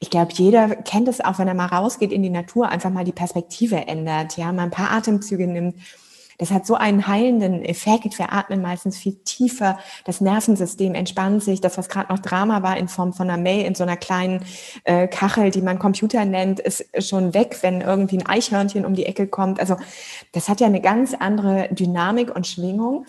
ich 0.00 0.10
glaube, 0.10 0.32
jeder 0.34 0.74
kennt 0.74 1.06
es 1.06 1.20
auch, 1.20 1.38
wenn 1.38 1.46
er 1.46 1.54
mal 1.54 1.66
rausgeht 1.66 2.10
in 2.10 2.24
die 2.24 2.30
Natur, 2.30 2.68
einfach 2.68 2.90
mal 2.90 3.04
die 3.04 3.12
Perspektive 3.12 3.86
ändert, 3.86 4.36
ja, 4.36 4.50
mal 4.50 4.64
ein 4.64 4.70
paar 4.72 4.90
Atemzüge 4.90 5.46
nimmt 5.46 5.76
das 6.38 6.50
hat 6.50 6.66
so 6.66 6.74
einen 6.74 7.06
heilenden 7.06 7.64
Effekt. 7.64 8.18
Wir 8.18 8.32
atmen 8.32 8.62
meistens 8.62 8.98
viel 8.98 9.14
tiefer. 9.24 9.78
Das 10.04 10.20
Nervensystem 10.20 10.94
entspannt 10.94 11.42
sich. 11.42 11.60
Das, 11.60 11.78
was 11.78 11.88
gerade 11.88 12.12
noch 12.12 12.18
Drama 12.18 12.62
war 12.62 12.76
in 12.76 12.88
Form 12.88 13.12
von 13.12 13.30
einer 13.30 13.40
Mail 13.40 13.64
in 13.64 13.74
so 13.74 13.84
einer 13.84 13.96
kleinen 13.96 14.44
äh, 14.84 15.08
Kachel, 15.08 15.50
die 15.50 15.62
man 15.62 15.78
Computer 15.78 16.24
nennt, 16.24 16.60
ist 16.60 16.84
schon 16.98 17.34
weg, 17.34 17.58
wenn 17.62 17.80
irgendwie 17.80 18.18
ein 18.18 18.26
Eichhörnchen 18.26 18.84
um 18.84 18.94
die 18.94 19.06
Ecke 19.06 19.26
kommt. 19.26 19.60
Also 19.60 19.76
das 20.32 20.48
hat 20.48 20.60
ja 20.60 20.66
eine 20.66 20.80
ganz 20.80 21.14
andere 21.14 21.68
Dynamik 21.72 22.34
und 22.34 22.46
Schwingung. 22.46 23.06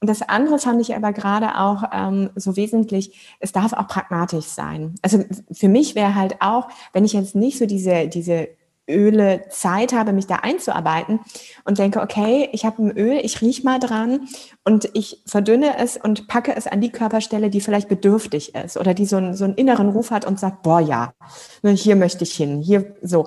Und 0.00 0.10
das 0.10 0.22
andere 0.22 0.58
fand 0.58 0.80
ich 0.82 0.94
aber 0.94 1.12
gerade 1.12 1.58
auch 1.58 1.84
ähm, 1.92 2.30
so 2.36 2.56
wesentlich, 2.56 3.36
es 3.40 3.52
darf 3.52 3.72
auch 3.72 3.88
pragmatisch 3.88 4.44
sein. 4.44 4.94
Also 5.00 5.24
für 5.50 5.68
mich 5.68 5.94
wäre 5.94 6.14
halt 6.14 6.36
auch, 6.40 6.68
wenn 6.92 7.04
ich 7.06 7.14
jetzt 7.14 7.34
nicht 7.34 7.58
so 7.58 7.64
diese, 7.64 8.06
diese 8.08 8.48
Öle 8.88 9.48
Zeit 9.48 9.92
habe, 9.92 10.12
mich 10.12 10.26
da 10.26 10.36
einzuarbeiten 10.36 11.20
und 11.64 11.78
denke, 11.78 12.00
okay, 12.00 12.48
ich 12.52 12.64
habe 12.64 12.82
ein 12.82 12.96
Öl, 12.96 13.18
ich 13.22 13.40
riech 13.40 13.64
mal 13.64 13.78
dran 13.78 14.28
und 14.64 14.90
ich 14.94 15.22
verdünne 15.26 15.78
es 15.78 15.96
und 15.96 16.28
packe 16.28 16.54
es 16.54 16.66
an 16.66 16.80
die 16.80 16.90
Körperstelle, 16.90 17.50
die 17.50 17.60
vielleicht 17.60 17.88
bedürftig 17.88 18.54
ist 18.54 18.76
oder 18.76 18.94
die 18.94 19.06
so 19.06 19.16
einen, 19.16 19.34
so 19.34 19.44
einen 19.44 19.54
inneren 19.54 19.88
Ruf 19.88 20.10
hat 20.10 20.24
und 20.24 20.38
sagt, 20.38 20.62
boah, 20.62 20.80
ja, 20.80 21.14
ne, 21.62 21.72
hier 21.72 21.96
möchte 21.96 22.24
ich 22.24 22.34
hin, 22.34 22.60
hier 22.60 22.96
so. 23.02 23.26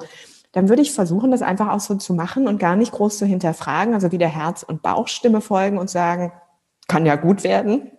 Dann 0.51 0.67
würde 0.67 0.81
ich 0.81 0.91
versuchen, 0.91 1.29
das 1.29 1.43
einfach 1.43 1.69
auch 1.69 1.79
so 1.79 1.95
zu 1.95 2.13
machen 2.13 2.47
und 2.47 2.57
gar 2.57 2.75
nicht 2.75 2.91
groß 2.91 3.19
zu 3.19 3.25
hinterfragen, 3.25 3.93
also 3.93 4.11
wieder 4.11 4.27
Herz- 4.27 4.63
und 4.63 4.81
Bauchstimme 4.81 5.41
folgen 5.41 5.77
und 5.77 5.89
sagen, 5.89 6.31
kann 6.87 7.05
ja 7.05 7.15
gut 7.15 7.43
werden, 7.43 7.91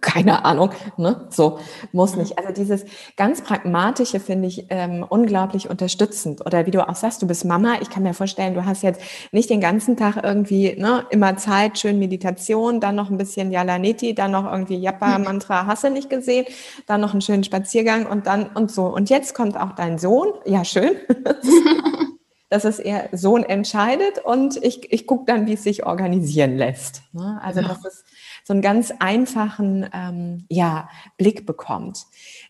keine 0.00 0.44
Ahnung, 0.44 0.70
ne? 0.96 1.26
so 1.30 1.58
muss 1.92 2.16
nicht. 2.16 2.38
Also 2.38 2.52
dieses 2.52 2.84
ganz 3.16 3.42
pragmatische 3.42 4.20
finde 4.20 4.46
ich 4.46 4.66
ähm, 4.70 5.04
unglaublich 5.08 5.70
unterstützend. 5.70 6.44
Oder 6.46 6.66
wie 6.66 6.70
du 6.70 6.86
auch 6.86 6.94
sagst, 6.94 7.22
du 7.22 7.26
bist 7.26 7.44
Mama. 7.44 7.76
Ich 7.80 7.90
kann 7.90 8.02
mir 8.02 8.14
vorstellen, 8.14 8.54
du 8.54 8.64
hast 8.64 8.82
jetzt 8.82 9.00
nicht 9.32 9.50
den 9.50 9.60
ganzen 9.60 9.96
Tag 9.96 10.22
irgendwie 10.22 10.76
ne, 10.78 11.04
immer 11.10 11.36
Zeit, 11.36 11.78
schön 11.78 11.98
Meditation, 11.98 12.80
dann 12.80 12.94
noch 12.94 13.10
ein 13.10 13.18
bisschen 13.18 13.50
Yalaniti, 13.50 14.14
dann 14.14 14.32
noch 14.32 14.50
irgendwie 14.50 14.76
Yappa 14.76 15.18
Mantra, 15.18 15.66
hast 15.66 15.84
du 15.84 15.90
nicht 15.90 16.10
gesehen, 16.10 16.46
dann 16.86 17.00
noch 17.00 17.12
einen 17.12 17.22
schönen 17.22 17.44
Spaziergang 17.44 18.06
und 18.06 18.26
dann 18.26 18.50
und 18.54 18.70
so. 18.70 18.86
Und 18.86 19.10
jetzt 19.10 19.34
kommt 19.34 19.58
auch 19.58 19.72
dein 19.72 19.98
Sohn. 19.98 20.28
Ja, 20.44 20.64
schön. 20.64 20.92
dass 22.52 22.66
es 22.66 22.78
eher 22.78 23.08
Sohn 23.12 23.44
entscheidet 23.44 24.18
und 24.22 24.62
ich, 24.62 24.92
ich 24.92 25.06
gucke 25.06 25.24
dann, 25.24 25.46
wie 25.46 25.54
es 25.54 25.62
sich 25.62 25.86
organisieren 25.86 26.58
lässt. 26.58 27.00
Ne? 27.14 27.40
Also 27.42 27.60
ja. 27.60 27.68
dass 27.68 27.82
es 27.86 28.04
so 28.44 28.52
einen 28.52 28.62
ganz 28.62 28.92
einfachen 28.98 29.88
ähm, 29.92 30.46
ja, 30.48 30.88
Blick 31.16 31.46
bekommt. 31.46 32.06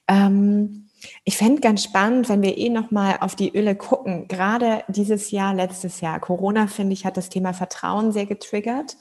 Ähm, 0.08 0.88
ich 1.24 1.36
fände 1.36 1.60
ganz 1.60 1.82
spannend, 1.82 2.28
wenn 2.28 2.42
wir 2.42 2.56
eh 2.56 2.68
nochmal 2.68 3.18
auf 3.20 3.34
die 3.34 3.56
Öle 3.56 3.74
gucken. 3.74 4.28
Gerade 4.28 4.84
dieses 4.88 5.30
Jahr, 5.30 5.54
letztes 5.54 6.00
Jahr, 6.00 6.20
Corona, 6.20 6.66
finde 6.66 6.92
ich, 6.92 7.04
hat 7.04 7.16
das 7.16 7.28
Thema 7.28 7.52
Vertrauen 7.52 8.12
sehr 8.12 8.26
getriggert. 8.26 8.96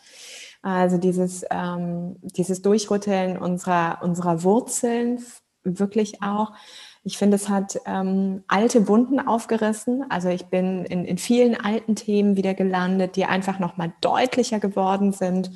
Also 0.64 0.98
dieses, 0.98 1.44
ähm, 1.50 2.18
dieses 2.22 2.62
Durchrütteln 2.62 3.38
unserer, 3.38 4.00
unserer 4.04 4.44
Wurzeln 4.44 5.24
wirklich 5.64 6.22
auch. 6.22 6.54
Ich 7.04 7.18
finde, 7.18 7.36
es 7.36 7.50
hat 7.50 7.80
ähm, 7.86 8.44
alte 8.48 8.88
Wunden 8.88 9.20
aufgerissen. 9.20 10.06
Also 10.10 10.30
ich 10.30 10.46
bin 10.46 10.86
in, 10.86 11.06
in 11.06 11.18
vielen 11.18 11.60
alten 11.60 11.96
Themen 11.96 12.38
wieder 12.38 12.54
gelandet, 12.54 13.16
die 13.16 13.26
einfach 13.26 13.58
nochmal 13.58 13.94
deutlicher 14.02 14.60
geworden 14.60 15.12
sind. 15.12 15.52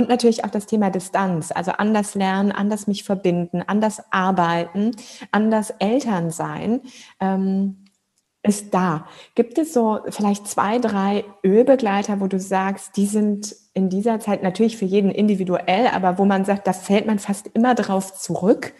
Und 0.00 0.08
natürlich 0.08 0.46
auch 0.46 0.50
das 0.50 0.64
Thema 0.64 0.88
Distanz, 0.88 1.52
also 1.52 1.72
anders 1.72 2.14
lernen, 2.14 2.52
anders 2.52 2.86
mich 2.86 3.04
verbinden, 3.04 3.62
anders 3.66 4.02
arbeiten, 4.10 4.92
anders 5.30 5.74
Eltern 5.78 6.30
sein. 6.30 6.80
Ähm, 7.20 7.84
ist 8.42 8.72
da. 8.72 9.06
Gibt 9.34 9.58
es 9.58 9.74
so 9.74 9.98
vielleicht 10.08 10.48
zwei, 10.48 10.78
drei 10.78 11.26
Ölbegleiter, 11.44 12.18
wo 12.18 12.28
du 12.28 12.40
sagst, 12.40 12.96
die 12.96 13.04
sind 13.04 13.54
in 13.74 13.90
dieser 13.90 14.20
Zeit 14.20 14.42
natürlich 14.42 14.78
für 14.78 14.86
jeden 14.86 15.10
individuell, 15.10 15.88
aber 15.88 16.16
wo 16.16 16.24
man 16.24 16.46
sagt, 16.46 16.66
da 16.66 16.72
fällt 16.72 17.04
man 17.04 17.18
fast 17.18 17.48
immer 17.48 17.74
drauf 17.74 18.14
zurück? 18.14 18.72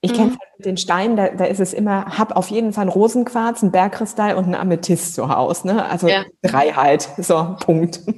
Ich 0.00 0.10
mhm. 0.10 0.16
kenne 0.16 0.28
es 0.30 0.38
halt 0.40 0.58
mit 0.58 0.66
den 0.66 0.76
Steinen, 0.76 1.16
da, 1.16 1.28
da 1.28 1.44
ist 1.44 1.60
es 1.60 1.72
immer, 1.72 2.18
hab 2.18 2.34
auf 2.34 2.48
jeden 2.48 2.72
Fall 2.72 2.82
einen 2.82 2.90
Rosenquarz, 2.90 3.62
einen 3.62 3.70
Bergkristall 3.70 4.34
und 4.34 4.46
einen 4.46 4.56
Amethyst 4.56 5.14
zu 5.14 5.28
Hause. 5.28 5.68
Ne? 5.68 5.84
Also 5.84 6.08
ja. 6.08 6.24
drei 6.42 6.72
halt. 6.72 7.08
So, 7.18 7.54
Punkt. 7.60 8.00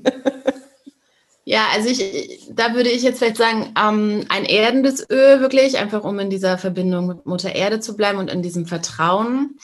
Ja, 1.47 1.67
also 1.75 1.91
ich, 1.91 2.49
da 2.53 2.75
würde 2.75 2.89
ich 2.89 3.03
jetzt 3.03 3.19
vielleicht 3.19 3.37
sagen, 3.37 3.75
ähm, 3.79 4.25
ein 4.31 4.47
erdendes 4.47 5.07
Öl 5.11 5.41
wirklich, 5.41 5.77
einfach 5.77 6.03
um 6.03 6.19
in 6.19 6.31
dieser 6.31 6.57
Verbindung 6.57 7.07
mit 7.07 7.27
Mutter 7.27 7.55
Erde 7.55 7.81
zu 7.81 7.97
bleiben 7.97 8.19
und 8.19 8.31
in 8.31 8.43
diesem 8.43 8.67
Vertrauen. 8.67 9.59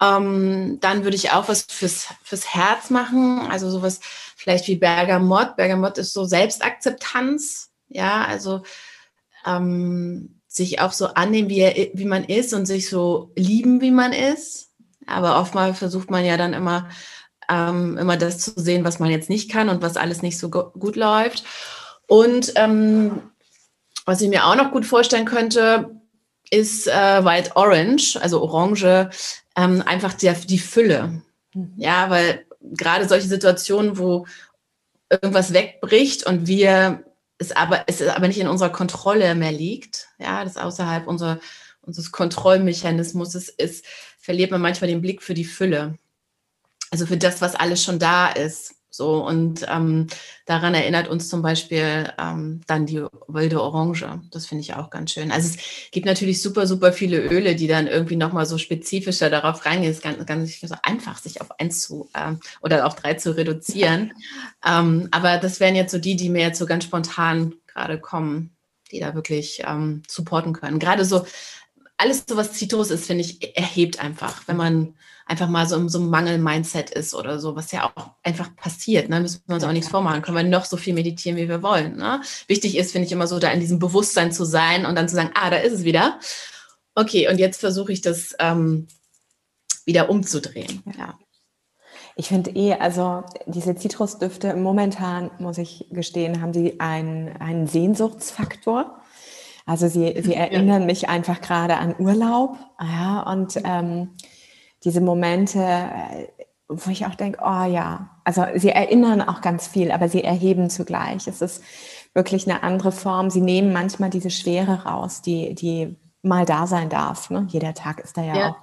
Ähm, 0.00 0.78
dann 0.80 1.04
würde 1.04 1.16
ich 1.16 1.32
auch 1.32 1.48
was 1.48 1.62
fürs, 1.68 2.06
fürs 2.22 2.54
Herz 2.54 2.88
machen, 2.88 3.40
also 3.50 3.68
sowas 3.68 4.00
vielleicht 4.36 4.68
wie 4.68 4.76
Bergamott. 4.76 5.56
Bergamott 5.56 5.98
ist 5.98 6.14
so 6.14 6.24
Selbstakzeptanz, 6.24 7.70
ja, 7.88 8.24
also 8.24 8.62
ähm, 9.44 10.40
sich 10.46 10.80
auch 10.80 10.92
so 10.92 11.08
annehmen, 11.08 11.50
wie, 11.50 11.60
er, 11.60 11.90
wie 11.92 12.04
man 12.06 12.24
ist 12.24 12.54
und 12.54 12.64
sich 12.64 12.88
so 12.88 13.32
lieben, 13.36 13.80
wie 13.80 13.90
man 13.90 14.12
ist. 14.12 14.70
Aber 15.06 15.40
oftmals 15.40 15.78
versucht 15.78 16.10
man 16.10 16.24
ja 16.24 16.36
dann 16.36 16.54
immer, 16.54 16.88
ähm, 17.50 17.96
immer 17.98 18.16
das 18.16 18.38
zu 18.38 18.52
sehen, 18.56 18.84
was 18.84 18.98
man 18.98 19.10
jetzt 19.10 19.30
nicht 19.30 19.50
kann 19.50 19.68
und 19.68 19.82
was 19.82 19.96
alles 19.96 20.22
nicht 20.22 20.38
so 20.38 20.50
gut 20.50 20.96
läuft. 20.96 21.44
Und 22.06 22.52
ähm, 22.56 23.22
was 24.04 24.20
ich 24.20 24.28
mir 24.28 24.46
auch 24.46 24.56
noch 24.56 24.72
gut 24.72 24.86
vorstellen 24.86 25.26
könnte, 25.26 25.90
ist 26.50 26.86
äh, 26.86 27.24
White 27.24 27.52
Orange, 27.56 28.16
also 28.20 28.42
Orange, 28.42 29.10
ähm, 29.56 29.82
einfach 29.84 30.14
der, 30.14 30.34
die 30.34 30.58
Fülle. 30.58 31.22
Mhm. 31.54 31.74
Ja, 31.76 32.08
weil 32.10 32.46
gerade 32.62 33.06
solche 33.06 33.28
Situationen, 33.28 33.98
wo 33.98 34.26
irgendwas 35.10 35.52
wegbricht 35.52 36.26
und 36.26 36.46
wir 36.46 37.04
es 37.38 37.52
aber, 37.52 37.84
es 37.86 38.02
aber 38.02 38.28
nicht 38.28 38.40
in 38.40 38.48
unserer 38.48 38.70
Kontrolle 38.70 39.34
mehr 39.34 39.52
liegt, 39.52 40.08
ja, 40.18 40.44
das 40.44 40.56
außerhalb 40.56 41.06
unserer, 41.06 41.38
unseres 41.82 42.10
Kontrollmechanismus 42.10 43.34
ist, 43.34 43.84
verliert 44.18 44.50
man 44.50 44.60
manchmal 44.60 44.90
den 44.90 45.00
Blick 45.00 45.22
für 45.22 45.34
die 45.34 45.44
Fülle. 45.44 45.98
Also 46.90 47.06
für 47.06 47.16
das, 47.16 47.40
was 47.40 47.54
alles 47.54 47.82
schon 47.82 47.98
da 47.98 48.28
ist. 48.28 48.74
So, 48.90 49.24
und 49.24 49.64
ähm, 49.68 50.06
daran 50.46 50.74
erinnert 50.74 51.08
uns 51.08 51.28
zum 51.28 51.40
Beispiel 51.40 52.12
ähm, 52.18 52.62
dann 52.66 52.86
die 52.86 53.04
wilde 53.28 53.62
Orange. 53.62 54.06
Das 54.32 54.46
finde 54.46 54.62
ich 54.62 54.74
auch 54.74 54.90
ganz 54.90 55.12
schön. 55.12 55.30
Also 55.30 55.50
es 55.50 55.90
gibt 55.92 56.06
natürlich 56.06 56.42
super, 56.42 56.66
super 56.66 56.92
viele 56.92 57.18
Öle, 57.20 57.54
die 57.54 57.68
dann 57.68 57.86
irgendwie 57.86 58.16
nochmal 58.16 58.46
so 58.46 58.58
spezifischer 58.58 59.30
darauf 59.30 59.64
reingehen. 59.66 59.90
Es 59.92 59.98
ist 59.98 60.02
ganz, 60.02 60.26
ganz 60.26 60.60
so 60.60 60.74
einfach, 60.82 61.18
sich 61.18 61.40
auf 61.40 61.60
eins 61.60 61.82
zu 61.82 62.08
ähm, 62.14 62.40
oder 62.62 62.86
auf 62.86 62.96
drei 62.96 63.14
zu 63.14 63.36
reduzieren. 63.36 64.12
Ähm, 64.66 65.06
aber 65.12 65.38
das 65.38 65.60
wären 65.60 65.76
jetzt 65.76 65.92
so 65.92 65.98
die, 65.98 66.16
die 66.16 66.28
mir 66.28 66.42
jetzt 66.42 66.58
so 66.58 66.66
ganz 66.66 66.82
spontan 66.82 67.54
gerade 67.68 68.00
kommen, 68.00 68.56
die 68.90 68.98
da 68.98 69.14
wirklich 69.14 69.62
ähm, 69.64 70.02
supporten 70.08 70.52
können. 70.52 70.80
Gerade 70.80 71.04
so 71.04 71.24
alles 71.96 72.24
so, 72.28 72.36
was 72.36 72.52
Zitrus 72.52 72.90
ist, 72.90 73.06
finde 73.06 73.22
ich, 73.22 73.56
erhebt 73.56 74.00
einfach, 74.00 74.42
wenn 74.46 74.56
man 74.56 74.94
einfach 75.28 75.48
mal 75.48 75.68
so 75.68 75.76
in 75.76 75.88
so 75.88 75.98
einem 75.98 76.10
Mangel-Mindset 76.10 76.90
ist 76.90 77.14
oder 77.14 77.38
so, 77.38 77.54
was 77.54 77.70
ja 77.70 77.84
auch 77.84 78.10
einfach 78.22 78.56
passiert. 78.56 79.10
Ne? 79.10 79.20
Müssen 79.20 79.42
wir 79.46 79.54
uns 79.56 79.64
auch 79.64 79.72
nichts 79.72 79.90
vormachen. 79.90 80.22
Können 80.22 80.36
wir 80.38 80.42
noch 80.42 80.64
so 80.64 80.78
viel 80.78 80.94
meditieren, 80.94 81.36
wie 81.36 81.48
wir 81.48 81.62
wollen. 81.62 81.96
Ne? 81.96 82.22
Wichtig 82.46 82.76
ist, 82.76 82.92
finde 82.92 83.06
ich, 83.06 83.12
immer 83.12 83.26
so, 83.26 83.38
da 83.38 83.50
in 83.50 83.60
diesem 83.60 83.78
Bewusstsein 83.78 84.32
zu 84.32 84.44
sein 84.44 84.86
und 84.86 84.96
dann 84.96 85.08
zu 85.08 85.14
sagen, 85.14 85.30
ah, 85.34 85.50
da 85.50 85.56
ist 85.58 85.74
es 85.74 85.84
wieder. 85.84 86.18
Okay, 86.94 87.28
und 87.28 87.38
jetzt 87.38 87.60
versuche 87.60 87.92
ich 87.92 88.00
das 88.00 88.34
ähm, 88.38 88.88
wieder 89.84 90.08
umzudrehen. 90.08 90.82
Ja. 90.98 91.18
Ich 92.16 92.28
finde 92.28 92.50
eh, 92.50 92.72
also 92.74 93.22
diese 93.46 93.76
Zitrusdüfte 93.76 94.54
momentan, 94.54 95.30
muss 95.38 95.58
ich 95.58 95.86
gestehen, 95.90 96.40
haben 96.40 96.54
sie 96.54 96.80
einen, 96.80 97.36
einen 97.36 97.66
Sehnsuchtsfaktor. 97.66 98.98
Also 99.66 99.88
sie, 99.88 100.20
sie 100.22 100.34
erinnern 100.34 100.80
ja. 100.80 100.86
mich 100.86 101.10
einfach 101.10 101.42
gerade 101.42 101.76
an 101.76 101.94
Urlaub. 101.98 102.56
Ja, 102.80 103.20
und 103.30 103.60
ähm, 103.62 104.16
diese 104.84 105.00
Momente, 105.00 105.60
äh, 105.60 106.26
wo 106.68 106.90
ich 106.90 107.06
auch 107.06 107.14
denke, 107.14 107.40
oh 107.42 107.64
ja, 107.64 108.10
also 108.24 108.44
sie 108.54 108.70
erinnern 108.70 109.22
auch 109.22 109.40
ganz 109.40 109.66
viel, 109.66 109.90
aber 109.90 110.08
sie 110.08 110.22
erheben 110.22 110.68
zugleich. 110.70 111.26
Es 111.26 111.40
ist 111.40 111.62
wirklich 112.14 112.48
eine 112.48 112.62
andere 112.62 112.92
Form. 112.92 113.30
Sie 113.30 113.40
nehmen 113.40 113.72
manchmal 113.72 114.10
diese 114.10 114.30
Schwere 114.30 114.84
raus, 114.84 115.22
die, 115.22 115.54
die 115.54 115.96
mal 116.22 116.44
da 116.44 116.66
sein 116.66 116.88
darf. 116.88 117.30
Ne? 117.30 117.46
Jeder 117.48 117.74
Tag 117.74 118.00
ist 118.00 118.16
da 118.16 118.22
ja, 118.22 118.36
ja. 118.36 118.48
auch 118.50 118.56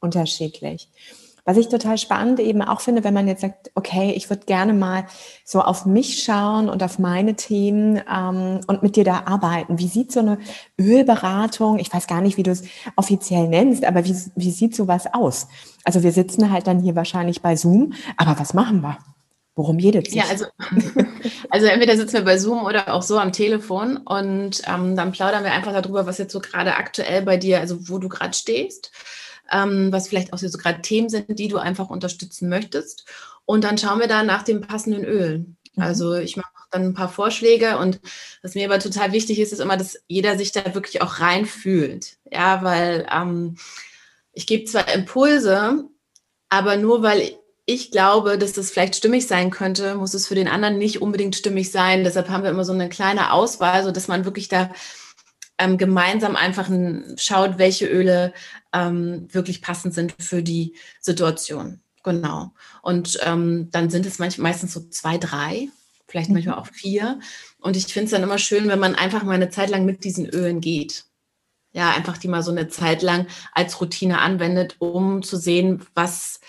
unterschiedlich. 0.00 0.88
Was 1.46 1.58
ich 1.58 1.68
total 1.68 1.98
spannend 1.98 2.40
eben 2.40 2.62
auch 2.62 2.80
finde, 2.80 3.04
wenn 3.04 3.12
man 3.12 3.28
jetzt 3.28 3.42
sagt, 3.42 3.70
okay, 3.74 4.12
ich 4.16 4.30
würde 4.30 4.46
gerne 4.46 4.72
mal 4.72 5.04
so 5.44 5.60
auf 5.60 5.84
mich 5.84 6.22
schauen 6.22 6.70
und 6.70 6.82
auf 6.82 6.98
meine 6.98 7.34
Themen 7.34 8.00
ähm, 8.10 8.60
und 8.66 8.82
mit 8.82 8.96
dir 8.96 9.04
da 9.04 9.24
arbeiten. 9.26 9.78
Wie 9.78 9.88
sieht 9.88 10.10
so 10.10 10.20
eine 10.20 10.38
Ölberatung, 10.80 11.78
ich 11.78 11.92
weiß 11.92 12.06
gar 12.06 12.22
nicht, 12.22 12.38
wie 12.38 12.42
du 12.42 12.50
es 12.50 12.62
offiziell 12.96 13.46
nennst, 13.46 13.84
aber 13.84 14.06
wie, 14.06 14.16
wie 14.36 14.50
sieht 14.50 14.74
sowas 14.74 15.04
aus? 15.12 15.48
Also 15.84 16.02
wir 16.02 16.12
sitzen 16.12 16.50
halt 16.50 16.66
dann 16.66 16.80
hier 16.80 16.96
wahrscheinlich 16.96 17.42
bei 17.42 17.56
Zoom, 17.56 17.92
aber 18.16 18.38
was 18.38 18.54
machen 18.54 18.80
wir? 18.80 18.96
Worum 19.54 19.78
jedet 19.78 20.06
sich? 20.06 20.16
Ja, 20.16 20.24
also, 20.28 20.46
also 21.50 21.66
entweder 21.66 21.96
sitzen 21.96 22.14
wir 22.14 22.24
bei 22.24 22.38
Zoom 22.38 22.64
oder 22.64 22.92
auch 22.94 23.02
so 23.02 23.18
am 23.18 23.32
Telefon 23.32 23.98
und 23.98 24.62
ähm, 24.66 24.96
dann 24.96 25.12
plaudern 25.12 25.44
wir 25.44 25.52
einfach 25.52 25.72
darüber, 25.72 26.06
was 26.06 26.16
jetzt 26.16 26.32
so 26.32 26.40
gerade 26.40 26.74
aktuell 26.76 27.20
bei 27.22 27.36
dir, 27.36 27.60
also 27.60 27.88
wo 27.88 27.98
du 27.98 28.08
gerade 28.08 28.32
stehst 28.32 28.90
ähm, 29.50 29.92
was 29.92 30.08
vielleicht 30.08 30.32
auch 30.32 30.38
so 30.38 30.58
gerade 30.58 30.82
Themen 30.82 31.08
sind, 31.08 31.38
die 31.38 31.48
du 31.48 31.58
einfach 31.58 31.90
unterstützen 31.90 32.48
möchtest. 32.48 33.06
Und 33.44 33.64
dann 33.64 33.78
schauen 33.78 34.00
wir 34.00 34.08
da 34.08 34.22
nach 34.22 34.42
dem 34.42 34.60
passenden 34.60 35.04
Öl. 35.04 35.46
Mhm. 35.74 35.82
Also 35.82 36.14
ich 36.14 36.36
mache 36.36 36.48
dann 36.70 36.82
ein 36.82 36.94
paar 36.94 37.08
Vorschläge 37.08 37.78
und 37.78 38.00
was 38.42 38.54
mir 38.54 38.66
aber 38.66 38.78
total 38.78 39.12
wichtig 39.12 39.38
ist, 39.38 39.52
ist 39.52 39.60
immer, 39.60 39.76
dass 39.76 40.02
jeder 40.08 40.36
sich 40.36 40.52
da 40.52 40.74
wirklich 40.74 41.02
auch 41.02 41.20
reinfühlt. 41.20 42.16
Ja, 42.30 42.62
weil 42.62 43.06
ähm, 43.12 43.56
ich 44.32 44.46
gebe 44.46 44.64
zwar 44.64 44.92
Impulse, 44.92 45.84
aber 46.48 46.76
nur 46.76 47.02
weil 47.02 47.32
ich 47.66 47.90
glaube, 47.90 48.36
dass 48.36 48.52
das 48.52 48.70
vielleicht 48.70 48.96
stimmig 48.96 49.26
sein 49.26 49.50
könnte, 49.50 49.94
muss 49.94 50.12
es 50.12 50.26
für 50.26 50.34
den 50.34 50.48
anderen 50.48 50.76
nicht 50.76 51.00
unbedingt 51.00 51.34
stimmig 51.34 51.70
sein. 51.70 52.04
Deshalb 52.04 52.28
haben 52.28 52.42
wir 52.42 52.50
immer 52.50 52.64
so 52.64 52.74
eine 52.74 52.90
kleine 52.90 53.32
Auswahl, 53.32 53.82
so 53.84 53.90
dass 53.90 54.08
man 54.08 54.26
wirklich 54.26 54.48
da 54.48 54.70
ähm, 55.58 55.78
gemeinsam 55.78 56.36
einfach 56.36 56.68
schaut, 57.16 57.58
welche 57.58 57.86
Öle 57.86 58.34
ähm, 58.74 59.28
wirklich 59.32 59.62
passend 59.62 59.94
sind 59.94 60.14
für 60.18 60.42
die 60.42 60.74
Situation. 61.00 61.80
Genau. 62.02 62.52
Und 62.82 63.18
ähm, 63.22 63.70
dann 63.70 63.88
sind 63.88 64.04
es 64.04 64.18
manch, 64.18 64.36
meistens 64.36 64.74
so 64.74 64.80
zwei, 64.90 65.16
drei, 65.16 65.68
vielleicht 66.06 66.28
mhm. 66.28 66.34
manchmal 66.34 66.58
auch 66.58 66.66
vier. 66.66 67.18
Und 67.60 67.76
ich 67.76 67.86
finde 67.86 68.06
es 68.06 68.10
dann 68.10 68.22
immer 68.22 68.38
schön, 68.38 68.68
wenn 68.68 68.78
man 68.78 68.94
einfach 68.94 69.22
mal 69.22 69.32
eine 69.32 69.48
Zeit 69.48 69.70
lang 69.70 69.86
mit 69.86 70.04
diesen 70.04 70.28
Ölen 70.28 70.60
geht. 70.60 71.04
Ja, 71.72 71.90
einfach 71.90 72.18
die 72.18 72.28
mal 72.28 72.42
so 72.42 72.50
eine 72.50 72.68
Zeit 72.68 73.02
lang 73.02 73.26
als 73.52 73.80
Routine 73.80 74.20
anwendet, 74.20 74.76
um 74.78 75.22
zu 75.22 75.36
sehen, 75.36 75.84
was, 75.94 76.40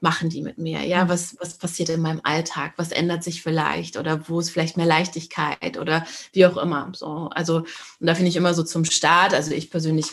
machen 0.00 0.30
die 0.30 0.42
mit 0.42 0.58
mir? 0.58 0.84
Ja, 0.86 1.04
mhm. 1.04 1.08
was, 1.08 1.36
was 1.40 1.58
passiert 1.58 1.88
in 1.90 2.00
meinem 2.00 2.20
Alltag? 2.24 2.74
Was 2.76 2.92
ändert 2.92 3.22
sich 3.22 3.42
vielleicht? 3.42 3.96
Oder 3.96 4.28
wo 4.28 4.40
ist 4.40 4.50
vielleicht 4.50 4.76
mehr 4.76 4.86
Leichtigkeit 4.86 5.78
oder 5.78 6.06
wie 6.32 6.46
auch 6.46 6.56
immer. 6.56 6.90
So, 6.94 7.30
also, 7.34 7.58
und 7.58 8.06
da 8.06 8.14
finde 8.14 8.30
ich 8.30 8.36
immer 8.36 8.54
so 8.54 8.62
zum 8.62 8.84
Start, 8.84 9.34
also 9.34 9.52
ich 9.52 9.70
persönlich 9.70 10.06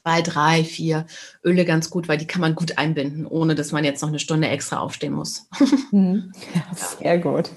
zwei, 0.00 0.22
drei, 0.22 0.64
vier 0.64 1.06
Öle 1.44 1.64
ganz 1.64 1.90
gut, 1.90 2.08
weil 2.08 2.18
die 2.18 2.26
kann 2.26 2.40
man 2.40 2.54
gut 2.54 2.78
einbinden, 2.78 3.26
ohne 3.26 3.54
dass 3.54 3.72
man 3.72 3.84
jetzt 3.84 4.02
noch 4.02 4.08
eine 4.08 4.18
Stunde 4.18 4.48
extra 4.48 4.78
aufstehen 4.78 5.14
muss. 5.14 5.48
Mhm. 5.90 6.32
Ja, 6.54 6.62
sehr 6.98 7.18
gut. 7.18 7.50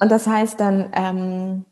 Und 0.00 0.10
das 0.10 0.26
heißt 0.26 0.58
dann, 0.60 0.90
ähm, 0.94 1.64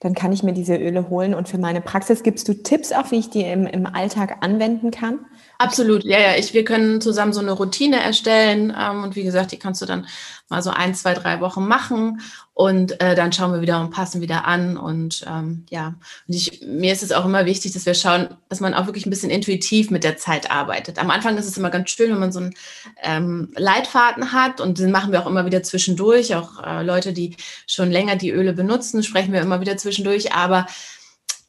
dann 0.00 0.14
kann 0.14 0.32
ich 0.32 0.42
mir 0.42 0.52
diese 0.52 0.76
Öle 0.76 1.08
holen 1.08 1.34
und 1.34 1.48
für 1.48 1.58
meine 1.58 1.80
Praxis 1.80 2.22
gibst 2.22 2.46
du 2.48 2.54
Tipps 2.54 2.92
auch, 2.92 3.10
wie 3.10 3.18
ich 3.18 3.30
die 3.30 3.42
im, 3.42 3.66
im 3.66 3.86
Alltag 3.86 4.38
anwenden 4.40 4.90
kann? 4.90 5.20
Absolut, 5.58 6.04
ja, 6.04 6.20
ja. 6.20 6.36
Ich, 6.36 6.52
wir 6.52 6.64
können 6.64 7.00
zusammen 7.00 7.32
so 7.32 7.40
eine 7.40 7.52
Routine 7.52 8.00
erstellen 8.00 8.74
ähm, 8.78 9.02
und 9.02 9.16
wie 9.16 9.24
gesagt, 9.24 9.52
die 9.52 9.58
kannst 9.58 9.80
du 9.80 9.86
dann 9.86 10.06
mal 10.48 10.62
so 10.62 10.70
ein, 10.70 10.94
zwei, 10.94 11.14
drei 11.14 11.40
Wochen 11.40 11.66
machen 11.66 12.20
und 12.52 13.00
äh, 13.00 13.14
dann 13.14 13.32
schauen 13.32 13.52
wir 13.52 13.62
wieder 13.62 13.80
und 13.80 13.90
passen 13.90 14.20
wieder 14.20 14.44
an 14.44 14.76
und 14.76 15.24
ähm, 15.26 15.64
ja. 15.70 15.94
Und 16.28 16.34
ich, 16.34 16.62
mir 16.66 16.92
ist 16.92 17.02
es 17.02 17.12
auch 17.12 17.24
immer 17.24 17.46
wichtig, 17.46 17.72
dass 17.72 17.86
wir 17.86 17.94
schauen, 17.94 18.28
dass 18.48 18.60
man 18.60 18.74
auch 18.74 18.86
wirklich 18.86 19.06
ein 19.06 19.10
bisschen 19.10 19.30
intuitiv 19.30 19.90
mit 19.90 20.04
der 20.04 20.16
Zeit 20.16 20.50
arbeitet. 20.50 20.98
Am 20.98 21.10
Anfang 21.10 21.36
ist 21.38 21.48
es 21.48 21.56
immer 21.56 21.70
ganz 21.70 21.90
schön, 21.90 22.12
wenn 22.12 22.20
man 22.20 22.32
so 22.32 22.40
einen 22.40 22.54
ähm, 23.02 23.52
Leitfaden 23.56 24.32
hat 24.32 24.60
und 24.60 24.78
den 24.78 24.90
machen 24.90 25.12
wir 25.12 25.22
auch 25.22 25.26
immer 25.26 25.46
wieder 25.46 25.62
zwischendurch. 25.62 26.34
Auch 26.34 26.62
äh, 26.62 26.82
Leute, 26.82 27.12
die 27.12 27.36
schon 27.66 27.90
länger 27.90 28.16
die 28.16 28.30
Öle 28.30 28.52
benutzen, 28.52 29.02
sprechen 29.02 29.32
wir 29.32 29.40
immer 29.40 29.60
wieder 29.60 29.76
zwischendurch, 29.76 30.32
aber 30.32 30.66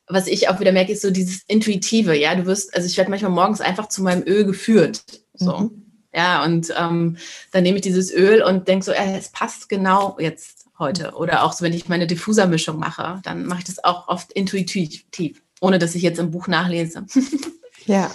was 0.07 0.27
ich 0.27 0.49
auch 0.49 0.59
wieder 0.59 0.71
merke, 0.71 0.91
ist 0.91 1.01
so 1.01 1.11
dieses 1.11 1.41
Intuitive, 1.47 2.15
ja, 2.15 2.35
du 2.35 2.45
wirst, 2.45 2.75
also 2.75 2.87
ich 2.87 2.95
werde 2.97 3.09
manchmal 3.09 3.31
morgens 3.31 3.59
einfach 3.59 3.89
zu 3.89 4.03
meinem 4.03 4.23
Öl 4.23 4.45
geführt, 4.45 5.03
so, 5.33 5.57
mhm. 5.57 5.84
Ja, 6.15 6.43
und 6.43 6.73
ähm, 6.77 7.17
dann 7.51 7.63
nehme 7.63 7.77
ich 7.77 7.83
dieses 7.83 8.13
Öl 8.13 8.41
und 8.41 8.67
denke 8.67 8.85
so, 8.85 8.91
äh, 8.91 9.17
es 9.17 9.29
passt 9.29 9.69
genau 9.69 10.17
jetzt 10.19 10.65
heute, 10.79 11.13
oder 11.15 11.43
auch 11.43 11.53
so, 11.53 11.63
wenn 11.65 11.73
ich 11.73 11.89
meine 11.89 12.07
Diffusermischung 12.07 12.79
mache, 12.79 13.19
dann 13.23 13.45
mache 13.45 13.59
ich 13.59 13.65
das 13.65 13.83
auch 13.83 14.07
oft 14.07 14.31
intuitiv, 14.31 15.41
ohne 15.61 15.79
dass 15.79 15.95
ich 15.95 16.01
jetzt 16.01 16.19
im 16.19 16.31
Buch 16.31 16.47
nachlese. 16.47 17.05
ja, 17.85 18.09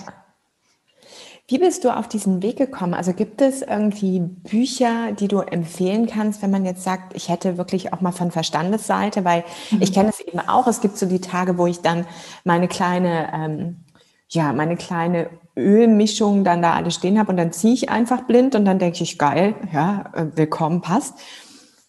wie 1.51 1.59
bist 1.59 1.83
du 1.83 1.91
auf 1.91 2.07
diesen 2.07 2.43
Weg 2.45 2.59
gekommen? 2.59 2.95
Also 2.95 3.13
gibt 3.13 3.43
es 3.43 3.63
irgendwie 3.63 4.21
Bücher, 4.21 5.11
die 5.11 5.27
du 5.27 5.41
empfehlen 5.41 6.07
kannst, 6.07 6.43
wenn 6.43 6.53
man 6.53 6.65
jetzt 6.65 6.85
sagt, 6.85 7.17
ich 7.17 7.29
hätte 7.29 7.59
wirklich 7.59 7.93
auch 7.93 8.01
mal 8.01 8.13
von 8.13 8.31
Verstandesseite, 8.31 9.25
weil 9.25 9.43
mhm. 9.73 9.83
ich 9.83 9.93
kenne 9.93 10.11
es 10.11 10.21
eben 10.21 10.39
auch. 10.39 10.69
Es 10.69 10.81
gibt 10.81 10.97
so 10.97 11.07
die 11.07 11.21
Tage, 11.21 11.59
wo 11.59 11.67
ich 11.67 11.81
dann 11.81 12.07
meine 12.45 12.69
kleine, 12.69 13.33
ähm, 13.35 13.81
ja, 14.29 14.53
meine 14.53 14.77
kleine 14.77 15.29
Ölmischung 15.61 16.45
dann 16.45 16.63
da 16.63 16.75
alle 16.75 16.91
stehen 16.91 17.19
habe 17.19 17.31
und 17.31 17.37
dann 17.37 17.53
ziehe 17.53 17.75
ich 17.75 17.91
einfach 17.91 18.23
blind 18.23 18.55
und 18.55 18.65
dann 18.65 18.79
denke 18.79 19.03
ich, 19.03 19.19
geil, 19.19 19.55
ja, 19.73 20.11
äh, 20.15 20.27
willkommen, 20.35 20.81
passt. 20.81 21.15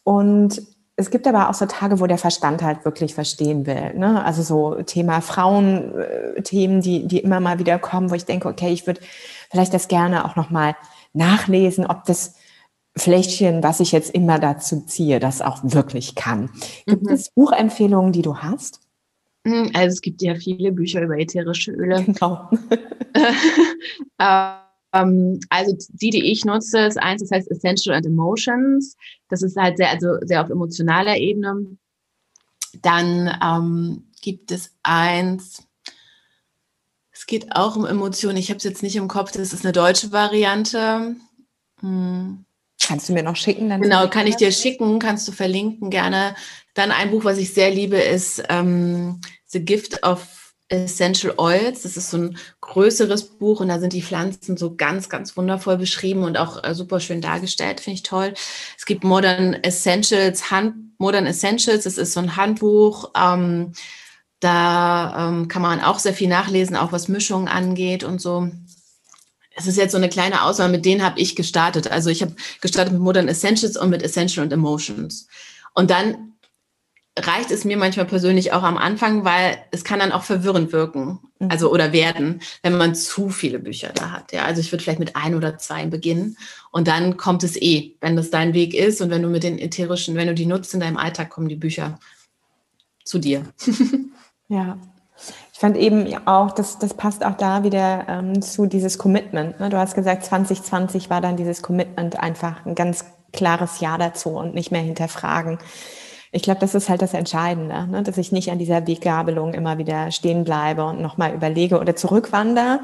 Und 0.04 0.62
es 0.96 1.10
gibt 1.10 1.28
aber 1.28 1.50
auch 1.50 1.54
so 1.54 1.66
Tage, 1.66 2.00
wo 2.00 2.08
der 2.08 2.18
Verstand 2.18 2.62
halt 2.62 2.86
wirklich 2.86 3.16
verstehen 3.16 3.66
will. 3.66 3.94
Ne? 3.96 4.24
Also 4.24 4.44
so 4.44 4.82
Thema 4.84 5.22
Frauenthemen, 5.22 6.80
äh, 6.80 6.82
die, 6.82 7.08
die 7.08 7.20
immer 7.20 7.40
mal 7.40 7.60
wieder 7.60 7.80
kommen, 7.80 8.12
wo 8.12 8.16
ich 8.16 8.26
denke, 8.26 8.48
okay, 8.48 8.72
ich 8.72 8.86
würde 8.86 9.02
vielleicht 9.50 9.74
das 9.74 9.88
gerne 9.88 10.26
auch 10.26 10.36
nochmal 10.36 10.76
nachlesen, 11.14 11.86
ob 11.86 12.06
das 12.06 12.36
Fläschchen, 12.96 13.64
was 13.64 13.80
ich 13.80 13.94
jetzt 13.94 14.14
immer 14.14 14.38
dazu 14.38 14.82
ziehe, 14.82 15.20
das 15.20 15.42
auch 15.42 15.60
wirklich 15.64 16.16
kann. 16.16 16.50
Gibt 16.86 17.04
mhm. 17.04 17.14
es 17.14 17.30
Buchempfehlungen, 17.32 18.12
die 18.12 18.22
du 18.22 18.38
hast? 18.38 18.81
Mhm, 19.44 19.72
also 19.74 19.94
es 19.94 20.02
gibt 20.02 20.22
ja 20.22 20.36
viele 20.36 20.72
Bücher 20.72 21.02
über 21.02 21.18
ätherische 21.18 21.72
Öle. 21.72 22.04
Genau. 22.06 22.50
ähm, 24.94 25.40
also 25.50 25.76
die, 25.90 26.10
die 26.10 26.32
ich 26.32 26.46
nutze, 26.46 26.80
ist 26.80 26.98
eins, 26.98 27.22
das 27.22 27.32
heißt 27.32 27.52
Essential 27.52 27.96
and 27.96 28.06
Emotions. 28.06 28.96
Das 29.30 29.42
ist 29.42 29.58
halt 29.58 29.78
sehr, 29.78 29.90
also 29.90 30.18
sehr 30.22 30.44
auf 30.44 30.50
emotionaler 30.50 31.18
Ebene. 31.18 31.78
Dann 32.82 33.38
ähm, 33.44 34.04
gibt 34.22 34.52
es 34.52 34.76
eins, 34.84 35.64
es 37.12 37.26
geht 37.26 37.56
auch 37.56 37.76
um 37.76 37.86
Emotionen. 37.86 38.38
Ich 38.38 38.50
habe 38.50 38.58
es 38.58 38.64
jetzt 38.64 38.84
nicht 38.84 38.96
im 38.96 39.08
Kopf, 39.08 39.32
das 39.32 39.54
ist 39.54 39.66
eine 39.66 39.74
deutsche 39.74 40.12
Variante. 40.12 41.16
Hm. 41.82 42.46
Kannst 42.84 43.10
du 43.10 43.14
mir 43.14 43.24
noch 43.24 43.36
schicken? 43.36 43.70
Dann 43.70 43.82
genau, 43.82 44.08
kann 44.08 44.26
ich 44.26 44.38
dir 44.38 44.52
schicken, 44.52 44.98
kannst 44.98 45.28
du 45.28 45.32
verlinken 45.32 45.92
gerne. 45.92 46.36
Dann 46.74 46.92
ein 46.92 47.12
Buch, 47.12 47.26
was 47.26 47.38
ich 47.38 47.54
sehr 47.54 47.72
liebe, 47.72 47.98
ist 47.98 48.44
ähm, 48.50 49.20
The 49.48 49.64
Gift 49.64 50.04
of 50.04 50.26
Essential 50.72 51.34
Oils. 51.38 51.82
Das 51.82 51.98
ist 51.98 52.12
so 52.12 52.18
ein 52.18 52.38
größeres 52.62 53.38
Buch 53.38 53.60
und 53.60 53.68
da 53.68 53.80
sind 53.80 53.94
die 53.94 54.02
Pflanzen 54.02 54.56
so 54.56 54.76
ganz, 54.76 55.10
ganz 55.10 55.36
wundervoll 55.36 55.78
beschrieben 55.78 56.24
und 56.24 56.38
auch 56.38 56.64
äh, 56.64 56.74
super 56.74 57.00
schön 57.00 57.20
dargestellt. 57.22 57.82
Finde 57.82 57.96
ich 57.96 58.04
toll. 58.04 58.34
Es 58.78 58.86
gibt 58.86 59.04
Modern 59.04 59.54
Essentials, 59.54 60.50
Hand, 60.50 60.76
Modern 60.98 61.26
Essentials. 61.26 61.84
Das 61.84 61.98
ist 61.98 62.14
so 62.14 62.22
ein 62.22 62.38
Handbuch. 62.38 63.12
Ähm, 63.16 63.74
da 64.40 65.30
ähm, 65.30 65.48
kann 65.50 65.62
man 65.62 65.82
auch 65.82 66.00
sehr 66.00 66.14
viel 66.14 66.30
nachlesen, 66.30 66.76
auch 66.76 66.92
was 66.92 67.10
Mischungen 67.10 67.48
angeht 67.48 68.04
und 68.04 68.22
so. 68.22 68.50
Es 69.56 69.68
ist 69.68 69.78
jetzt 69.78 69.92
so 69.92 69.98
eine 69.98 70.10
kleine 70.10 70.44
Auswahl, 70.44 70.70
mit 70.70 70.86
denen 70.86 71.04
habe 71.04 71.20
ich 71.20 71.36
gestartet. 71.36 71.92
Also 71.92 72.10
ich 72.10 72.22
habe 72.22 72.34
gestartet 72.62 72.94
mit 72.94 73.02
Modern 73.02 73.28
Essentials 73.28 73.76
und 73.76 73.90
mit 73.90 74.02
Essential 74.02 74.46
und 74.46 74.54
Emotions. 74.54 75.28
Und 75.74 75.92
dann 75.92 76.31
reicht 77.20 77.52
es 77.52 77.66
mir 77.66 77.78
manchmal 77.78 78.06
persönlich 78.06 78.54
auch 78.54 78.64
am 78.64 78.78
Anfang, 78.78 79.26
weil 79.26 79.58
es 79.72 79.84
kann 79.84 80.00
dann 80.00 80.12
auch 80.12 80.24
verwirrend 80.24 80.72
wirken, 80.72 81.20
mhm. 81.40 81.52
also 81.52 81.72
oder 81.72 81.92
werden, 81.92 82.42
wenn 82.64 82.78
man 82.78 82.96
zu 82.96 83.30
viele 83.30 83.60
Bücher 83.60 83.92
da 83.94 84.12
hat. 84.12 84.32
Ja, 84.32 84.46
also 84.46 84.62
ich 84.62 84.72
würde 84.72 84.84
vielleicht 84.84 85.00
mit 85.00 85.16
ein 85.16 85.36
oder 85.36 85.58
zwei 85.58 85.86
beginnen 85.88 86.38
und 86.72 86.88
dann 86.88 87.18
kommt 87.18 87.44
es 87.44 87.62
eh, 87.62 87.96
wenn 88.00 88.16
das 88.16 88.30
dein 88.30 88.54
Weg 88.54 88.74
ist 88.74 89.02
und 89.02 89.10
wenn 89.10 89.22
du 89.22 89.28
mit 89.28 89.44
den 89.44 89.60
ätherischen, 89.60 90.16
wenn 90.16 90.28
du 90.28 90.34
die 90.34 90.46
nutzt 90.46 90.74
in 90.74 90.80
deinem 90.80 90.98
Alltag, 90.98 91.30
kommen 91.30 91.50
die 91.50 91.56
Bücher 91.56 92.00
zu 93.04 93.20
dir. 93.20 93.44
Ja. 94.52 94.78
Ich 95.54 95.60
fand 95.60 95.78
eben 95.78 96.28
auch, 96.28 96.52
das, 96.52 96.78
das 96.78 96.94
passt 96.94 97.24
auch 97.24 97.38
da 97.38 97.64
wieder 97.64 98.06
ähm, 98.10 98.42
zu 98.42 98.66
dieses 98.66 98.98
Commitment. 98.98 99.62
Ne? 99.62 99.70
Du 99.70 99.78
hast 99.78 99.96
gesagt, 99.96 100.26
2020 100.26 101.10
war 101.10 101.22
dann 101.22 101.38
dieses 101.38 101.62
Commitment 101.62 102.20
einfach 102.20 102.66
ein 102.66 102.76
ganz 102.76 103.06
klares 103.32 103.80
Ja 103.80 103.98
dazu 103.98 104.32
und 104.32 104.54
nicht 104.54 104.72
mehr 104.72 104.82
hinterfragen. 104.82 105.58
Ich 106.32 106.44
glaube, 106.44 106.60
das 106.60 106.76
ist 106.76 106.90
halt 106.90 107.02
das 107.02 107.14
Entscheidende, 107.14 107.88
ne? 107.88 108.04
dass 108.04 108.18
ich 108.18 108.32
nicht 108.32 108.52
an 108.52 108.60
dieser 108.60 108.88
Weggabelung 108.88 109.54
immer 109.54 109.78
wieder 109.78 110.12
stehen 110.12 110.44
bleibe 110.44 110.86
und 110.86 111.02
nochmal 111.02 111.34
überlege 111.34 111.80
oder 111.80 111.96
zurückwandere, 111.96 112.80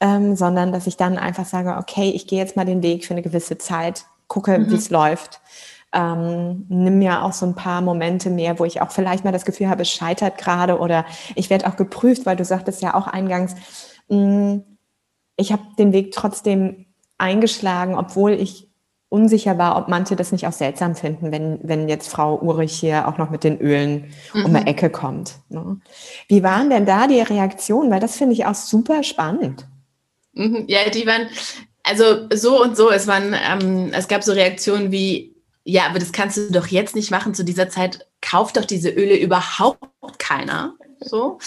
ähm, 0.00 0.34
sondern 0.34 0.72
dass 0.72 0.86
ich 0.86 0.96
dann 0.96 1.16
einfach 1.16 1.46
sage, 1.46 1.76
okay, 1.76 2.10
ich 2.10 2.26
gehe 2.26 2.38
jetzt 2.38 2.56
mal 2.56 2.66
den 2.66 2.82
Weg 2.82 3.04
für 3.04 3.14
eine 3.14 3.22
gewisse 3.22 3.58
Zeit, 3.58 4.06
gucke, 4.26 4.58
mhm. 4.58 4.70
wie 4.70 4.76
es 4.76 4.90
läuft 4.90 5.40
ähm, 5.92 6.66
nimm 6.68 6.98
mir 6.98 7.24
auch 7.24 7.32
so 7.32 7.46
ein 7.46 7.54
paar 7.54 7.80
Momente 7.80 8.30
mehr, 8.30 8.58
wo 8.58 8.64
ich 8.64 8.80
auch 8.80 8.92
vielleicht 8.92 9.24
mal 9.24 9.32
das 9.32 9.44
Gefühl 9.44 9.68
habe, 9.68 9.82
es 9.82 9.90
scheitert 9.90 10.38
gerade 10.38 10.78
oder 10.78 11.04
ich 11.34 11.50
werde 11.50 11.66
auch 11.66 11.76
geprüft, 11.76 12.26
weil 12.26 12.36
du 12.36 12.44
sagtest 12.44 12.82
ja 12.82 12.94
auch 12.94 13.06
eingangs, 13.06 13.54
mh, 14.08 14.16
mm, 14.16 14.64
ich 15.36 15.52
habe 15.52 15.62
den 15.78 15.92
Weg 15.92 16.12
trotzdem 16.12 16.86
eingeschlagen, 17.18 17.96
obwohl 17.96 18.32
ich 18.32 18.69
unsicher 19.10 19.58
war, 19.58 19.76
ob 19.76 19.88
manche 19.88 20.16
das 20.16 20.32
nicht 20.32 20.46
auch 20.46 20.52
seltsam 20.52 20.94
finden, 20.94 21.32
wenn, 21.32 21.58
wenn 21.62 21.88
jetzt 21.88 22.08
Frau 22.08 22.38
Urich 22.38 22.72
hier 22.72 23.06
auch 23.08 23.18
noch 23.18 23.28
mit 23.28 23.44
den 23.44 23.58
Ölen 23.60 24.14
mhm. 24.32 24.44
um 24.46 24.54
die 24.54 24.66
Ecke 24.66 24.88
kommt. 24.88 25.34
Ne? 25.50 25.78
Wie 26.28 26.42
waren 26.42 26.70
denn 26.70 26.86
da 26.86 27.06
die 27.08 27.20
Reaktionen? 27.20 27.90
Weil 27.90 28.00
das 28.00 28.16
finde 28.16 28.34
ich 28.34 28.46
auch 28.46 28.54
super 28.54 29.02
spannend. 29.02 29.66
Mhm. 30.32 30.64
Ja, 30.68 30.88
die 30.88 31.06
waren, 31.06 31.28
also 31.82 32.28
so 32.32 32.62
und 32.62 32.76
so. 32.76 32.90
Es 32.90 33.08
waren, 33.08 33.34
ähm, 33.34 33.90
es 33.92 34.06
gab 34.06 34.22
so 34.22 34.32
Reaktionen 34.32 34.92
wie, 34.92 35.34
ja, 35.64 35.86
aber 35.86 35.98
das 35.98 36.12
kannst 36.12 36.36
du 36.36 36.52
doch 36.52 36.68
jetzt 36.68 36.94
nicht 36.94 37.10
machen. 37.10 37.34
Zu 37.34 37.44
dieser 37.44 37.68
Zeit 37.68 38.06
kauft 38.22 38.56
doch 38.56 38.64
diese 38.64 38.90
Öle 38.90 39.16
überhaupt 39.16 40.18
keiner. 40.18 40.74
So, 41.00 41.38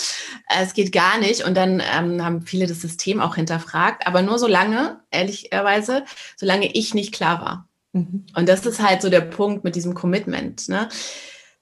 es 0.50 0.74
geht 0.74 0.92
gar 0.92 1.20
nicht. 1.20 1.46
Und 1.46 1.56
dann 1.56 1.82
ähm, 1.96 2.24
haben 2.24 2.42
viele 2.42 2.68
das 2.68 2.82
System 2.82 3.22
auch 3.22 3.36
hinterfragt, 3.36 4.08
aber 4.08 4.22
nur 4.22 4.40
so 4.40 4.48
lange, 4.48 5.00
ehrlicherweise, 5.12 6.06
solange 6.36 6.72
ich 6.74 6.94
nicht 6.94 7.14
klar 7.14 7.42
war. 7.42 7.68
Mhm. 7.94 8.26
Und 8.36 8.50
das 8.50 8.66
ist 8.66 8.82
halt 8.82 9.02
so 9.02 9.10
der 9.10 9.22
Punkt 9.22 9.64
mit 9.64 9.76
diesem 9.76 9.94
Commitment, 9.94 10.68
ne? 10.70 10.90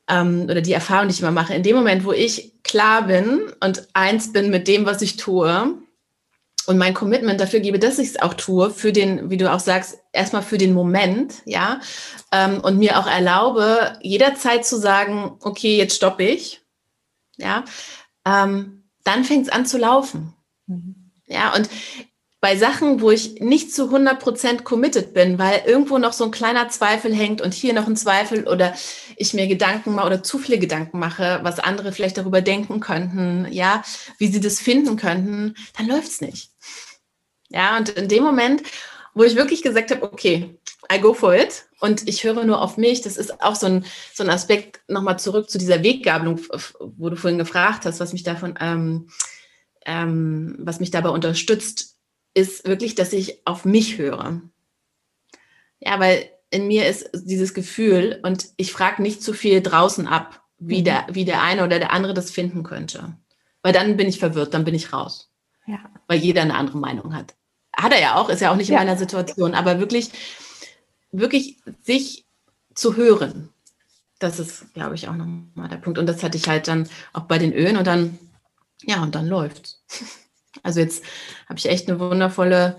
Ähm, 0.08 0.44
oder 0.44 0.62
die 0.62 0.74
Erfahrung, 0.74 1.08
die 1.08 1.14
ich 1.14 1.22
immer 1.22 1.32
mache. 1.32 1.54
In 1.54 1.64
dem 1.64 1.76
Moment, 1.76 2.06
wo 2.06 2.12
ich 2.12 2.54
klar 2.64 3.08
bin 3.08 3.52
und 3.60 3.88
eins 3.94 4.34
bin 4.34 4.50
mit 4.50 4.68
dem, 4.68 4.86
was 4.86 5.02
ich 5.02 5.18
tue, 5.18 5.78
und 6.68 6.78
mein 6.78 6.94
Commitment 6.94 7.40
dafür 7.40 7.60
gebe, 7.60 7.80
dass 7.80 8.00
ich 8.00 8.10
es 8.10 8.22
auch 8.22 8.34
tue, 8.34 8.70
für 8.70 8.92
den, 8.92 9.30
wie 9.30 9.38
du 9.38 9.52
auch 9.52 9.60
sagst, 9.60 10.00
erstmal 10.14 10.44
für 10.44 10.58
den 10.58 10.74
Moment, 10.74 11.36
ja, 11.46 11.80
ähm, 12.32 12.60
und 12.62 12.78
mir 12.78 13.00
auch 13.00 13.08
erlaube, 13.08 13.98
jederzeit 14.02 14.66
zu 14.66 14.78
sagen, 14.78 15.38
okay, 15.42 15.78
jetzt 15.78 15.96
stoppe 15.96 16.24
ich, 16.24 16.61
ja, 17.42 17.66
ähm, 18.26 18.84
dann 19.04 19.24
fängt 19.24 19.48
es 19.48 19.52
an 19.52 19.66
zu 19.66 19.78
laufen. 19.78 20.34
Mhm. 20.68 21.12
Ja, 21.28 21.54
und 21.56 21.70
bei 22.42 22.58
Sachen, 22.58 23.02
wo 23.02 23.12
ich 23.12 23.40
nicht 23.40 23.72
zu 23.72 23.92
100% 23.92 24.64
committed 24.64 25.14
bin, 25.14 25.38
weil 25.38 25.62
irgendwo 25.66 26.00
noch 26.00 26.12
so 26.12 26.26
ein 26.26 26.32
kleiner 26.32 26.70
Zweifel 26.70 27.14
hängt 27.14 27.40
und 27.40 27.54
hier 27.54 27.74
noch 27.74 27.88
ein 27.88 27.96
Zweifel 27.96 28.48
oder 28.48 28.74
ich 29.16 29.36
mir 29.36 29.46
Gedanken 29.48 29.94
mache 29.94 30.08
oder 30.08 30.24
zu 30.24 30.40
viele 30.40 30.58
Gedanken 30.58 30.98
mache, 30.98 31.40
was 31.44 31.60
andere 31.60 31.92
vielleicht 31.92 32.18
darüber 32.18 32.42
denken 32.42 32.80
könnten, 32.80 33.48
ja, 33.52 33.84
wie 34.18 34.28
sie 34.28 34.40
das 34.40 34.60
finden 34.60 34.98
könnten, 34.98 35.54
dann 35.78 35.88
läuft 35.88 36.08
es 36.08 36.22
nicht. 36.22 36.50
Ja, 37.50 37.78
und 37.78 37.90
in 37.90 38.08
dem 38.08 38.24
Moment, 38.24 38.64
wo 39.14 39.24
ich 39.24 39.36
wirklich 39.36 39.62
gesagt 39.62 39.92
habe, 39.92 40.04
okay, 40.04 40.58
I 40.92 41.00
go 41.00 41.14
for 41.14 41.36
it 41.36 41.66
und 41.80 42.08
ich 42.08 42.24
höre 42.24 42.44
nur 42.44 42.62
auf 42.62 42.78
mich, 42.78 43.02
das 43.02 43.18
ist 43.18 43.42
auch 43.42 43.56
so 43.56 43.68
ein, 43.68 43.86
so 44.14 44.24
ein 44.24 44.30
Aspekt, 44.30 44.82
nochmal 44.88 45.20
zurück 45.20 45.50
zu 45.50 45.58
dieser 45.58 45.84
Weggabelung, 45.84 46.40
wo 46.80 47.10
du 47.10 47.16
vorhin 47.16 47.38
gefragt 47.38 47.86
hast, 47.86 48.00
was 48.00 48.14
mich 48.14 48.24
davon, 48.24 48.56
ähm, 48.60 49.08
ähm, 49.86 50.56
was 50.60 50.80
mich 50.80 50.92
dabei 50.92 51.10
unterstützt, 51.10 51.98
ist 52.34 52.68
wirklich, 52.68 52.96
dass 52.96 53.14
ich 53.14 53.46
auf 53.46 53.66
mich 53.66 53.98
höre. 53.98 54.42
Ja, 55.80 56.00
weil 56.00 56.30
in 56.50 56.68
mir 56.68 56.88
ist 56.88 57.10
dieses 57.14 57.54
Gefühl 57.54 58.20
und 58.24 58.48
ich 58.58 58.72
frage 58.72 59.02
nicht 59.02 59.24
zu 59.24 59.34
viel 59.34 59.62
draußen 59.62 60.08
ab, 60.08 60.44
wie, 60.60 60.82
mhm. 60.82 60.86
der, 60.86 61.08
wie 61.12 61.26
der 61.26 61.42
eine 61.42 61.64
oder 61.64 61.80
der 61.80 61.92
andere 61.92 62.14
das 62.14 62.32
finden 62.32 62.64
könnte. 62.64 63.18
Weil 63.64 63.74
dann 63.74 63.98
bin 63.98 64.08
ich 64.08 64.20
verwirrt, 64.20 64.54
dann 64.54 64.66
bin 64.66 64.76
ich 64.76 64.94
raus. 64.94 65.32
Ja. 65.66 65.80
Weil 66.08 66.20
jeder 66.20 66.42
eine 66.42 66.56
andere 66.56 66.78
Meinung 66.78 67.16
hat. 67.16 67.36
Hat 67.76 67.94
er 67.94 68.02
ja 68.02 68.16
auch, 68.16 68.30
ist 68.30 68.42
ja 68.42 68.52
auch 68.52 68.56
nicht 68.56 68.70
in 68.70 68.76
ja. 68.76 68.80
meiner 68.80 68.98
Situation, 68.98 69.54
aber 69.54 69.80
wirklich, 69.80 70.12
wirklich 71.12 71.58
sich 71.84 72.26
zu 72.74 72.96
hören, 72.96 73.50
das 74.20 74.40
ist, 74.40 74.74
glaube 74.74 74.96
ich, 74.96 75.08
auch 75.08 75.16
nochmal 75.16 75.70
der 75.70 75.78
Punkt. 75.78 75.98
Und 75.98 76.06
das 76.06 76.24
hatte 76.24 76.38
ich 76.38 76.48
halt 76.48 76.68
dann 76.68 76.88
auch 77.14 77.24
bei 77.24 77.38
den 77.38 77.54
Ölen 77.54 77.78
und 77.78 77.88
dann, 77.88 78.20
ja, 78.84 79.02
und 79.02 79.16
dann 79.16 79.28
läuft's. 79.28 79.84
Also 80.64 80.82
jetzt 80.82 81.02
habe 81.48 81.58
ich 81.58 81.70
echt 81.70 81.90
eine 81.90 81.98
wundervolle 81.98 82.76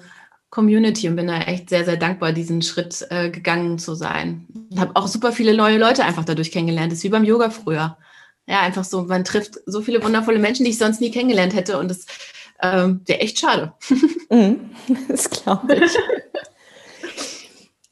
Community 0.51 1.09
und 1.09 1.17
bin 1.17 1.27
da 1.27 1.41
echt 1.41 1.71
sehr, 1.71 1.87
sehr 1.87 1.97
dankbar, 1.97 2.33
diesen 2.33 2.61
Schritt 2.61 3.05
äh, 3.09 3.31
gegangen 3.31 3.79
zu 3.79 3.95
sein. 3.95 4.47
Ich 4.71 4.79
habe 4.79 4.95
auch 4.95 5.09
super 5.09 5.33
viele 5.33 5.57
neue 5.57 5.79
Leute 5.79 6.05
einfach 6.05 6.27
dadurch 6.27 6.53
kennengelernt. 6.53 6.93
Das 6.93 6.99
ist 6.99 7.05
wie 7.05 7.09
beim 7.09 7.25
Yoga 7.25 7.49
früher. 7.49 7.97
Ja, 8.47 8.61
einfach 8.61 8.85
so, 8.85 9.05
man 9.05 9.25
trifft 9.25 9.59
so 9.65 9.81
viele 9.81 10.05
wundervolle 10.05 10.39
Menschen, 10.39 10.65
die 10.65 10.71
ich 10.73 10.79
sonst 10.79 11.01
nie 11.01 11.11
kennengelernt 11.11 11.55
hätte 11.55 11.79
und 11.79 11.89
das 11.89 12.05
ähm, 12.63 13.03
wäre 13.07 13.21
echt 13.21 13.39
schade. 13.39 13.73
Mm, 14.31 14.71
das 15.09 15.29
glaube 15.29 15.75
ich. 15.75 15.93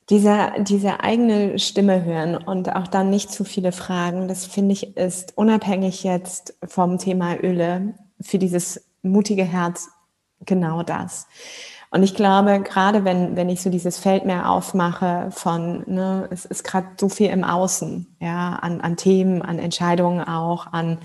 Diese, 0.09 0.53
diese 0.61 1.01
eigene 1.01 1.59
Stimme 1.59 2.03
hören 2.03 2.35
und 2.35 2.75
auch 2.75 2.89
dann 2.89 3.11
nicht 3.11 3.31
zu 3.31 3.45
viele 3.45 3.71
Fragen, 3.71 4.27
das 4.27 4.45
finde 4.45 4.73
ich 4.73 4.97
ist 4.97 5.37
unabhängig 5.37 6.03
jetzt 6.03 6.55
vom 6.67 6.99
Thema 6.99 7.37
Öle 7.37 7.95
für 8.21 8.39
dieses 8.39 8.89
mutige 9.03 9.45
Herz 9.45 9.89
genau 10.47 10.83
das. 10.83 11.29
Und 11.93 12.05
ich 12.05 12.15
glaube, 12.15 12.61
gerade 12.61 13.05
wenn, 13.05 13.35
wenn 13.35 13.49
ich 13.49 13.63
so 13.63 13.69
dieses 13.69 13.99
Feld 13.99 14.25
mehr 14.25 14.49
aufmache 14.49 15.27
von, 15.31 15.83
ne, 15.87 16.29
es 16.31 16.45
ist 16.45 16.63
gerade 16.63 16.87
so 16.97 17.09
viel 17.09 17.31
im 17.31 17.43
Außen, 17.43 18.07
ja, 18.21 18.51
an, 18.63 18.81
an 18.81 18.97
Themen, 18.97 19.43
an 19.43 19.59
Entscheidungen 19.59 20.23
auch, 20.23 20.73
an 20.73 20.99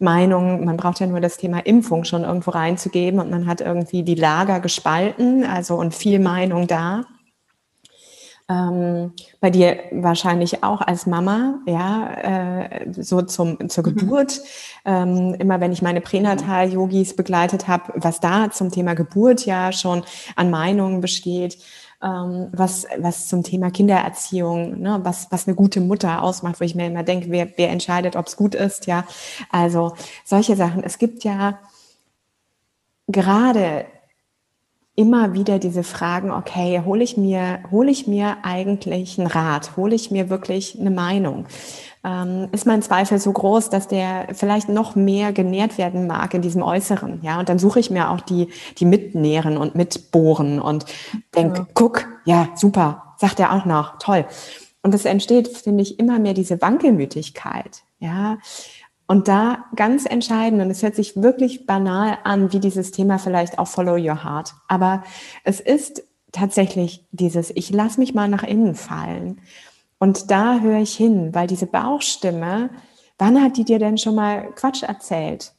Meinungen. 0.00 0.64
Man 0.64 0.76
braucht 0.76 0.98
ja 0.98 1.06
nur 1.06 1.20
das 1.20 1.36
Thema 1.36 1.64
Impfung 1.64 2.02
schon 2.02 2.24
irgendwo 2.24 2.50
reinzugeben 2.50 3.20
und 3.20 3.30
man 3.30 3.46
hat 3.46 3.60
irgendwie 3.60 4.02
die 4.02 4.16
Lager 4.16 4.58
gespalten, 4.58 5.44
also 5.44 5.76
und 5.76 5.94
viel 5.94 6.18
Meinung 6.18 6.66
da. 6.66 7.04
Ähm, 8.48 9.12
bei 9.40 9.50
dir 9.50 9.78
wahrscheinlich 9.92 10.62
auch 10.64 10.80
als 10.80 11.06
Mama, 11.06 11.60
ja, 11.66 12.12
äh, 12.14 12.92
so 12.92 13.22
zum, 13.22 13.68
zur 13.68 13.86
mhm. 13.86 13.96
Geburt. 13.96 14.40
Ähm, 14.84 15.34
immer 15.38 15.60
wenn 15.60 15.72
ich 15.72 15.82
meine 15.82 16.00
Pränatal-Yogis 16.00 17.16
begleitet 17.16 17.68
habe, 17.68 17.92
was 17.96 18.20
da 18.20 18.50
zum 18.50 18.70
Thema 18.70 18.94
Geburt 18.94 19.46
ja 19.46 19.72
schon 19.72 20.02
an 20.36 20.50
Meinungen 20.50 21.00
besteht, 21.00 21.58
ähm, 22.02 22.48
was, 22.52 22.86
was 22.98 23.28
zum 23.28 23.42
Thema 23.44 23.70
Kindererziehung, 23.70 24.80
ne, 24.80 25.00
was, 25.02 25.30
was 25.30 25.46
eine 25.46 25.54
gute 25.54 25.80
Mutter 25.80 26.22
ausmacht, 26.22 26.60
wo 26.60 26.64
ich 26.64 26.74
mir 26.74 26.88
immer 26.88 27.04
denke, 27.04 27.30
wer, 27.30 27.48
wer 27.56 27.70
entscheidet, 27.70 28.16
ob 28.16 28.26
es 28.26 28.36
gut 28.36 28.54
ist, 28.54 28.86
ja. 28.86 29.04
Also 29.50 29.94
solche 30.24 30.56
Sachen. 30.56 30.82
Es 30.82 30.98
gibt 30.98 31.22
ja 31.24 31.60
gerade 33.06 33.86
immer 34.94 35.32
wieder 35.32 35.58
diese 35.58 35.82
Fragen, 35.82 36.30
okay, 36.30 36.82
hole 36.84 37.02
ich 37.02 37.16
mir, 37.16 37.60
hole 37.70 37.90
ich 37.90 38.06
mir 38.06 38.38
eigentlich 38.42 39.18
einen 39.18 39.26
Rat, 39.26 39.76
hole 39.76 39.94
ich 39.94 40.10
mir 40.10 40.28
wirklich 40.28 40.78
eine 40.78 40.90
Meinung? 40.90 41.46
Ähm, 42.04 42.48
ist 42.52 42.66
mein 42.66 42.82
Zweifel 42.82 43.18
so 43.18 43.32
groß, 43.32 43.70
dass 43.70 43.88
der 43.88 44.28
vielleicht 44.32 44.68
noch 44.68 44.94
mehr 44.94 45.32
genährt 45.32 45.78
werden 45.78 46.06
mag 46.06 46.34
in 46.34 46.42
diesem 46.42 46.62
Äußeren, 46.62 47.20
ja? 47.22 47.38
Und 47.38 47.48
dann 47.48 47.58
suche 47.58 47.80
ich 47.80 47.90
mir 47.90 48.10
auch 48.10 48.20
die, 48.20 48.48
die 48.78 48.84
mitnähren 48.84 49.56
und 49.56 49.76
mitbohren 49.76 50.60
und 50.60 50.84
denke, 51.34 51.60
ja. 51.60 51.66
guck, 51.74 52.06
ja, 52.24 52.48
super, 52.54 53.14
sagt 53.16 53.40
er 53.40 53.52
auch 53.52 53.64
noch, 53.64 53.98
toll. 53.98 54.26
Und 54.82 54.94
es 54.94 55.04
entsteht, 55.04 55.48
finde 55.48 55.82
ich, 55.82 56.00
immer 56.00 56.18
mehr 56.18 56.34
diese 56.34 56.60
Wankelmütigkeit, 56.60 57.82
ja? 57.98 58.38
Und 59.12 59.28
da 59.28 59.66
ganz 59.76 60.06
entscheidend, 60.06 60.62
und 60.62 60.70
es 60.70 60.82
hört 60.82 60.94
sich 60.94 61.20
wirklich 61.20 61.66
banal 61.66 62.16
an, 62.24 62.50
wie 62.54 62.60
dieses 62.60 62.92
Thema 62.92 63.18
vielleicht 63.18 63.58
auch 63.58 63.68
Follow 63.68 63.96
Your 63.96 64.24
Heart. 64.24 64.54
Aber 64.68 65.02
es 65.44 65.60
ist 65.60 66.02
tatsächlich 66.32 67.04
dieses, 67.10 67.50
ich 67.50 67.68
lasse 67.68 68.00
mich 68.00 68.14
mal 68.14 68.28
nach 68.28 68.42
innen 68.42 68.74
fallen. 68.74 69.42
Und 69.98 70.30
da 70.30 70.60
höre 70.60 70.78
ich 70.78 70.96
hin, 70.96 71.34
weil 71.34 71.46
diese 71.46 71.66
Bauchstimme, 71.66 72.70
wann 73.18 73.42
hat 73.42 73.58
die 73.58 73.64
dir 73.64 73.78
denn 73.78 73.98
schon 73.98 74.14
mal 74.14 74.50
Quatsch 74.54 74.82
erzählt? 74.82 75.52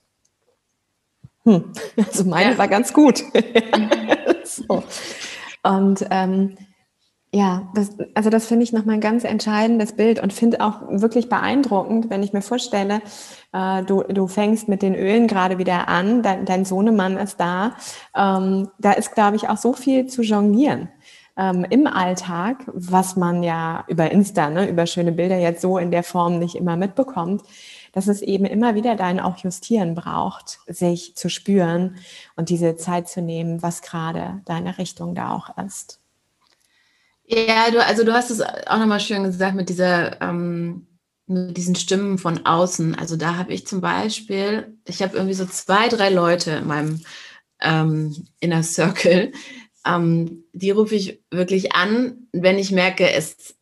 Hm, 1.43 1.73
also 2.07 2.23
meine 2.23 2.53
ja. 2.53 2.57
war 2.57 2.67
ganz 2.67 2.91
gut. 2.91 3.23
so. 4.45 4.83
Und 5.61 6.07
ähm, 6.09 6.57
ja, 7.35 7.67
das, 7.73 7.97
also 8.13 8.29
das 8.29 8.45
finde 8.45 8.63
ich 8.63 8.73
nochmal 8.73 8.95
ein 8.95 9.01
ganz 9.01 9.23
entscheidendes 9.23 9.93
Bild 9.93 10.21
und 10.21 10.31
finde 10.31 10.61
auch 10.61 10.81
wirklich 10.87 11.29
beeindruckend, 11.29 12.11
wenn 12.11 12.21
ich 12.21 12.31
mir 12.31 12.43
vorstelle, 12.43 13.01
äh, 13.53 13.81
du, 13.83 14.03
du 14.03 14.27
fängst 14.27 14.69
mit 14.69 14.83
den 14.83 14.93
Ölen 14.93 15.25
gerade 15.25 15.57
wieder 15.57 15.87
an, 15.87 16.21
dein, 16.21 16.45
dein 16.45 16.63
Sohnemann 16.63 17.17
ist 17.17 17.39
da. 17.39 17.75
Ähm, 18.15 18.69
da 18.77 18.91
ist, 18.91 19.15
glaube 19.15 19.35
ich, 19.35 19.49
auch 19.49 19.57
so 19.57 19.73
viel 19.73 20.05
zu 20.05 20.21
jonglieren 20.21 20.89
ähm, 21.35 21.65
im 21.67 21.87
Alltag, 21.87 22.65
was 22.67 23.15
man 23.15 23.41
ja 23.41 23.83
über 23.87 24.11
Insta, 24.11 24.51
ne, 24.51 24.69
über 24.69 24.85
schöne 24.85 25.11
Bilder 25.11 25.39
jetzt 25.39 25.61
so 25.61 25.79
in 25.79 25.89
der 25.89 26.03
Form 26.03 26.37
nicht 26.37 26.53
immer 26.53 26.75
mitbekommt, 26.77 27.41
dass 27.93 28.07
es 28.07 28.21
eben 28.21 28.45
immer 28.45 28.75
wieder 28.75 28.95
dein 28.95 29.19
auch 29.19 29.37
Justieren 29.37 29.95
braucht, 29.95 30.59
sich 30.67 31.15
zu 31.15 31.29
spüren 31.29 31.95
und 32.35 32.49
diese 32.49 32.75
Zeit 32.75 33.07
zu 33.09 33.23
nehmen, 33.23 33.63
was 33.63 33.81
gerade 33.81 34.41
deine 34.45 34.77
Richtung 34.77 35.15
da 35.15 35.31
auch 35.33 35.57
ist. 35.57 36.02
Ja, 37.25 37.71
du, 37.71 37.83
also 37.83 38.03
du 38.03 38.13
hast 38.13 38.29
es 38.29 38.41
auch 38.41 38.77
nochmal 38.77 38.99
schön 38.99 39.23
gesagt 39.23 39.55
mit 39.55 39.69
dieser, 39.69 40.21
ähm, 40.21 40.87
mit 41.25 41.55
diesen 41.55 41.75
Stimmen 41.75 42.17
von 42.17 42.45
außen. 42.45 42.95
Also 42.95 43.15
da 43.15 43.37
habe 43.37 43.53
ich 43.53 43.65
zum 43.65 43.81
Beispiel, 43.81 44.77
ich 44.85 45.01
habe 45.01 45.15
irgendwie 45.15 45.33
so 45.33 45.45
zwei, 45.45 45.87
drei 45.87 46.09
Leute 46.09 46.51
in 46.51 46.67
meinem 46.67 47.01
ähm, 47.61 48.27
Inner 48.39 48.63
Circle, 48.63 49.31
ähm, 49.85 50.43
die 50.53 50.71
rufe 50.71 50.95
ich 50.95 51.23
wirklich 51.31 51.73
an, 51.73 52.27
wenn 52.31 52.57
ich 52.57 52.71
merke, 52.71 53.09
es, 53.09 53.55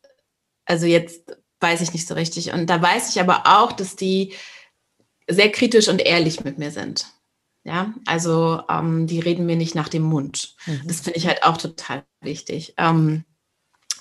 also 0.64 0.86
jetzt 0.86 1.36
weiß 1.60 1.80
ich 1.80 1.92
nicht 1.92 2.06
so 2.06 2.14
richtig. 2.14 2.52
Und 2.52 2.68
da 2.68 2.82
weiß 2.82 3.10
ich 3.10 3.20
aber 3.20 3.42
auch, 3.46 3.72
dass 3.72 3.96
die 3.96 4.34
sehr 5.28 5.50
kritisch 5.50 5.88
und 5.88 6.00
ehrlich 6.00 6.44
mit 6.44 6.58
mir 6.58 6.70
sind. 6.70 7.06
Ja, 7.64 7.94
also 8.06 8.60
ähm, 8.68 9.06
die 9.06 9.20
reden 9.20 9.46
mir 9.46 9.54
nicht 9.54 9.76
nach 9.76 9.88
dem 9.88 10.02
Mund. 10.02 10.56
Mhm. 10.66 10.82
Das 10.86 11.00
finde 11.00 11.18
ich 11.18 11.28
halt 11.28 11.44
auch 11.44 11.56
total 11.56 12.04
wichtig. 12.20 12.74
Ähm, 12.76 13.24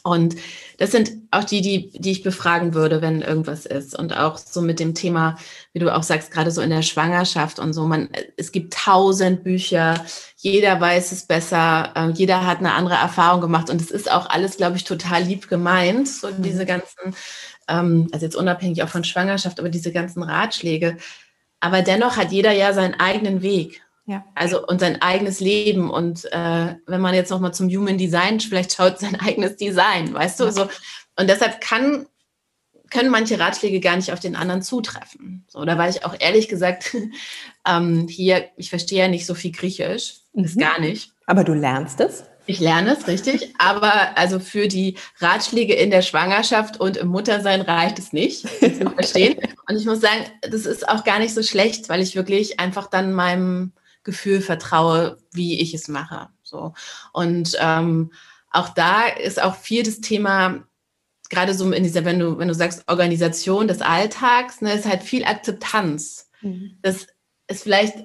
und 0.03 0.35
das 0.77 0.91
sind 0.91 1.11
auch 1.29 1.43
die, 1.43 1.61
die, 1.61 1.91
die 1.91 2.11
ich 2.11 2.23
befragen 2.23 2.73
würde, 2.73 3.01
wenn 3.01 3.21
irgendwas 3.21 3.65
ist. 3.67 3.97
Und 3.97 4.17
auch 4.17 4.37
so 4.37 4.61
mit 4.61 4.79
dem 4.79 4.95
Thema, 4.95 5.37
wie 5.73 5.79
du 5.79 5.93
auch 5.93 6.01
sagst, 6.01 6.31
gerade 6.31 6.49
so 6.49 6.61
in 6.61 6.71
der 6.71 6.81
Schwangerschaft 6.81 7.59
und 7.59 7.73
so. 7.73 7.85
Man, 7.85 8.09
es 8.35 8.51
gibt 8.51 8.73
tausend 8.73 9.43
Bücher, 9.43 10.03
jeder 10.37 10.81
weiß 10.81 11.11
es 11.11 11.23
besser, 11.27 11.91
äh, 11.95 12.09
jeder 12.09 12.47
hat 12.47 12.59
eine 12.59 12.73
andere 12.73 12.95
Erfahrung 12.95 13.41
gemacht. 13.41 13.69
Und 13.69 13.79
es 13.79 13.91
ist 13.91 14.11
auch 14.11 14.27
alles, 14.29 14.57
glaube 14.57 14.77
ich, 14.77 14.83
total 14.83 15.23
lieb 15.23 15.47
gemeint. 15.49 16.07
So 16.07 16.29
mhm. 16.29 16.41
diese 16.41 16.65
ganzen, 16.65 17.15
ähm, 17.67 18.07
also 18.11 18.25
jetzt 18.25 18.35
unabhängig 18.35 18.81
auch 18.81 18.89
von 18.89 19.03
Schwangerschaft, 19.03 19.59
aber 19.59 19.69
diese 19.69 19.91
ganzen 19.91 20.23
Ratschläge. 20.23 20.97
Aber 21.59 21.83
dennoch 21.83 22.17
hat 22.17 22.31
jeder 22.31 22.53
ja 22.53 22.73
seinen 22.73 22.99
eigenen 22.99 23.43
Weg. 23.43 23.83
Ja. 24.11 24.25
Also 24.35 24.67
und 24.67 24.81
sein 24.81 25.01
eigenes 25.01 25.39
Leben. 25.39 25.89
Und 25.89 26.25
äh, 26.33 26.75
wenn 26.85 26.99
man 26.99 27.15
jetzt 27.15 27.29
nochmal 27.29 27.53
zum 27.53 27.69
Human 27.69 27.97
Design 27.97 28.41
vielleicht 28.41 28.73
schaut, 28.73 28.99
sein 28.99 29.17
eigenes 29.19 29.55
Design, 29.55 30.13
weißt 30.13 30.41
du? 30.41 30.43
Ja. 30.45 30.51
So, 30.51 30.61
und 31.15 31.29
deshalb 31.29 31.61
kann, 31.61 32.07
können 32.89 33.09
manche 33.09 33.39
Ratschläge 33.39 33.79
gar 33.79 33.95
nicht 33.95 34.11
auf 34.11 34.19
den 34.19 34.35
anderen 34.35 34.63
zutreffen. 34.63 35.45
So, 35.47 35.63
da 35.63 35.77
war 35.77 35.87
ich 35.87 36.03
auch 36.03 36.13
ehrlich 36.19 36.49
gesagt, 36.49 36.93
ähm, 37.65 38.09
hier, 38.09 38.49
ich 38.57 38.69
verstehe 38.69 38.99
ja 38.99 39.07
nicht 39.07 39.25
so 39.25 39.33
viel 39.33 39.53
Griechisch, 39.53 40.15
mhm. 40.33 40.43
ist 40.43 40.59
gar 40.59 40.81
nicht. 40.81 41.13
Aber 41.25 41.45
du 41.45 41.53
lernst 41.53 42.01
es? 42.01 42.25
Ich 42.47 42.59
lerne 42.59 42.97
es, 42.97 43.07
richtig. 43.07 43.53
Aber 43.59 44.17
also 44.17 44.39
für 44.39 44.67
die 44.67 44.97
Ratschläge 45.19 45.73
in 45.73 45.89
der 45.89 46.01
Schwangerschaft 46.01 46.81
und 46.81 46.97
im 46.97 47.07
Muttersein 47.07 47.61
reicht 47.61 47.97
es 47.97 48.11
nicht, 48.11 48.49
verstehen. 48.95 49.37
Und 49.69 49.77
ich 49.77 49.85
muss 49.85 50.01
sagen, 50.01 50.25
das 50.41 50.65
ist 50.65 50.89
auch 50.89 51.05
gar 51.05 51.19
nicht 51.19 51.33
so 51.33 51.43
schlecht, 51.43 51.87
weil 51.87 52.01
ich 52.01 52.17
wirklich 52.17 52.59
einfach 52.59 52.87
dann 52.87 53.13
meinem 53.13 53.71
Gefühl 54.03 54.41
vertraue, 54.41 55.17
wie 55.31 55.59
ich 55.59 55.73
es 55.73 55.87
mache. 55.87 56.29
So. 56.43 56.73
Und 57.13 57.57
ähm, 57.59 58.11
auch 58.51 58.69
da 58.69 59.07
ist 59.07 59.41
auch 59.41 59.55
viel 59.55 59.83
das 59.83 60.01
Thema, 60.01 60.65
gerade 61.29 61.53
so 61.53 61.71
in 61.71 61.83
dieser, 61.83 62.05
wenn 62.05 62.19
du, 62.19 62.37
wenn 62.37 62.47
du 62.47 62.53
sagst, 62.53 62.83
Organisation 62.87 63.67
des 63.67 63.81
Alltags, 63.81 64.61
ne, 64.61 64.73
ist 64.73 64.87
halt 64.87 65.03
viel 65.03 65.23
Akzeptanz. 65.23 66.29
Mhm. 66.41 66.77
Das 66.81 67.07
ist 67.47 67.63
vielleicht 67.63 67.95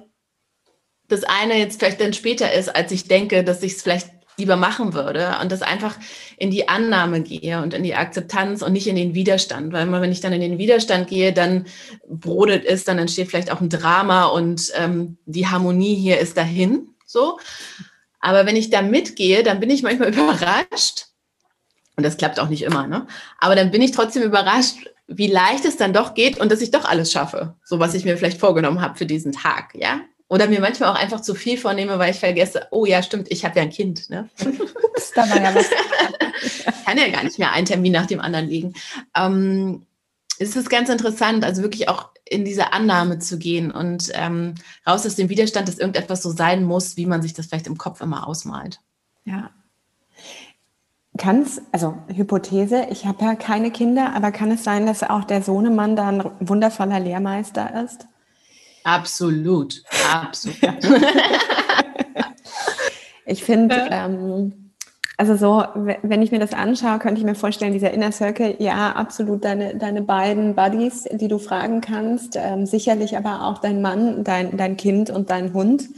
das 1.07 1.23
eine 1.23 1.57
jetzt 1.57 1.79
vielleicht 1.79 2.01
dann 2.01 2.13
später 2.13 2.51
ist, 2.51 2.73
als 2.75 2.91
ich 2.91 3.07
denke, 3.07 3.43
dass 3.43 3.63
ich 3.63 3.73
es 3.73 3.81
vielleicht 3.81 4.09
lieber 4.37 4.55
machen 4.55 4.93
würde 4.93 5.35
und 5.41 5.51
das 5.51 5.63
einfach 5.63 5.97
in 6.37 6.51
die 6.51 6.69
Annahme 6.69 7.21
gehe 7.21 7.61
und 7.61 7.73
in 7.73 7.83
die 7.83 7.95
Akzeptanz 7.95 8.61
und 8.61 8.73
nicht 8.73 8.87
in 8.87 8.95
den 8.95 9.15
Widerstand, 9.15 9.73
weil 9.73 9.91
wenn 9.91 10.11
ich 10.11 10.21
dann 10.21 10.33
in 10.33 10.41
den 10.41 10.59
Widerstand 10.59 11.07
gehe, 11.07 11.33
dann 11.33 11.65
brodelt 12.07 12.63
es, 12.63 12.83
dann 12.83 12.99
entsteht 12.99 13.29
vielleicht 13.29 13.51
auch 13.51 13.61
ein 13.61 13.69
Drama 13.69 14.25
und 14.25 14.71
ähm, 14.75 15.17
die 15.25 15.47
Harmonie 15.47 15.95
hier 15.95 16.19
ist 16.19 16.37
dahin, 16.37 16.89
so. 17.05 17.39
Aber 18.19 18.45
wenn 18.45 18.55
ich 18.55 18.69
da 18.69 18.81
mitgehe, 18.81 19.41
dann 19.41 19.59
bin 19.59 19.71
ich 19.71 19.81
manchmal 19.81 20.09
überrascht 20.13 21.07
und 21.95 22.03
das 22.05 22.17
klappt 22.17 22.39
auch 22.39 22.49
nicht 22.49 22.61
immer, 22.61 22.85
ne? 22.85 23.07
Aber 23.39 23.55
dann 23.55 23.71
bin 23.71 23.81
ich 23.81 23.91
trotzdem 23.91 24.21
überrascht, 24.21 24.75
wie 25.07 25.27
leicht 25.27 25.65
es 25.65 25.77
dann 25.77 25.93
doch 25.93 26.13
geht 26.13 26.39
und 26.39 26.51
dass 26.51 26.61
ich 26.61 26.69
doch 26.69 26.85
alles 26.85 27.11
schaffe, 27.11 27.55
so 27.63 27.79
was 27.79 27.95
ich 27.95 28.05
mir 28.05 28.17
vielleicht 28.17 28.39
vorgenommen 28.39 28.81
habe 28.81 28.97
für 28.97 29.07
diesen 29.07 29.31
Tag, 29.31 29.73
ja? 29.73 30.01
Oder 30.29 30.47
mir 30.47 30.59
manchmal 30.59 30.89
auch 30.89 30.99
einfach 30.99 31.21
zu 31.21 31.35
viel 31.35 31.57
vornehme, 31.57 31.99
weil 31.99 32.11
ich 32.11 32.19
vergesse, 32.19 32.67
oh 32.71 32.85
ja, 32.85 33.01
stimmt, 33.01 33.31
ich 33.31 33.45
habe 33.45 33.57
ja 33.57 33.63
ein 33.63 33.69
Kind. 33.69 34.09
Ne? 34.09 34.29
Ups, 34.43 35.13
da 35.15 35.29
war 35.29 35.41
ja 35.41 35.55
was. 35.55 35.67
ich 36.43 36.85
kann 36.85 36.97
ja 36.97 37.07
gar 37.09 37.23
nicht 37.23 37.39
mehr 37.39 37.51
einen 37.51 37.65
Termin 37.65 37.93
nach 37.93 38.07
dem 38.07 38.19
anderen 38.19 38.47
legen. 38.47 38.73
Ähm, 39.15 39.85
es 40.39 40.55
ist 40.55 40.69
ganz 40.69 40.89
interessant, 40.89 41.43
also 41.43 41.61
wirklich 41.61 41.89
auch 41.89 42.09
in 42.25 42.43
diese 42.43 42.73
Annahme 42.73 43.19
zu 43.19 43.37
gehen 43.37 43.71
und 43.71 44.11
ähm, 44.13 44.55
raus 44.85 45.05
aus 45.05 45.15
dem 45.15 45.29
Widerstand, 45.29 45.67
dass 45.67 45.77
irgendetwas 45.77 46.21
so 46.21 46.31
sein 46.31 46.63
muss, 46.63 46.97
wie 46.97 47.05
man 47.05 47.21
sich 47.21 47.33
das 47.33 47.47
vielleicht 47.47 47.67
im 47.67 47.77
Kopf 47.77 48.01
immer 48.01 48.27
ausmalt. 48.27 48.81
Ja. 49.23 49.49
Kann 51.17 51.41
es, 51.41 51.61
also 51.71 51.97
Hypothese, 52.13 52.87
ich 52.91 53.05
habe 53.05 53.23
ja 53.25 53.35
keine 53.35 53.71
Kinder, 53.71 54.13
aber 54.13 54.31
kann 54.31 54.51
es 54.51 54.63
sein, 54.63 54.85
dass 54.85 55.03
auch 55.03 55.23
der 55.23 55.41
Sohnemann 55.41 55.95
da 55.95 56.09
ein 56.09 56.31
wundervoller 56.39 56.99
Lehrmeister 56.99 57.83
ist? 57.83 58.07
Absolut, 58.87 59.83
absolut. 60.09 60.57
ich 63.25 63.43
finde, 63.43 63.75
ähm, 63.91 64.71
also 65.17 65.35
so, 65.35 65.61
wenn 66.03 66.21
ich 66.21 66.31
mir 66.31 66.39
das 66.39 66.53
anschaue, 66.53 66.97
könnte 66.99 67.19
ich 67.19 67.25
mir 67.25 67.35
vorstellen, 67.35 67.73
dieser 67.73 67.91
Inner 67.91 68.13
Circle, 68.13 68.55
ja, 68.59 68.93
absolut 68.93 69.43
deine, 69.43 69.75
deine 69.75 70.03
beiden 70.03 70.55
Buddies, 70.55 71.03
die 71.11 71.27
du 71.27 71.37
fragen 71.37 71.81
kannst, 71.81 72.37
ähm, 72.37 72.65
sicherlich 72.65 73.17
aber 73.17 73.41
auch 73.41 73.57
dein 73.57 73.81
Mann, 73.81 74.23
dein, 74.23 74.55
dein 74.55 74.77
Kind 74.77 75.09
und 75.09 75.31
dein 75.31 75.53
Hund 75.53 75.89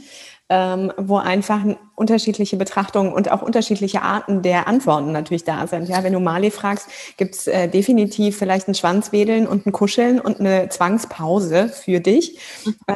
ähm, 0.50 0.92
wo 0.96 1.16
einfach 1.16 1.60
unterschiedliche 1.94 2.56
Betrachtungen 2.56 3.12
und 3.12 3.30
auch 3.30 3.40
unterschiedliche 3.40 4.02
Arten 4.02 4.42
der 4.42 4.66
Antworten 4.66 5.12
natürlich 5.12 5.44
da 5.44 5.68
sind. 5.68 5.88
Ja, 5.88 6.02
wenn 6.02 6.12
du 6.12 6.18
Mali 6.18 6.50
fragst, 6.50 6.88
gibt's 7.16 7.46
äh, 7.46 7.68
definitiv 7.68 8.36
vielleicht 8.36 8.66
ein 8.66 8.74
Schwanzwedeln 8.74 9.46
und 9.46 9.64
ein 9.64 9.72
Kuscheln 9.72 10.20
und 10.20 10.40
eine 10.40 10.68
Zwangspause 10.68 11.68
für 11.68 12.00
dich. 12.00 12.40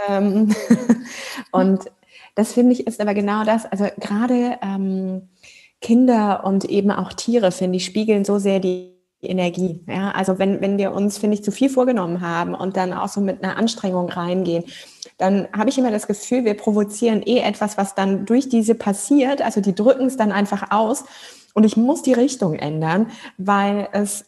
ähm, 0.08 0.52
und 1.52 1.84
das 2.34 2.52
finde 2.52 2.72
ich 2.72 2.88
ist 2.88 3.00
aber 3.00 3.14
genau 3.14 3.44
das. 3.44 3.64
Also 3.66 3.86
gerade 4.00 4.58
ähm, 4.60 5.28
Kinder 5.80 6.42
und 6.44 6.64
eben 6.64 6.90
auch 6.90 7.12
Tiere, 7.12 7.52
finde 7.52 7.76
ich, 7.76 7.84
spiegeln 7.84 8.24
so 8.24 8.40
sehr 8.40 8.58
die 8.58 8.94
Energie. 9.22 9.84
Ja, 9.86 10.10
also 10.10 10.40
wenn, 10.40 10.60
wenn 10.60 10.76
wir 10.76 10.92
uns, 10.92 11.18
finde 11.18 11.34
ich, 11.36 11.44
zu 11.44 11.52
viel 11.52 11.70
vorgenommen 11.70 12.20
haben 12.20 12.54
und 12.54 12.76
dann 12.76 12.92
auch 12.92 13.08
so 13.08 13.20
mit 13.20 13.44
einer 13.44 13.56
Anstrengung 13.56 14.08
reingehen, 14.08 14.64
dann 15.18 15.48
habe 15.56 15.70
ich 15.70 15.78
immer 15.78 15.90
das 15.90 16.06
Gefühl, 16.06 16.44
wir 16.44 16.54
provozieren 16.54 17.22
eh 17.22 17.38
etwas, 17.38 17.78
was 17.78 17.94
dann 17.94 18.26
durch 18.26 18.48
diese 18.48 18.74
passiert. 18.74 19.42
Also 19.42 19.60
die 19.60 19.74
drücken 19.74 20.06
es 20.06 20.16
dann 20.16 20.32
einfach 20.32 20.70
aus 20.70 21.04
und 21.54 21.64
ich 21.64 21.76
muss 21.76 22.02
die 22.02 22.12
Richtung 22.12 22.54
ändern, 22.54 23.10
weil 23.38 23.88
es 23.92 24.24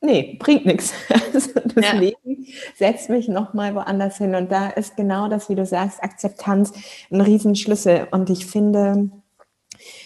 nee, 0.00 0.36
bringt 0.38 0.66
nichts. 0.66 0.92
Also 1.32 1.52
das 1.76 1.84
ja. 1.84 1.92
Leben 1.92 2.46
setzt 2.76 3.08
mich 3.08 3.28
nochmal 3.28 3.74
woanders 3.76 4.18
hin. 4.18 4.34
Und 4.34 4.50
da 4.50 4.68
ist 4.68 4.96
genau 4.96 5.28
das, 5.28 5.48
wie 5.48 5.54
du 5.54 5.64
sagst, 5.64 6.02
Akzeptanz 6.02 6.72
ein 7.10 7.20
Riesenschlüssel. 7.20 8.08
Und 8.10 8.30
ich 8.30 8.46
finde, 8.46 9.10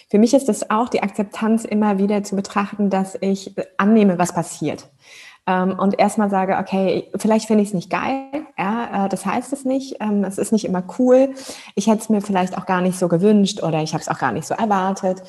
für 0.09 0.19
mich 0.19 0.35
ist 0.35 0.47
es 0.49 0.69
auch 0.69 0.89
die 0.89 1.01
Akzeptanz 1.01 1.65
immer 1.65 1.97
wieder 1.97 2.23
zu 2.23 2.35
betrachten, 2.35 2.91
dass 2.91 3.17
ich 3.19 3.55
annehme, 3.77 4.19
was 4.19 4.33
passiert. 4.33 4.87
Ähm, 5.47 5.77
und 5.77 5.99
erstmal 5.99 6.29
sage, 6.29 6.57
okay, 6.57 7.09
vielleicht 7.15 7.45
finde 7.45 7.61
ich 7.61 7.69
es 7.69 7.73
nicht 7.75 7.89
geil, 7.91 8.25
ja, 8.57 9.05
äh, 9.05 9.09
das 9.09 9.25
heißt 9.25 9.53
es 9.53 9.63
nicht, 9.63 9.97
ähm, 9.99 10.23
es 10.23 10.37
ist 10.37 10.51
nicht 10.51 10.65
immer 10.65 10.83
cool, 10.97 11.29
ich 11.75 11.87
hätte 11.87 11.99
es 11.99 12.09
mir 12.09 12.21
vielleicht 12.21 12.57
auch 12.57 12.65
gar 12.65 12.81
nicht 12.81 12.97
so 12.97 13.07
gewünscht 13.07 13.61
oder 13.61 13.81
ich 13.83 13.93
habe 13.93 14.01
es 14.01 14.09
auch 14.09 14.17
gar 14.17 14.31
nicht 14.31 14.47
so 14.47 14.55
erwartet. 14.55 15.21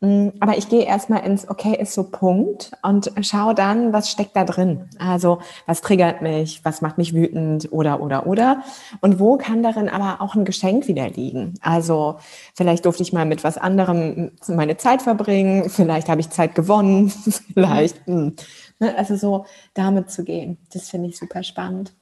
Mm, 0.00 0.28
aber 0.40 0.58
ich 0.58 0.68
gehe 0.68 0.84
erstmal 0.84 1.24
ins 1.24 1.48
Okay 1.48 1.76
ist 1.80 1.94
so 1.94 2.04
Punkt 2.04 2.72
und 2.82 3.10
schaue 3.22 3.54
dann, 3.54 3.92
was 3.92 4.10
steckt 4.10 4.36
da 4.36 4.44
drin. 4.44 4.88
Also 4.98 5.38
was 5.66 5.80
triggert 5.80 6.22
mich, 6.22 6.64
was 6.64 6.80
macht 6.80 6.98
mich 6.98 7.14
wütend 7.14 7.72
oder 7.72 8.00
oder 8.00 8.26
oder. 8.26 8.62
Und 9.00 9.18
wo 9.18 9.36
kann 9.38 9.62
darin 9.62 9.88
aber 9.88 10.20
auch 10.20 10.34
ein 10.34 10.44
Geschenk 10.44 10.88
wieder 10.88 11.08
liegen? 11.08 11.54
Also 11.62 12.16
vielleicht 12.54 12.84
durfte 12.84 13.02
ich 13.02 13.12
mal 13.12 13.24
mit 13.26 13.44
was 13.44 13.56
anderem 13.56 14.32
meine 14.48 14.76
Zeit 14.76 15.02
verbringen, 15.02 15.68
vielleicht 15.70 16.08
habe 16.08 16.20
ich 16.20 16.30
Zeit 16.30 16.54
gewonnen, 16.54 17.08
vielleicht. 17.54 18.06
Mh 18.06 18.14
Ne? 18.24 18.32
Also 18.80 19.16
so 19.16 19.46
damit 19.72 20.10
zu 20.10 20.24
gehen, 20.24 20.58
das 20.72 20.90
finde 20.90 21.08
ich 21.08 21.18
super 21.18 21.42
spannend. 21.42 21.92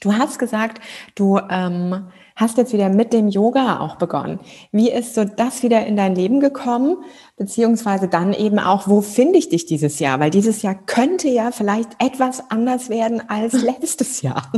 Du 0.00 0.14
hast 0.14 0.38
gesagt, 0.38 0.82
du 1.14 1.38
ähm, 1.50 2.10
hast 2.34 2.56
jetzt 2.56 2.72
wieder 2.72 2.88
mit 2.88 3.12
dem 3.12 3.28
Yoga 3.28 3.80
auch 3.80 3.96
begonnen. 3.96 4.40
Wie 4.72 4.90
ist 4.90 5.14
so 5.14 5.24
das 5.24 5.62
wieder 5.62 5.84
in 5.86 5.94
dein 5.94 6.14
Leben 6.14 6.40
gekommen? 6.40 7.04
Beziehungsweise 7.36 8.08
dann 8.08 8.32
eben 8.32 8.58
auch, 8.58 8.88
wo 8.88 9.02
finde 9.02 9.38
ich 9.38 9.50
dich 9.50 9.66
dieses 9.66 9.98
Jahr? 9.98 10.18
Weil 10.18 10.30
dieses 10.30 10.62
Jahr 10.62 10.74
könnte 10.74 11.28
ja 11.28 11.50
vielleicht 11.50 11.90
etwas 11.98 12.50
anders 12.50 12.88
werden 12.88 13.22
als 13.28 13.52
letztes 13.62 14.22
Jahr. 14.22 14.50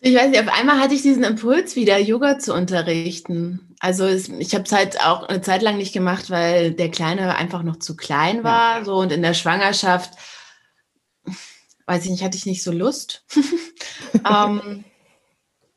Ich 0.00 0.16
weiß 0.16 0.30
nicht, 0.30 0.40
auf 0.40 0.52
einmal 0.58 0.80
hatte 0.80 0.94
ich 0.94 1.02
diesen 1.02 1.22
Impuls 1.22 1.76
wieder, 1.76 1.96
Yoga 2.00 2.40
zu 2.40 2.52
unterrichten. 2.52 3.71
Also 3.82 4.06
es, 4.06 4.28
ich 4.28 4.54
habe 4.54 4.62
es 4.62 4.70
halt 4.70 5.00
auch 5.04 5.24
eine 5.24 5.40
Zeit 5.40 5.60
lang 5.60 5.76
nicht 5.76 5.92
gemacht, 5.92 6.30
weil 6.30 6.72
der 6.72 6.88
Kleine 6.88 7.34
einfach 7.34 7.64
noch 7.64 7.80
zu 7.80 7.96
klein 7.96 8.44
war. 8.44 8.78
Ja. 8.78 8.84
So 8.84 8.94
und 8.94 9.10
in 9.10 9.22
der 9.22 9.34
Schwangerschaft, 9.34 10.12
weiß 11.86 12.04
ich 12.04 12.12
nicht, 12.12 12.22
hatte 12.22 12.36
ich 12.36 12.46
nicht 12.46 12.62
so 12.62 12.70
Lust. 12.70 13.26
ähm, 14.14 14.84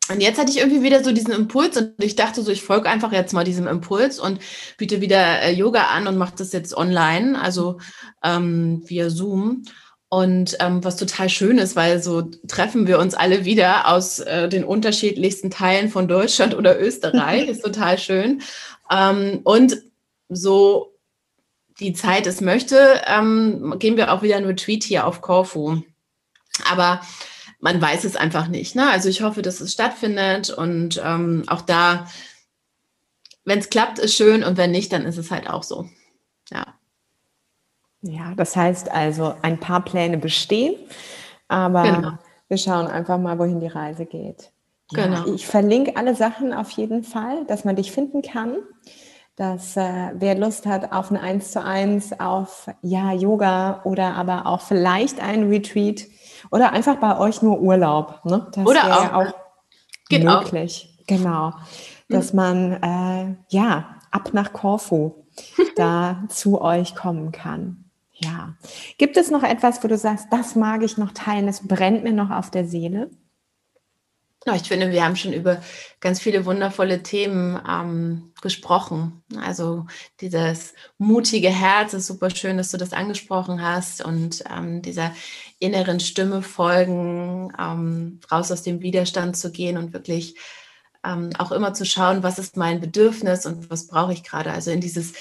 und 0.08 0.22
jetzt 0.22 0.38
hatte 0.38 0.52
ich 0.52 0.60
irgendwie 0.60 0.84
wieder 0.84 1.04
so 1.04 1.12
diesen 1.12 1.34
Impuls 1.34 1.78
und 1.78 1.96
ich 1.98 2.16
dachte 2.16 2.44
so, 2.44 2.52
ich 2.52 2.62
folge 2.62 2.92
einfach 2.92 3.12
jetzt 3.12 3.34
mal 3.34 3.44
diesem 3.44 3.66
Impuls 3.66 4.20
und 4.20 4.40
biete 4.78 5.02
wieder 5.02 5.42
äh, 5.42 5.52
Yoga 5.52 5.88
an 5.88 6.06
und 6.06 6.20
mache 6.20 6.36
das 6.38 6.54
jetzt 6.54 6.78
online, 6.78 7.42
also 7.42 7.80
ähm, 8.24 8.84
via 8.86 9.10
Zoom. 9.10 9.64
Und 10.16 10.56
ähm, 10.62 10.82
was 10.82 10.96
total 10.96 11.28
schön 11.28 11.58
ist, 11.58 11.76
weil 11.76 12.02
so 12.02 12.22
treffen 12.48 12.88
wir 12.88 13.00
uns 13.00 13.16
alle 13.16 13.44
wieder 13.44 13.90
aus 13.90 14.20
äh, 14.20 14.48
den 14.48 14.64
unterschiedlichsten 14.64 15.52
Teilen 15.52 15.90
von 15.90 16.08
Deutschland 16.08 16.56
oder 16.56 16.80
Österreich. 16.80 17.50
ist 17.50 17.66
total 17.66 17.98
schön. 17.98 18.42
Ähm, 18.90 19.42
und 19.44 19.76
so 20.30 20.94
die 21.82 21.92
Zeit 21.92 22.28
es 22.28 22.40
möchte, 22.40 23.02
ähm, 23.08 23.76
gehen 23.78 23.98
wir 23.98 24.14
auch 24.14 24.22
wieder 24.22 24.38
ein 24.38 24.46
Retreat 24.46 24.86
hier 24.86 25.06
auf 25.06 25.20
Corfu. 25.20 25.82
Aber 26.72 27.02
man 27.60 27.82
weiß 27.82 28.06
es 28.06 28.16
einfach 28.16 28.48
nicht. 28.48 28.74
Ne? 28.74 28.90
Also 28.90 29.10
ich 29.10 29.22
hoffe, 29.22 29.42
dass 29.42 29.60
es 29.60 29.74
stattfindet 29.74 30.50
und 30.50 31.02
ähm, 31.04 31.44
auch 31.48 31.62
da, 31.62 32.10
wenn 33.44 33.60
es 33.60 33.70
klappt, 33.70 34.00
ist 34.00 34.16
schön 34.16 34.46
und 34.46 34.56
wenn 34.56 34.72
nicht, 34.72 34.94
dann 34.94 35.04
ist 35.04 35.18
es 35.18 35.30
halt 35.30 35.50
auch 35.50 35.64
so. 35.64 35.90
Ja. 36.50 36.80
Ja, 38.08 38.34
das 38.36 38.56
heißt 38.56 38.92
also, 38.92 39.34
ein 39.42 39.60
paar 39.60 39.84
Pläne 39.84 40.18
bestehen, 40.18 40.76
aber 41.48 41.84
genau. 41.84 42.12
wir 42.48 42.58
schauen 42.58 42.88
einfach 42.88 43.18
mal, 43.18 43.40
wohin 43.40 43.60
die 43.60 43.68
Reise 43.68 44.06
geht. 44.06 44.52
Ja, 44.92 45.06
genau. 45.06 45.34
Ich 45.34 45.48
verlinke 45.48 45.98
alle 45.98 46.16
Sachen 46.16 46.54
auf 46.54 46.70
jeden 46.72 47.04
Fall, 47.04 47.46
dass 47.46 47.66
man 47.66 47.76
dich 47.76 47.92
finden 47.92 48.22
kann. 48.22 48.58
Dass 49.36 49.76
äh, 49.76 50.12
wer 50.14 50.36
Lust 50.36 50.66
hat 50.66 50.94
auf 50.94 51.12
ein 51.12 51.18
Eins 51.18 51.52
zu 51.52 51.62
eins, 51.62 52.18
auf 52.20 52.70
ja 52.82 53.12
Yoga 53.12 53.82
oder 53.84 54.14
aber 54.14 54.46
auch 54.46 54.62
vielleicht 54.62 55.22
ein 55.22 55.50
Retreat 55.50 56.06
oder 56.52 56.72
einfach 56.72 56.98
bei 56.98 57.20
euch 57.20 57.42
nur 57.42 57.60
Urlaub. 57.60 58.24
Ne? 58.24 58.48
Das 58.54 58.66
oder 58.66 58.86
auch, 58.86 59.14
auch 59.14 59.34
Geht 60.08 60.24
möglich. 60.24 60.90
Auch. 61.02 61.08
Genau, 61.08 61.54
dass 62.08 62.30
hm. 62.30 62.36
man 62.36 62.72
äh, 62.84 63.36
ja 63.50 63.98
ab 64.12 64.30
nach 64.34 64.54
Korfu 64.54 65.26
da 65.76 66.24
zu 66.30 66.62
euch 66.62 66.96
kommen 66.96 67.32
kann. 67.32 67.85
Ja. 68.18 68.56
Gibt 68.98 69.18
es 69.18 69.30
noch 69.30 69.44
etwas, 69.44 69.84
wo 69.84 69.88
du 69.88 69.98
sagst, 69.98 70.28
das 70.32 70.56
mag 70.56 70.84
ich 70.84 70.98
noch 70.98 71.12
teilen, 71.12 71.48
das 71.48 71.68
brennt 71.68 72.04
mir 72.04 72.14
noch 72.14 72.32
auf 72.32 72.50
der 72.50 72.66
Seele? 72.66 73.10
Ich 74.54 74.68
finde, 74.68 74.92
wir 74.92 75.04
haben 75.04 75.16
schon 75.16 75.34
über 75.34 75.60
ganz 76.00 76.22
viele 76.22 76.46
wundervolle 76.46 77.02
Themen 77.02 77.60
ähm, 77.68 78.32
gesprochen. 78.44 79.24
Also 79.42 79.88
dieses 80.22 80.76
mutige 81.00 81.50
Herz 81.50 81.96
ist 81.96 82.06
super 82.06 82.30
schön, 82.30 82.58
dass 82.58 82.70
du 82.70 82.78
das 82.78 82.94
angesprochen 82.94 83.64
hast 83.64 84.06
und 84.06 84.44
ähm, 84.56 84.84
dieser 84.84 85.12
inneren 85.58 86.00
Stimme 86.00 86.44
folgen, 86.44 87.52
ähm, 87.60 88.20
raus 88.32 88.52
aus 88.52 88.62
dem 88.62 88.82
Widerstand 88.82 89.36
zu 89.36 89.52
gehen 89.52 89.80
und 89.80 89.94
wirklich 89.94 90.36
ähm, 91.04 91.32
auch 91.40 91.52
immer 91.52 91.74
zu 91.74 91.84
schauen, 91.84 92.22
was 92.22 92.38
ist 92.38 92.56
mein 92.56 92.80
Bedürfnis 92.80 93.48
und 93.48 93.72
was 93.72 93.88
brauche 93.88 94.14
ich 94.14 94.24
gerade. 94.24 94.52
Also 94.52 94.70
in 94.70 94.80
dieses 94.80 95.14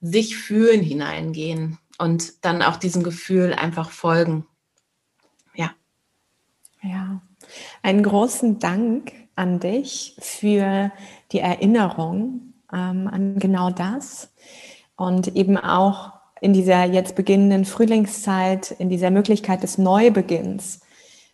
sich 0.00 0.36
fühlen 0.36 0.82
hineingehen 0.82 1.78
und 1.98 2.44
dann 2.44 2.62
auch 2.62 2.76
diesem 2.76 3.02
Gefühl 3.02 3.54
einfach 3.54 3.90
folgen. 3.90 4.46
Ja. 5.54 5.70
Ja. 6.82 7.20
Einen 7.82 8.02
großen 8.02 8.58
Dank 8.58 9.12
an 9.34 9.60
dich 9.60 10.16
für 10.18 10.90
die 11.32 11.40
Erinnerung 11.40 12.54
ähm, 12.72 13.08
an 13.08 13.38
genau 13.38 13.70
das 13.70 14.32
und 14.96 15.36
eben 15.36 15.56
auch 15.56 16.12
in 16.40 16.52
dieser 16.52 16.84
jetzt 16.84 17.16
beginnenden 17.16 17.64
Frühlingszeit, 17.64 18.70
in 18.72 18.88
dieser 18.88 19.10
Möglichkeit 19.10 19.62
des 19.62 19.78
Neubeginns, 19.78 20.80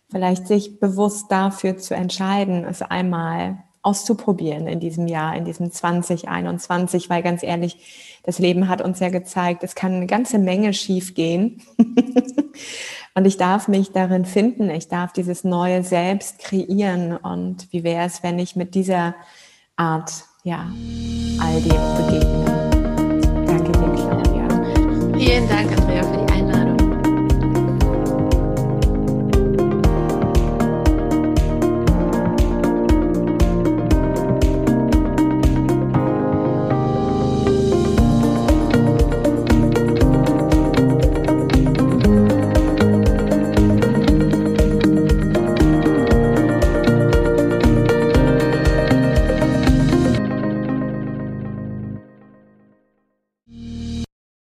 vielleicht 0.09 0.47
sich 0.47 0.79
bewusst 0.79 1.31
dafür 1.31 1.77
zu 1.77 1.93
entscheiden, 1.93 2.65
es 2.65 2.81
einmal 2.81 3.63
auszuprobieren 3.83 4.67
in 4.67 4.79
diesem 4.79 5.07
Jahr, 5.07 5.35
in 5.35 5.45
diesem 5.45 5.71
2021, 5.71 7.09
weil 7.09 7.21
ganz 7.21 7.43
ehrlich, 7.43 8.19
das 8.23 8.39
Leben 8.39 8.69
hat 8.69 8.81
uns 8.81 8.99
ja 8.99 9.09
gezeigt, 9.09 9.63
es 9.63 9.75
kann 9.75 9.93
eine 9.93 10.07
ganze 10.07 10.39
Menge 10.39 10.73
schief 10.73 11.13
gehen. 11.13 11.61
und 13.13 13.25
ich 13.25 13.37
darf 13.37 13.67
mich 13.67 13.91
darin 13.91 14.23
finden, 14.23 14.69
ich 14.69 14.87
darf 14.87 15.11
dieses 15.11 15.43
neue 15.43 15.83
Selbst 15.83 16.39
kreieren. 16.39 17.17
Und 17.17 17.67
wie 17.71 17.83
wäre 17.83 18.05
es, 18.05 18.23
wenn 18.23 18.39
ich 18.39 18.55
mit 18.55 18.73
dieser 18.73 19.15
Art, 19.75 20.23
ja, 20.43 20.71
all 21.39 21.61
dem 21.61 21.71
begegne? 21.97 22.69
Danke 23.45 23.71
dir, 23.73 23.93
Claudia. 23.95 25.17
Vielen 25.17 25.49
Dank, 25.49 25.77
Andrea, 25.77 26.03
für 26.03 26.17
die 26.17 26.22